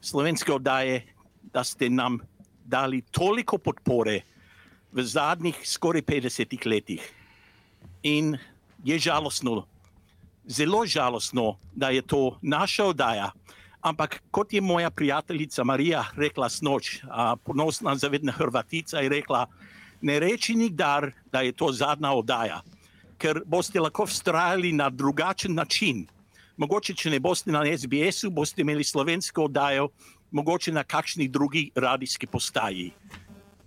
slovenske 0.00 0.52
oddaje, 0.52 1.06
da 1.52 1.64
ste 1.64 1.88
nam 1.90 2.18
dali 2.64 3.00
toliko 3.10 3.58
podpore 3.58 4.20
v 4.92 5.02
zadnjih 5.02 5.56
skoraj 5.64 6.02
50 6.02 6.66
letih. 6.66 7.02
In 8.02 8.36
je 8.84 8.98
žalostno, 8.98 9.66
zelo 10.46 10.86
žalostno, 10.86 11.56
da 11.74 11.90
je 11.90 12.02
to 12.02 12.38
naša 12.42 12.84
oddaja. 12.84 13.30
Ampak 13.80 14.22
kot 14.30 14.52
je 14.52 14.60
moja 14.60 14.90
prijateljica 14.90 15.64
Marija 15.64 16.04
rekla 16.16 16.48
snoč, 16.48 16.98
a, 17.10 17.36
ponosna 17.36 17.94
zavedna 17.94 18.32
Hrvatica, 18.32 19.00
je 19.00 19.08
rekla, 19.08 19.46
ne 20.00 20.18
reči 20.20 20.54
nikdar, 20.54 21.12
da 21.32 21.40
je 21.40 21.52
to 21.52 21.72
zadnja 21.72 22.10
oddaja, 22.12 22.60
ker 23.18 23.42
boste 23.46 23.80
lahko 23.80 24.06
vztrajali 24.06 24.72
na 24.72 24.90
drugačen 24.90 25.54
način. 25.54 26.06
Mogoče, 26.58 26.94
če 26.98 27.10
ne 27.14 27.20
boste 27.22 27.52
na 27.54 27.60
SBS-u, 27.62 28.32
boste 28.34 28.64
imeli 28.64 28.84
slovensko 28.84 29.44
oddajo, 29.46 29.88
mogoče 30.34 30.72
na 30.74 30.82
kakšni 30.84 31.28
drugi 31.28 31.68
radijski 31.74 32.26
postaji. 32.26 32.90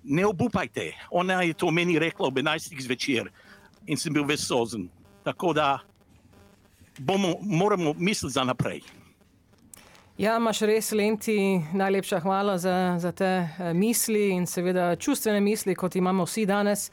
Ne 0.03 0.25
obupajte, 0.25 0.91
ona 1.11 1.41
je 1.41 1.53
to 1.53 1.71
meni 1.71 1.99
rekla 1.99 2.27
ob 2.27 2.37
11. 2.37 2.81
zvečer 2.83 3.29
in 3.87 3.97
sem 3.97 4.13
bil 4.13 4.25
vesozen. 4.27 4.89
Tako 5.23 5.53
da 5.53 5.79
bomo, 6.97 7.35
moramo 7.41 7.93
misliti 7.97 8.33
za 8.33 8.43
naprej. 8.43 8.81
Ja, 10.17 10.35
imaš 10.37 10.59
res, 10.67 10.91
Lenti, 10.91 11.61
najlepša 11.73 12.19
hvala 12.19 12.57
za, 12.57 12.97
za 12.99 13.11
te 13.11 13.25
eh, 13.25 13.73
misli 13.73 14.29
in 14.35 14.45
seveda 14.45 14.95
čustvene 14.95 15.39
misli, 15.41 15.75
kot 15.75 15.95
imamo 15.95 16.27
vsi 16.27 16.45
danes 16.45 16.91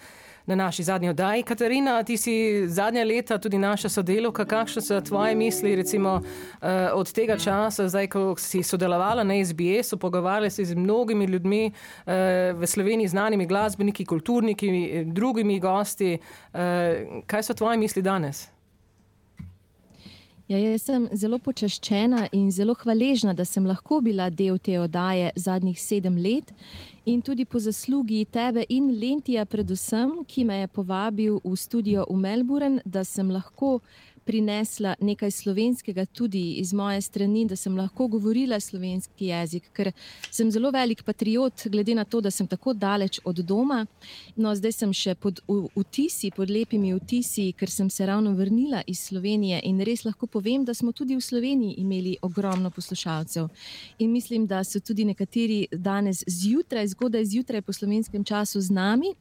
na 0.49 0.55
naši 0.55 0.83
zadnji 0.83 1.09
oddaji. 1.09 1.43
Katarina, 1.43 2.03
ti 2.03 2.17
si 2.17 2.65
zadnja 2.69 3.05
leta 3.05 3.39
tudi 3.39 3.59
naša 3.59 3.89
sodelovka. 3.89 4.45
Kakšne 4.45 4.83
so 4.83 5.01
tvoje 5.01 5.35
misli 5.35 5.77
recimo, 5.77 6.21
eh, 6.63 6.91
od 6.93 7.13
tega 7.13 7.37
časa, 7.37 7.89
zdaj, 7.89 8.09
ko 8.09 8.35
si 8.37 8.63
sodelovala 8.63 9.25
na 9.25 9.35
SBS-u, 9.45 9.97
pogovarjala 9.97 10.51
si 10.51 10.65
z 10.65 10.75
mnogimi 10.75 11.25
ljudmi 11.25 11.67
eh, 11.67 12.53
v 12.57 12.67
Sloveniji, 12.67 13.09
znanimi 13.09 13.47
glasbeniki, 13.47 14.05
kulturniki, 14.05 15.05
drugimi 15.05 15.61
gosti. 15.61 16.19
Kaj 17.27 17.43
so 17.43 17.55
tvoje 17.55 17.77
misli 17.77 18.03
danes? 18.03 18.58
Ja, 20.49 20.57
jaz 20.57 20.87
sem 20.87 21.03
zelo 21.13 21.37
počaščena 21.45 22.31
in 22.33 22.47
zelo 22.49 22.73
hvaležna, 22.81 23.35
da 23.37 23.45
sem 23.45 23.67
lahko 23.69 23.99
bila 24.01 24.31
del 24.33 24.57
te 24.57 24.79
oddaje 24.81 25.29
zadnjih 25.37 25.77
sedem 25.77 26.17
let. 26.25 26.55
In 27.05 27.21
tudi 27.21 27.45
po 27.45 27.61
zaslugi 27.61 28.23
tebe 28.33 28.65
in 28.73 28.87
Lentija, 28.97 29.45
predvsem, 29.45 30.23
ki 30.25 30.47
me 30.49 30.63
je 30.63 30.71
povabil 30.73 31.37
v 31.45 31.53
studio 31.53 32.07
v 32.09 32.17
Melbourne, 32.23 32.81
da 32.89 33.05
sem 33.05 33.29
lahko 33.29 33.83
prinesla 34.29 34.93
nekaj 35.01 35.31
slovenskega 35.31 36.05
tudi 36.07 36.43
iz 36.61 36.73
moje 36.77 37.01
strani, 37.01 37.47
da 37.49 37.57
sem 37.57 37.77
lahko 37.77 38.07
govorila 38.13 38.61
slovenski 38.61 39.31
jezik, 39.31 39.71
ker 39.73 39.89
sem 40.31 40.51
zelo 40.53 40.69
velik 40.71 41.01
patriot, 41.03 41.65
glede 41.73 41.95
na 41.97 42.05
to, 42.05 42.21
da 42.21 42.31
sem 42.31 42.47
tako 42.47 42.75
daleč 42.77 43.21
od 43.25 43.41
doma. 43.41 43.87
No, 44.37 44.53
zdaj 44.55 44.75
sem 44.77 44.93
še 44.93 45.15
pod 45.17 45.41
vtisi, 45.77 46.29
pod 46.37 46.53
lepimi 46.53 46.93
vtisi, 46.99 47.47
ker 47.57 47.73
sem 47.73 47.89
se 47.91 48.07
ravno 48.07 48.35
vrnila 48.37 48.83
iz 48.87 49.07
Slovenije 49.09 49.63
in 49.65 49.81
res 49.81 50.05
lahko 50.05 50.29
povem, 50.29 50.67
da 50.69 50.75
smo 50.77 50.93
tudi 50.93 51.17
v 51.17 51.25
Sloveniji 51.25 51.79
imeli 51.81 52.17
ogromno 52.23 52.71
poslušalcev. 52.71 53.49
In 54.05 54.13
mislim, 54.13 54.45
da 54.47 54.61
so 54.65 54.81
tudi 54.85 55.09
nekateri 55.09 55.63
danes 55.73 56.21
zjutraj, 56.27 56.93
zgodaj 56.93 57.25
zjutraj 57.25 57.65
po 57.65 57.73
slovenskem 57.73 58.25
času 58.25 58.61
z 58.61 58.77
nami 58.77 59.15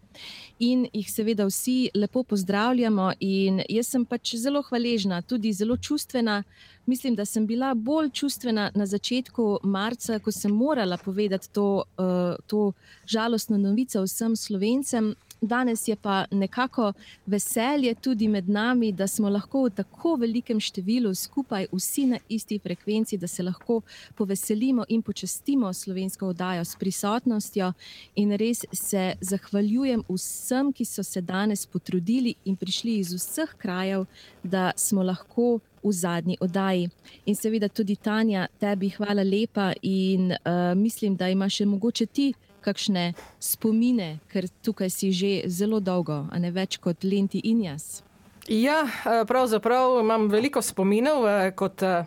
in 0.60 0.88
jih 0.94 1.12
seveda 1.12 1.46
vsi 1.46 1.90
lepo 1.96 2.24
pozdravljamo. 2.24 3.12
In 3.20 3.62
jaz 3.70 3.92
sem 3.94 4.06
pač 4.06 4.36
zelo 4.36 4.62
hvaležna, 4.62 5.22
tudi 5.22 5.54
zelo 5.54 5.78
čustvena. 5.78 6.44
Mislim, 6.86 7.16
da 7.16 7.26
sem 7.26 7.46
bila 7.48 7.74
bolj 7.74 8.10
čustvena 8.10 8.72
na 8.76 8.86
začetku 8.86 9.60
marca, 9.64 10.20
ko 10.20 10.32
sem 10.32 10.52
morala 10.52 10.98
povedati 10.98 11.50
to, 11.52 11.84
uh, 11.98 12.36
to 12.48 12.72
žalostno 13.06 13.58
novico 13.58 14.04
vsem 14.04 14.36
slovencem, 14.36 15.16
Danes 15.42 15.88
je 15.88 15.96
pa 15.96 16.26
nekako 16.32 16.94
veselje 17.26 17.96
tudi 17.96 18.28
med 18.28 18.50
nami, 18.50 18.92
da 18.92 19.08
smo 19.08 19.30
lahko 19.30 19.64
v 19.64 19.70
tako 19.70 20.16
velikem 20.16 20.60
številu 20.60 21.14
skupaj, 21.16 21.68
vsi 21.72 22.06
na 22.06 22.20
isti 22.30 22.58
frekvenci, 22.60 23.18
da 23.18 23.28
se 23.28 23.44
lahko 23.44 23.82
poveselimo 24.16 24.86
in 24.90 25.02
počastimo 25.02 25.74
slovensko 25.74 26.28
oddajo 26.34 26.66
s 26.66 26.76
prisotnostjo. 26.76 27.74
In 28.16 28.34
res 28.38 28.66
se 28.74 29.14
zahvaljujem 29.22 30.04
vsem, 30.10 30.74
ki 30.74 30.86
so 30.86 31.04
se 31.04 31.22
danes 31.22 31.66
potrudili 31.66 32.36
in 32.46 32.56
prišli 32.56 32.98
iz 32.98 33.14
vseh 33.14 33.54
krajev, 33.58 34.06
da 34.44 34.72
smo 34.76 35.04
lahko. 35.04 35.60
V 35.88 35.92
zadnji 35.94 36.36
oddaji. 36.42 36.90
In 37.26 37.36
seveda 37.38 37.70
tudi 37.70 37.96
Tanja, 37.96 38.48
tebi 38.60 38.90
hvala 38.90 39.24
lepa 39.24 39.70
in 39.82 40.34
uh, 40.34 40.74
mislim, 40.76 41.16
da 41.16 41.30
imaš 41.30 41.62
še 41.62 41.66
mogoče 41.66 42.06
ti 42.06 42.26
kakšne 42.68 43.14
spomine, 43.40 44.18
ker 44.32 44.50
tukaj 44.64 44.92
si 44.92 45.14
že 45.16 45.32
zelo 45.48 45.80
dolgo, 45.80 46.26
a 46.28 46.40
ne 46.44 46.52
več 46.52 46.78
kot 46.84 47.08
Lenti 47.08 47.42
in 47.48 47.64
jaz. 47.70 48.04
Ja, 48.48 48.84
eh, 48.84 49.24
pravzaprav 49.28 50.02
imam 50.04 50.28
veliko 50.32 50.62
spominov, 50.62 51.26
eh, 51.28 51.52
kot 51.56 51.84
eh, 51.84 52.04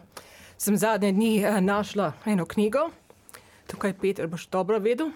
sem 0.61 0.77
zadnje 0.77 1.13
dni 1.17 1.33
našla 1.65 2.13
eno 2.29 2.47
knjigo, 2.49 2.91
tukaj 3.71 3.97
Peter 4.01 4.29
boš 4.29 4.47
dobro 4.53 4.79
vedel, 4.79 5.11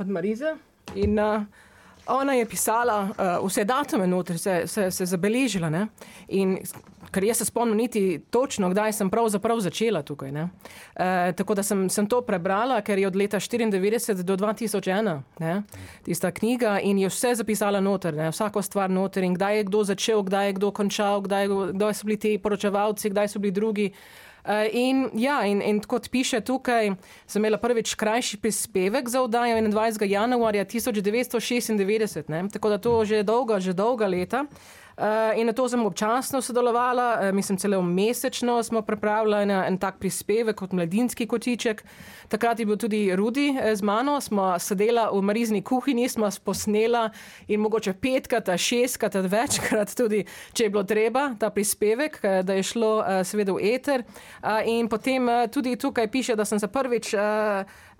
od 0.00 0.08
Marize. 0.08 0.56
In 0.94 1.18
uh, 1.18 1.42
ona 2.06 2.32
je 2.32 2.46
pisala 2.48 3.00
uh, 3.02 3.46
vse 3.46 3.64
datume, 3.64 4.06
noter, 4.06 4.38
se, 4.38 4.66
se, 4.66 4.90
se 4.90 5.06
zabeležila. 5.06 5.70
Ne? 5.70 5.86
In 6.28 6.58
ker 7.10 7.24
jaz 7.24 7.38
se 7.38 7.44
spomnim 7.44 7.76
niti 7.76 8.20
točno, 8.30 8.70
kdaj 8.70 8.92
sem 8.92 9.10
pravzaprav 9.10 9.60
začela 9.60 10.02
tukaj. 10.02 10.30
E, 10.30 10.46
tako 11.36 11.54
da 11.54 11.62
sem, 11.62 11.88
sem 11.90 12.06
to 12.06 12.20
prebrala, 12.22 12.80
ker 12.80 12.98
je 12.98 13.06
od 13.06 13.16
leta 13.16 13.40
1994 13.40 14.22
do 14.22 14.36
2001 14.36 15.20
ne, 15.38 15.62
tista 16.04 16.30
knjiga 16.30 16.78
in 16.80 16.98
je 16.98 17.08
vse 17.08 17.34
zapisala 17.34 17.80
noter, 17.80 18.14
ne, 18.14 18.30
vsako 18.30 18.62
stvar 18.62 18.90
noter 18.90 19.24
in 19.24 19.34
kdaj 19.34 19.56
je 19.56 19.68
kdo 19.68 19.84
začel, 19.84 20.22
kdaj 20.22 20.46
je 20.46 20.56
kdo 20.58 20.70
končal, 20.70 21.20
kdaj, 21.20 21.48
kdaj 21.72 21.94
so 21.94 22.06
bili 22.06 22.18
ti 22.18 22.38
poročevalci, 22.38 23.10
kdaj 23.10 23.28
so 23.28 23.38
bili 23.38 23.52
drugi. 23.52 23.92
In, 24.72 25.10
ja, 25.20 25.42
in, 25.44 25.60
in 25.62 25.82
kot 25.84 26.08
piše 26.10 26.40
tukaj, 26.40 26.94
sem 27.28 27.42
imela 27.42 27.58
prvič 27.60 27.94
krajši 27.94 28.40
prispevek 28.40 29.08
za 29.08 29.22
oddajo 29.22 29.56
21. 29.56 30.08
januarja 30.08 30.64
1996, 30.64 32.30
ne? 32.32 32.48
tako 32.48 32.68
da 32.68 32.78
to 32.78 33.04
že 33.04 33.22
dolga, 33.22 33.60
že 33.60 33.72
dolga 33.72 34.06
leta. 34.06 34.46
Uh, 35.00 35.32
in 35.38 35.46
na 35.46 35.52
to 35.52 35.64
sem 35.68 35.80
občasno 35.86 36.42
sodelovala, 36.44 37.18
uh, 37.20 37.34
mislim, 37.34 37.58
celo 37.58 37.82
mesečno 37.82 38.62
smo 38.62 38.82
pripravljali 38.82 39.42
en, 39.42 39.50
en 39.50 39.78
tak 39.78 39.96
prispevek 39.98 40.56
kot 40.56 40.72
mladinski 40.72 41.26
kotiček. 41.26 41.84
Takrat 42.28 42.60
je 42.60 42.66
bil 42.66 42.76
tudi 42.76 43.16
Rudi 43.16 43.48
eh, 43.56 43.76
z 43.76 43.82
mano, 43.82 44.20
smo 44.20 44.58
sedela 44.58 45.08
v 45.12 45.22
Marizni 45.22 45.62
kuhinji, 45.62 46.08
smo 46.08 46.28
posnela 46.44 47.10
in 47.48 47.60
mogoče 47.60 47.92
petkrat, 47.92 48.50
šestkrat, 48.56 49.14
večkrat 49.14 49.96
tudi, 49.96 50.24
če 50.52 50.64
je 50.64 50.70
bilo 50.70 50.84
treba, 50.84 51.30
ta 51.40 51.50
prispevek, 51.50 52.20
da 52.44 52.54
je 52.54 52.62
šlo 52.62 52.98
uh, 52.98 53.22
seveda 53.24 53.56
v 53.56 53.72
eter. 53.72 54.04
Uh, 54.04 54.60
in 54.68 54.88
potem 54.88 55.28
uh, 55.28 55.46
tudi 55.48 55.76
tukaj 55.80 56.10
piše, 56.12 56.36
da 56.36 56.44
sem 56.44 56.60
se 56.60 56.68
prvič. 56.68 57.14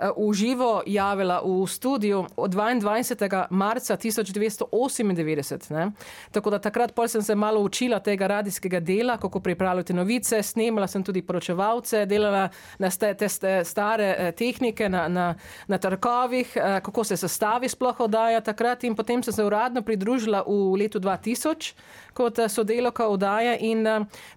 Uh, 0.01 0.31
v 0.31 0.35
živo 0.35 0.83
javila 0.87 1.43
v 1.45 1.67
studiu 1.67 2.27
od 2.37 2.55
22. 2.55 3.47
marca 3.51 3.97
1998. 3.97 5.73
Ne? 5.73 5.93
Tako 6.31 6.51
da 6.51 6.59
takrat 6.59 6.93
sem 7.09 7.23
se 7.23 7.35
malo 7.35 7.61
učila 7.61 7.99
tega 7.99 8.27
radijskega 8.27 8.81
dela, 8.81 9.17
kako 9.17 9.41
pripravljati 9.41 9.93
novice, 9.93 10.43
snemala 10.43 10.87
sem 10.87 11.05
tudi 11.05 11.23
poročevalce, 11.23 12.07
delala 12.07 12.49
na 12.79 12.91
te, 12.91 13.15
te 13.15 13.29
stare 13.65 14.15
eh, 14.19 14.33
tehnike, 14.33 14.89
na, 14.89 15.09
na, 15.09 15.35
na 15.69 15.79
trkovih, 15.79 16.57
eh, 16.57 16.81
kako 16.85 17.05
se 17.05 17.17
sestavi 17.17 17.69
sploh 17.69 18.01
oddaja 18.01 18.41
takrat 18.41 18.85
in 18.85 18.97
potem 18.97 19.23
sem 19.23 19.33
se 19.35 19.45
uradno 19.45 19.83
pridružila 19.83 20.45
v 20.47 20.77
letu 20.79 21.01
2000. 21.01 21.75
kot 22.15 22.39
eh, 22.39 22.49
sodelovka 22.49 23.07
oddaje. 23.09 23.59
In 23.61 23.87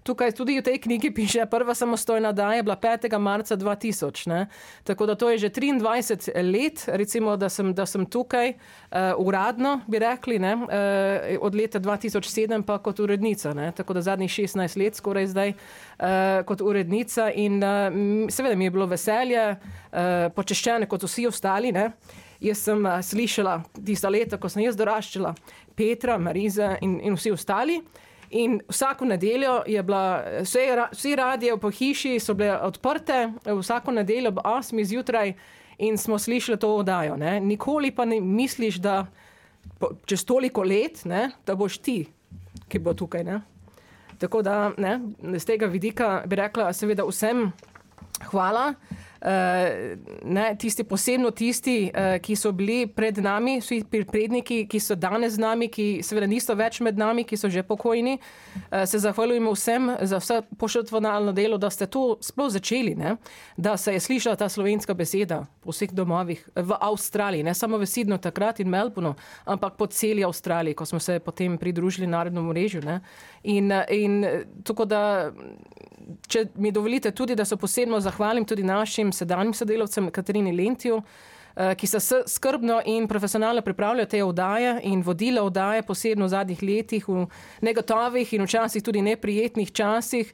tukaj 0.02 0.32
tudi 0.32 0.58
v 0.58 0.62
tej 0.62 0.78
knjigi 0.78 1.10
piše, 1.14 1.46
prva 1.46 1.74
samostojna 1.74 2.28
oddaja 2.28 2.56
je 2.56 2.62
bila 2.62 2.76
5. 2.76 3.18
marca 3.18 3.56
2000. 3.56 4.28
Ne? 4.28 4.46
Tako 4.84 5.06
da 5.06 5.14
to 5.14 5.30
je 5.30 5.38
že 5.38 5.48
23 5.60 6.52
let, 6.52 6.84
recimo, 6.86 7.36
da 7.36 7.48
sem, 7.48 7.74
da 7.74 7.86
sem 7.86 8.06
tukaj 8.06 8.50
uh, 8.50 8.98
uradno, 9.18 9.80
bi 9.86 9.98
rekli, 9.98 10.38
ne? 10.38 10.54
uh, 10.54 10.66
od 11.40 11.54
leta 11.54 11.80
2007 11.80 12.62
pa 12.62 12.78
kot 12.78 13.00
urednica. 13.00 13.54
Ne? 13.54 13.72
Tako 13.72 13.94
da 13.94 14.02
zadnjih 14.02 14.30
16 14.30 14.78
let 14.78 14.94
skoraj 14.96 15.26
zdaj 15.26 15.52
uh, 15.52 16.06
kot 16.46 16.60
urednica. 16.60 17.30
In 17.30 17.62
uh, 17.62 18.28
seveda 18.30 18.56
mi 18.56 18.64
je 18.64 18.70
bilo 18.70 18.86
veselje, 18.86 19.50
uh, 19.50 19.98
počeščene 20.34 20.88
kot 20.88 21.02
vsi 21.02 21.26
ostali. 21.26 21.72
Ne? 21.72 21.90
Jaz 22.40 22.64
sem 22.66 22.84
uh, 22.84 22.98
slišala 23.02 23.60
tista 23.84 24.08
leta, 24.08 24.38
ko 24.38 24.48
sem 24.48 24.66
jaz 24.66 24.76
doraščala, 24.76 25.34
Petra, 25.74 26.18
Mariza 26.18 26.76
in, 26.82 26.98
in 27.02 27.16
vsi 27.18 27.32
ostali. 27.34 27.80
In 28.34 28.58
vsako 28.68 29.04
nedeljo 29.04 29.60
je 29.66 29.82
bila, 29.82 30.24
vse, 30.42 30.64
vsi 30.92 31.16
radije 31.16 31.56
po 31.56 31.70
hiši 31.70 32.18
so 32.20 32.34
bile 32.34 32.56
odprte, 32.66 33.28
vsako 33.46 33.92
nedeljo 33.94 34.32
ob 34.32 34.38
8 34.44 34.84
zjutraj 34.84 35.32
in 35.78 35.98
smo 35.98 36.18
slišali 36.18 36.58
to 36.58 36.72
oddajo. 36.76 37.16
Ne? 37.16 37.40
Nikoli 37.40 37.90
pa 37.94 38.04
ne 38.04 38.20
misliš, 38.20 38.80
da 38.82 39.06
po, 39.78 39.92
čez 40.06 40.24
toliko 40.24 40.62
let, 40.62 41.04
ne, 41.04 41.30
da 41.46 41.54
boš 41.54 41.78
ti, 41.78 42.06
ki 42.68 42.78
bo 42.78 42.94
tukaj. 42.94 43.24
Ne? 43.24 43.40
Tako 44.18 44.42
da 44.42 44.72
ne, 44.78 45.00
z 45.38 45.44
tega 45.44 45.66
vidika 45.66 46.22
bi 46.26 46.36
rekla, 46.36 46.72
seveda, 46.72 47.06
vsem 47.06 47.52
hvala. 48.30 48.72
Uh, 49.24 49.30
ne, 50.22 50.56
tisti, 50.60 50.84
posebno 50.84 51.30
tisti, 51.30 51.88
uh, 51.88 52.18
ki 52.20 52.36
so 52.36 52.50
bili 52.52 52.84
pred 52.86 53.16
nami, 53.24 53.54
vsi 53.62 53.78
predniki, 53.88 54.66
ki 54.68 54.80
so 54.80 54.98
danes 55.00 55.38
z 55.38 55.40
nami, 55.40 55.70
ki 55.72 55.86
seveda 56.04 56.28
niso 56.28 56.52
več 56.52 56.82
med 56.84 57.00
nami, 57.00 57.24
ki 57.24 57.38
so 57.40 57.48
že 57.48 57.62
pokojni. 57.64 58.18
Uh, 58.18 58.82
se 58.84 59.00
zahvaljujemo 59.00 59.54
vsem 59.56 59.88
za 60.04 60.20
vse 60.20 60.42
pošrtvovalno 60.60 61.32
delo, 61.32 61.56
da 61.56 61.70
ste 61.72 61.88
to 61.88 62.18
sploh 62.20 62.50
začeli, 62.52 62.92
ne? 63.00 63.16
da 63.56 63.78
se 63.80 63.94
je 63.96 64.02
slišala 64.04 64.36
ta 64.36 64.48
slovenska 64.52 64.92
beseda 64.94 65.46
po 65.64 65.72
vseh 65.72 65.96
domovih 65.96 66.44
v 66.54 66.76
Avstraliji, 66.80 67.48
ne 67.48 67.54
samo 67.56 67.80
v 67.80 67.88
Sidnu 67.88 68.20
takrat 68.20 68.60
in 68.60 68.68
Melbourneu, 68.68 69.14
ampak 69.48 69.80
po 69.80 69.86
celi 69.86 70.24
Avstraliji, 70.24 70.76
ko 70.76 70.84
smo 70.84 71.00
se 71.00 71.16
potem 71.24 71.56
pridružili 71.58 72.06
narodnemu 72.06 72.52
mrežju. 72.52 72.84
Ne? 72.84 73.00
In, 73.42 73.72
in 73.88 74.20
tako 74.68 74.84
da, 74.84 75.32
če 76.28 76.46
mi 76.54 76.72
dovolite 76.72 77.10
tudi, 77.10 77.34
da 77.34 77.44
se 77.44 77.56
posebno 77.56 78.00
zahvalim 78.00 78.44
tudi 78.44 78.62
našim 78.62 79.12
sedanjim 79.12 79.54
sodelavcem 79.54 80.10
Katarini 80.10 80.52
Lentiju, 80.52 81.02
ki 81.54 81.86
so 81.86 82.22
skrbno 82.26 82.80
in 82.90 83.06
profesionalno 83.08 83.62
pripravljali 83.62 84.08
te 84.08 84.24
oddaje 84.24 84.80
in 84.90 85.02
vodile 85.06 85.40
oddaje, 85.40 85.84
posebno 85.86 86.26
v 86.26 86.28
zadnjih 86.28 86.62
letih, 86.62 87.06
v 87.08 87.26
negotovih 87.62 88.32
in 88.34 88.42
včasih 88.42 88.82
tudi 88.82 89.02
neprijetnih 89.02 89.70
časih. 89.72 90.32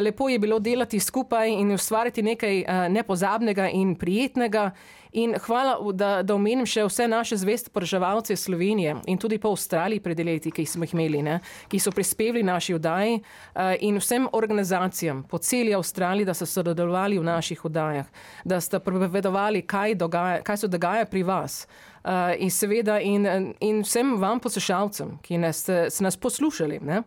Lepo 0.00 0.28
je 0.28 0.38
bilo 0.38 0.58
delati 0.58 1.00
skupaj 1.00 1.50
in 1.50 1.74
ustvariti 1.74 2.22
nekaj 2.22 2.64
nepozabnega 2.88 3.68
in 3.68 3.96
prijetnega. 3.98 4.70
In 5.12 5.34
hvala, 5.46 5.92
da, 5.92 6.10
da 6.22 6.34
omenim 6.34 6.66
še 6.66 6.84
vse 6.86 7.08
naše 7.10 7.36
zveste 7.40 7.70
poroževalce 7.74 8.36
Slovenije 8.36 8.94
in 9.10 9.18
tudi 9.18 9.40
po 9.42 9.50
Avstraliji 9.50 10.02
pred 10.04 10.20
leti, 10.22 10.52
ki 10.54 10.66
smo 10.66 10.86
jih 10.86 10.94
imeli, 10.94 11.22
ne, 11.26 11.40
ki 11.68 11.80
so 11.82 11.90
prispevali 11.94 12.44
naši 12.46 12.76
oddaji 12.78 13.18
uh, 13.18 13.74
in 13.82 13.98
vsem 13.98 14.28
organizacijam 14.32 15.24
po 15.26 15.38
celi 15.38 15.74
Avstraliji, 15.74 16.28
da 16.30 16.34
so 16.34 16.46
sodelovali 16.46 17.18
v 17.18 17.26
naših 17.26 17.64
oddajah, 17.66 18.06
da 18.44 18.60
ste 18.60 18.78
prevedovali, 18.78 19.64
kaj, 19.66 19.96
dogaja, 19.98 20.42
kaj 20.46 20.62
se 20.62 20.70
dogaja 20.70 21.10
pri 21.10 21.24
vas. 21.26 21.64
Uh, 22.00 22.32
in 22.38 22.50
seveda, 22.50 23.00
in, 23.00 23.26
in 23.60 23.82
vsem 23.84 24.14
vam 24.20 24.38
poslušalcem, 24.40 25.18
ki 25.26 25.42
nas, 25.42 25.66
ste 25.66 26.04
nas 26.04 26.16
poslušali, 26.16 26.78
ne, 26.86 27.02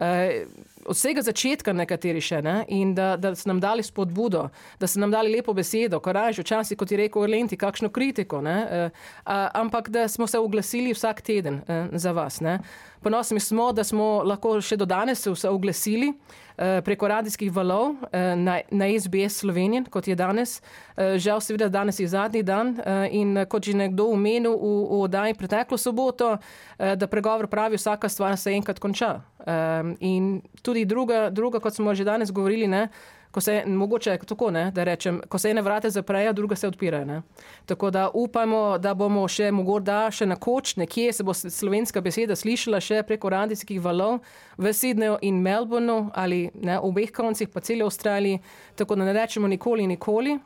uh, 0.00 0.67
od 0.88 0.96
vsega 0.96 1.22
začetka, 1.22 1.72
nekateri 1.76 2.20
še, 2.24 2.40
ne, 2.44 2.56
in 2.72 2.94
da, 2.96 3.12
da 3.20 3.34
ste 3.36 3.50
nam 3.50 3.60
dali 3.60 3.84
spodbudo, 3.84 4.48
da 4.80 4.88
ste 4.88 5.02
nam 5.02 5.12
dali 5.12 5.32
lepo 5.32 5.54
besedo, 5.56 6.00
koraj, 6.04 6.38
včasih, 6.40 6.78
kot 6.78 6.92
je 6.92 7.00
rekel 7.04 7.28
Lenti, 7.28 7.58
kakšno 7.60 7.92
kritiko, 7.94 8.40
uh, 8.40 8.88
uh, 8.88 9.32
ampak 9.58 9.92
da 9.94 10.08
smo 10.08 10.26
se 10.26 10.40
oglasili 10.40 10.94
vsak 10.96 11.22
teden 11.22 11.60
uh, 11.60 11.92
za 11.92 12.12
vas. 12.16 12.40
Ne. 12.40 12.58
Ponosni 13.02 13.40
smo, 13.40 13.72
da 13.72 13.84
smo 13.84 14.22
lahko 14.26 14.58
še 14.60 14.76
do 14.76 14.86
danes 14.86 15.22
se 15.22 15.48
oglasili 15.48 16.08
uh, 16.10 16.80
preko 16.84 17.08
radijskih 17.08 17.52
valov 17.52 17.90
uh, 17.90 17.98
na, 18.36 18.60
na 18.70 18.88
SBS 18.90 19.38
Slovenije, 19.42 19.84
kot 19.90 20.08
je 20.08 20.16
danes. 20.18 20.58
Uh, 20.96 21.16
žal, 21.16 21.40
seveda, 21.40 21.68
danes 21.68 22.00
je 22.00 22.08
zadnji 22.08 22.42
dan 22.42 22.74
uh, 22.78 23.06
in 23.10 23.44
kot 23.48 23.64
že 23.64 23.76
nekdo 23.78 24.08
omenil 24.10 24.56
v, 24.56 24.72
v 24.90 25.02
oddaji 25.04 25.38
preteklo 25.38 25.78
soboto, 25.78 26.36
uh, 26.38 26.94
da 26.98 27.06
pregovor 27.06 27.46
pravi, 27.46 27.78
vsaka 27.78 28.08
stvar 28.08 28.36
se 28.36 28.52
enkrat 28.52 28.78
konča. 28.78 29.20
Uh, 29.38 29.94
in 30.00 30.40
tudi 30.62 30.84
druga, 30.84 31.30
druga, 31.30 31.60
kot 31.60 31.74
smo 31.74 31.94
že 31.94 32.04
danes 32.04 32.32
govorili, 32.34 32.66
ne, 32.66 32.88
ko 33.30 33.40
se 33.40 33.62
mogoče 33.66 34.18
tako 34.26 34.50
ne, 34.50 34.70
da 34.70 34.84
rečem, 34.84 35.20
ko 35.28 35.38
se 35.38 35.50
ene 35.50 35.62
vrate 35.62 35.90
zaprejo, 35.90 36.32
druga 36.32 36.56
se 36.56 36.68
odpirajo. 36.68 37.04
Ne. 37.04 37.22
Tako 37.66 37.90
da 37.90 38.08
upamo, 38.14 38.78
da 38.78 38.94
bomo 38.94 39.26
še 39.28 39.50
morda 39.52 40.08
še 40.10 40.26
na 40.26 40.36
koč, 40.36 40.76
nekje 40.76 41.12
se 41.12 41.24
bo 41.24 41.34
slovenska 41.34 42.00
beseda 42.00 42.36
slišala 42.36 42.80
še 42.80 43.02
preko 43.06 43.30
radijskih 43.32 43.80
valov 43.84 44.20
v 44.56 44.72
Sydneyju 44.72 45.18
in 45.22 45.42
Melbourneu 45.42 46.08
ali 46.14 46.48
v 46.54 46.78
obeh 46.82 47.12
koncih, 47.12 47.48
pa 47.52 47.60
celi 47.60 47.84
Avstraliji, 47.84 48.40
tako 48.76 48.96
da 48.96 49.04
ne 49.04 49.16
rečemo 49.16 49.48
nikoli, 49.48 49.86
nikoli. 49.86 50.38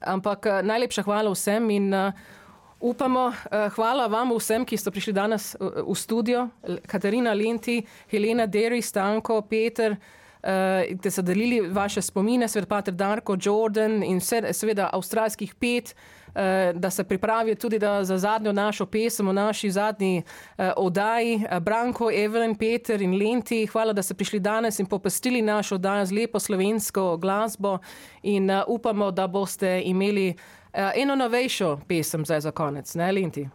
Ampak 0.00 0.46
najlepša 0.64 1.04
hvala 1.06 1.30
vsem 1.30 1.68
in 1.70 1.92
uh, 1.94 2.10
upamo, 2.80 3.28
uh, 3.28 3.68
hvala 3.76 4.08
vam 4.10 4.32
vsem, 4.34 4.64
ki 4.66 4.76
ste 4.80 4.90
prišli 4.90 5.14
danes 5.14 5.52
v, 5.60 5.84
v 5.86 5.94
studio, 5.94 6.48
Katarina 6.90 7.36
Lenti, 7.36 7.78
Helena 8.10 8.48
Derry, 8.50 8.82
Stanko, 8.82 9.42
Peter 9.46 9.94
da 10.42 11.10
so 11.10 11.22
delili 11.22 11.60
vaše 11.60 12.02
spomine, 12.02 12.48
seveda 12.48 12.68
Pater 12.68 12.94
Darko, 12.94 13.36
Jordan 13.42 14.02
in 14.02 14.18
vse, 14.18 14.52
seveda 14.52 14.90
avstralskih 14.92 15.54
pet, 15.54 15.94
da 16.74 16.90
se 16.90 17.04
pripravijo 17.04 17.54
tudi 17.54 17.78
za 18.02 18.18
zadnjo 18.18 18.52
našo 18.52 18.86
pesem 18.86 19.28
v 19.28 19.32
naši 19.32 19.70
zadnji 19.70 20.22
oddaji. 20.76 21.44
Branko, 21.60 22.10
Evelyn, 22.10 22.58
Peter 22.58 23.02
in 23.02 23.14
Lenti, 23.18 23.66
hvala, 23.66 23.92
da 23.92 24.02
ste 24.02 24.14
prišli 24.14 24.40
danes 24.40 24.78
in 24.78 24.86
popestili 24.86 25.42
našo 25.42 25.74
oddajo 25.74 26.06
z 26.06 26.12
lepo 26.12 26.40
slovensko 26.40 27.16
glasbo 27.16 27.78
in 28.22 28.50
upamo, 28.68 29.10
da 29.10 29.26
boste 29.26 29.82
imeli 29.84 30.34
eno 30.72 31.14
novejšo 31.16 31.80
pesem 31.88 32.24
za 32.24 32.50
konec, 32.50 32.94
ne 32.94 33.12
Lenti? 33.12 33.48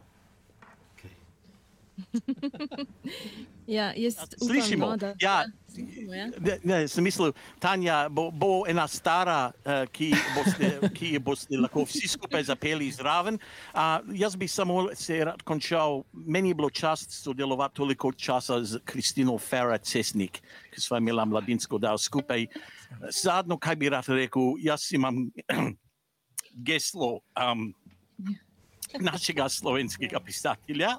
Ja, 3.67 3.93
jaz 3.95 4.15
Slišimo. 4.39 4.85
upam, 4.85 4.89
no, 4.91 4.97
da, 4.97 5.13
Ja. 5.19 5.45
slišimo, 5.67 6.13
ja. 6.13 6.27
Ne, 6.39 6.57
ne, 6.63 6.87
sem 6.87 7.03
mislil, 7.03 7.33
Tanja 7.59 8.09
bo, 8.09 8.31
bo 8.31 8.63
ena 8.67 8.87
stara, 8.87 9.51
uh, 9.65 9.83
ki, 9.91 10.13
boste, 10.35 10.69
ki 10.95 11.09
jo 11.13 11.19
boste 11.19 11.57
lahko 11.59 11.83
vsi 11.83 12.07
skupaj 12.07 12.43
zapeli 12.47 12.87
zraven. 12.91 13.35
Uh, 13.75 13.99
jaz 14.15 14.35
bi 14.35 14.47
samo 14.47 14.87
se 14.95 15.19
rad 15.25 15.43
končal. 15.43 16.03
Meni 16.13 16.49
je 16.49 16.55
bilo 16.55 16.69
čast 16.69 17.11
sodelovati 17.11 17.75
toliko 17.75 18.11
časa 18.11 18.63
z 18.63 18.79
Kristino 18.85 19.37
Ferra 19.37 19.77
Cesnik, 19.77 20.39
ki 20.71 20.81
sva 20.81 20.97
imela 21.03 21.25
mladinsko 21.25 21.77
dal 21.77 21.97
skupaj. 21.99 22.47
Zadnjo, 23.11 23.57
kaj 23.57 23.75
bi 23.75 23.89
rad 23.89 24.07
rekel, 24.07 24.55
jaz 24.63 24.87
imam 24.95 25.27
geslo 26.67 27.19
um, 27.35 27.73
našega 28.99 29.49
slovenskega 29.49 30.19
pisatelja, 30.23 30.95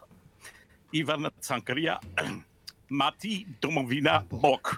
Ivana 0.93 1.31
Cankarja. 1.41 1.97
Mati, 2.91 3.47
domovina, 3.61 4.23
Bog. 4.33 4.77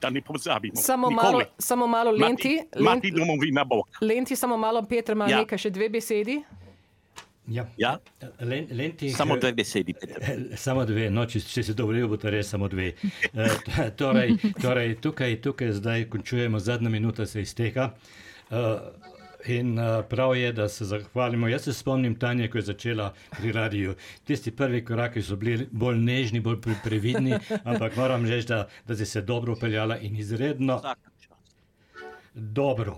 Da 0.00 0.10
ne 0.10 0.20
pozabimo. 0.22 0.76
Samo 0.76 1.08
Nikoli. 1.08 1.26
malo, 1.26 1.42
samo 1.58 1.86
malo 1.86 2.10
Lenti. 2.10 2.56
Mati, 2.58 2.82
mati 2.84 3.10
domovina, 3.10 3.64
Bog. 3.64 3.84
Lenti, 4.00 4.36
samo 4.36 4.56
malo, 4.56 4.82
Peter 4.84 5.12
ima 5.12 5.28
Ja. 5.28 5.38
nekaj, 5.38 5.58
še 5.58 5.70
dve 5.70 5.88
besedi. 5.90 6.42
Ja. 7.46 7.66
Ja? 7.76 7.98
Len, 8.40 8.68
lenti, 8.70 9.10
Samo 9.10 9.36
dve 9.36 9.52
besedi, 9.52 9.92
Peter. 9.92 10.16
Eh, 10.22 10.56
Samo 10.56 10.84
dve, 10.84 11.10
no, 11.10 11.26
če, 11.26 11.40
če 11.42 11.62
si 11.62 11.74
dovolil, 11.74 12.06
bo 12.06 12.16
to 12.16 12.30
res 12.30 12.48
samo 12.48 12.68
dve. 12.68 12.92
Eh, 13.24 13.48
t- 13.66 13.90
torej, 13.92 14.30
torej, 14.56 14.94
tukaj, 14.96 15.40
tukaj 15.40 15.72
zdaj 15.72 16.04
končujemo, 16.06 16.58
zadnja 16.60 16.88
minuta 16.88 17.26
se 17.26 17.42
izteka. 17.42 17.90
Uh, 18.50 18.56
in 19.46 19.78
uh, 19.78 20.04
prav 20.08 20.36
je, 20.36 20.52
da 20.52 20.68
se 20.68 20.84
zahvalimo. 20.84 21.48
Jaz 21.48 21.62
se 21.62 21.72
spomnim 21.72 22.14
Tanja, 22.14 22.48
ko 22.50 22.58
je 22.58 22.62
začela 22.62 23.12
pri 23.38 23.52
radiju. 23.52 23.94
Tisti 24.24 24.50
prvi 24.50 24.84
koraki 24.84 25.22
so 25.22 25.36
bili 25.36 25.68
bolj 25.70 25.98
nežni, 25.98 26.40
bolj 26.40 26.60
pre- 26.60 26.80
previdni, 26.84 27.38
ampak 27.64 27.96
moram 27.96 28.26
reči, 28.26 28.48
da, 28.48 28.68
da 28.86 28.96
si 28.96 29.06
se 29.06 29.22
dobro 29.22 29.56
peljala 29.56 29.98
in 29.98 30.16
izredno 30.16 30.80
dobro 32.34 32.96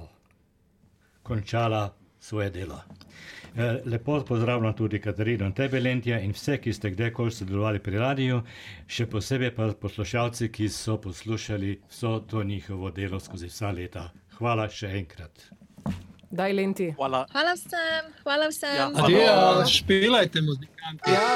končala 1.22 1.94
svoje 2.20 2.50
delo. 2.50 2.80
Eh, 3.56 3.80
Lepo 3.84 4.20
pozdravljam 4.24 4.74
tudi 4.76 5.00
Katarino 5.00 5.46
in 5.46 5.52
tebe, 5.52 5.80
Lentija, 5.80 6.20
in 6.20 6.30
vse, 6.32 6.56
ki 6.58 6.72
ste 6.72 6.90
kdajkoli 6.90 7.30
sodelovali 7.30 7.78
pri 7.78 7.98
radiju, 7.98 8.40
še 8.86 9.06
posebej 9.06 9.50
pa 9.54 9.66
poslušalci, 9.80 10.48
ki 10.48 10.68
so 10.68 10.96
poslušali 11.00 11.80
vso 11.90 12.20
to 12.20 12.42
njihovo 12.42 12.90
delo 12.90 13.20
skozi 13.20 13.50
vsa 13.52 13.70
leta. 13.70 14.08
Hvala 14.38 14.68
še 14.68 14.94
enkrat. 14.96 15.61
Daj, 16.32 16.52
Lenti. 16.52 16.94
Hvala. 16.96 17.26
hvala 17.32 17.52
vsem, 17.54 18.04
hvala 18.22 18.48
vsem. 18.48 18.76
Ja, 18.76 18.90
Adijo, 19.04 19.66
špilajte 19.68 20.40
muzikanti. 20.40 21.10
Ja. 21.10 21.28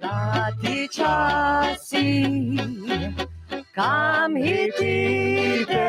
Zlati 0.00 0.88
časi, 0.90 2.26
kam 3.74 4.36
hitite? 4.36 5.88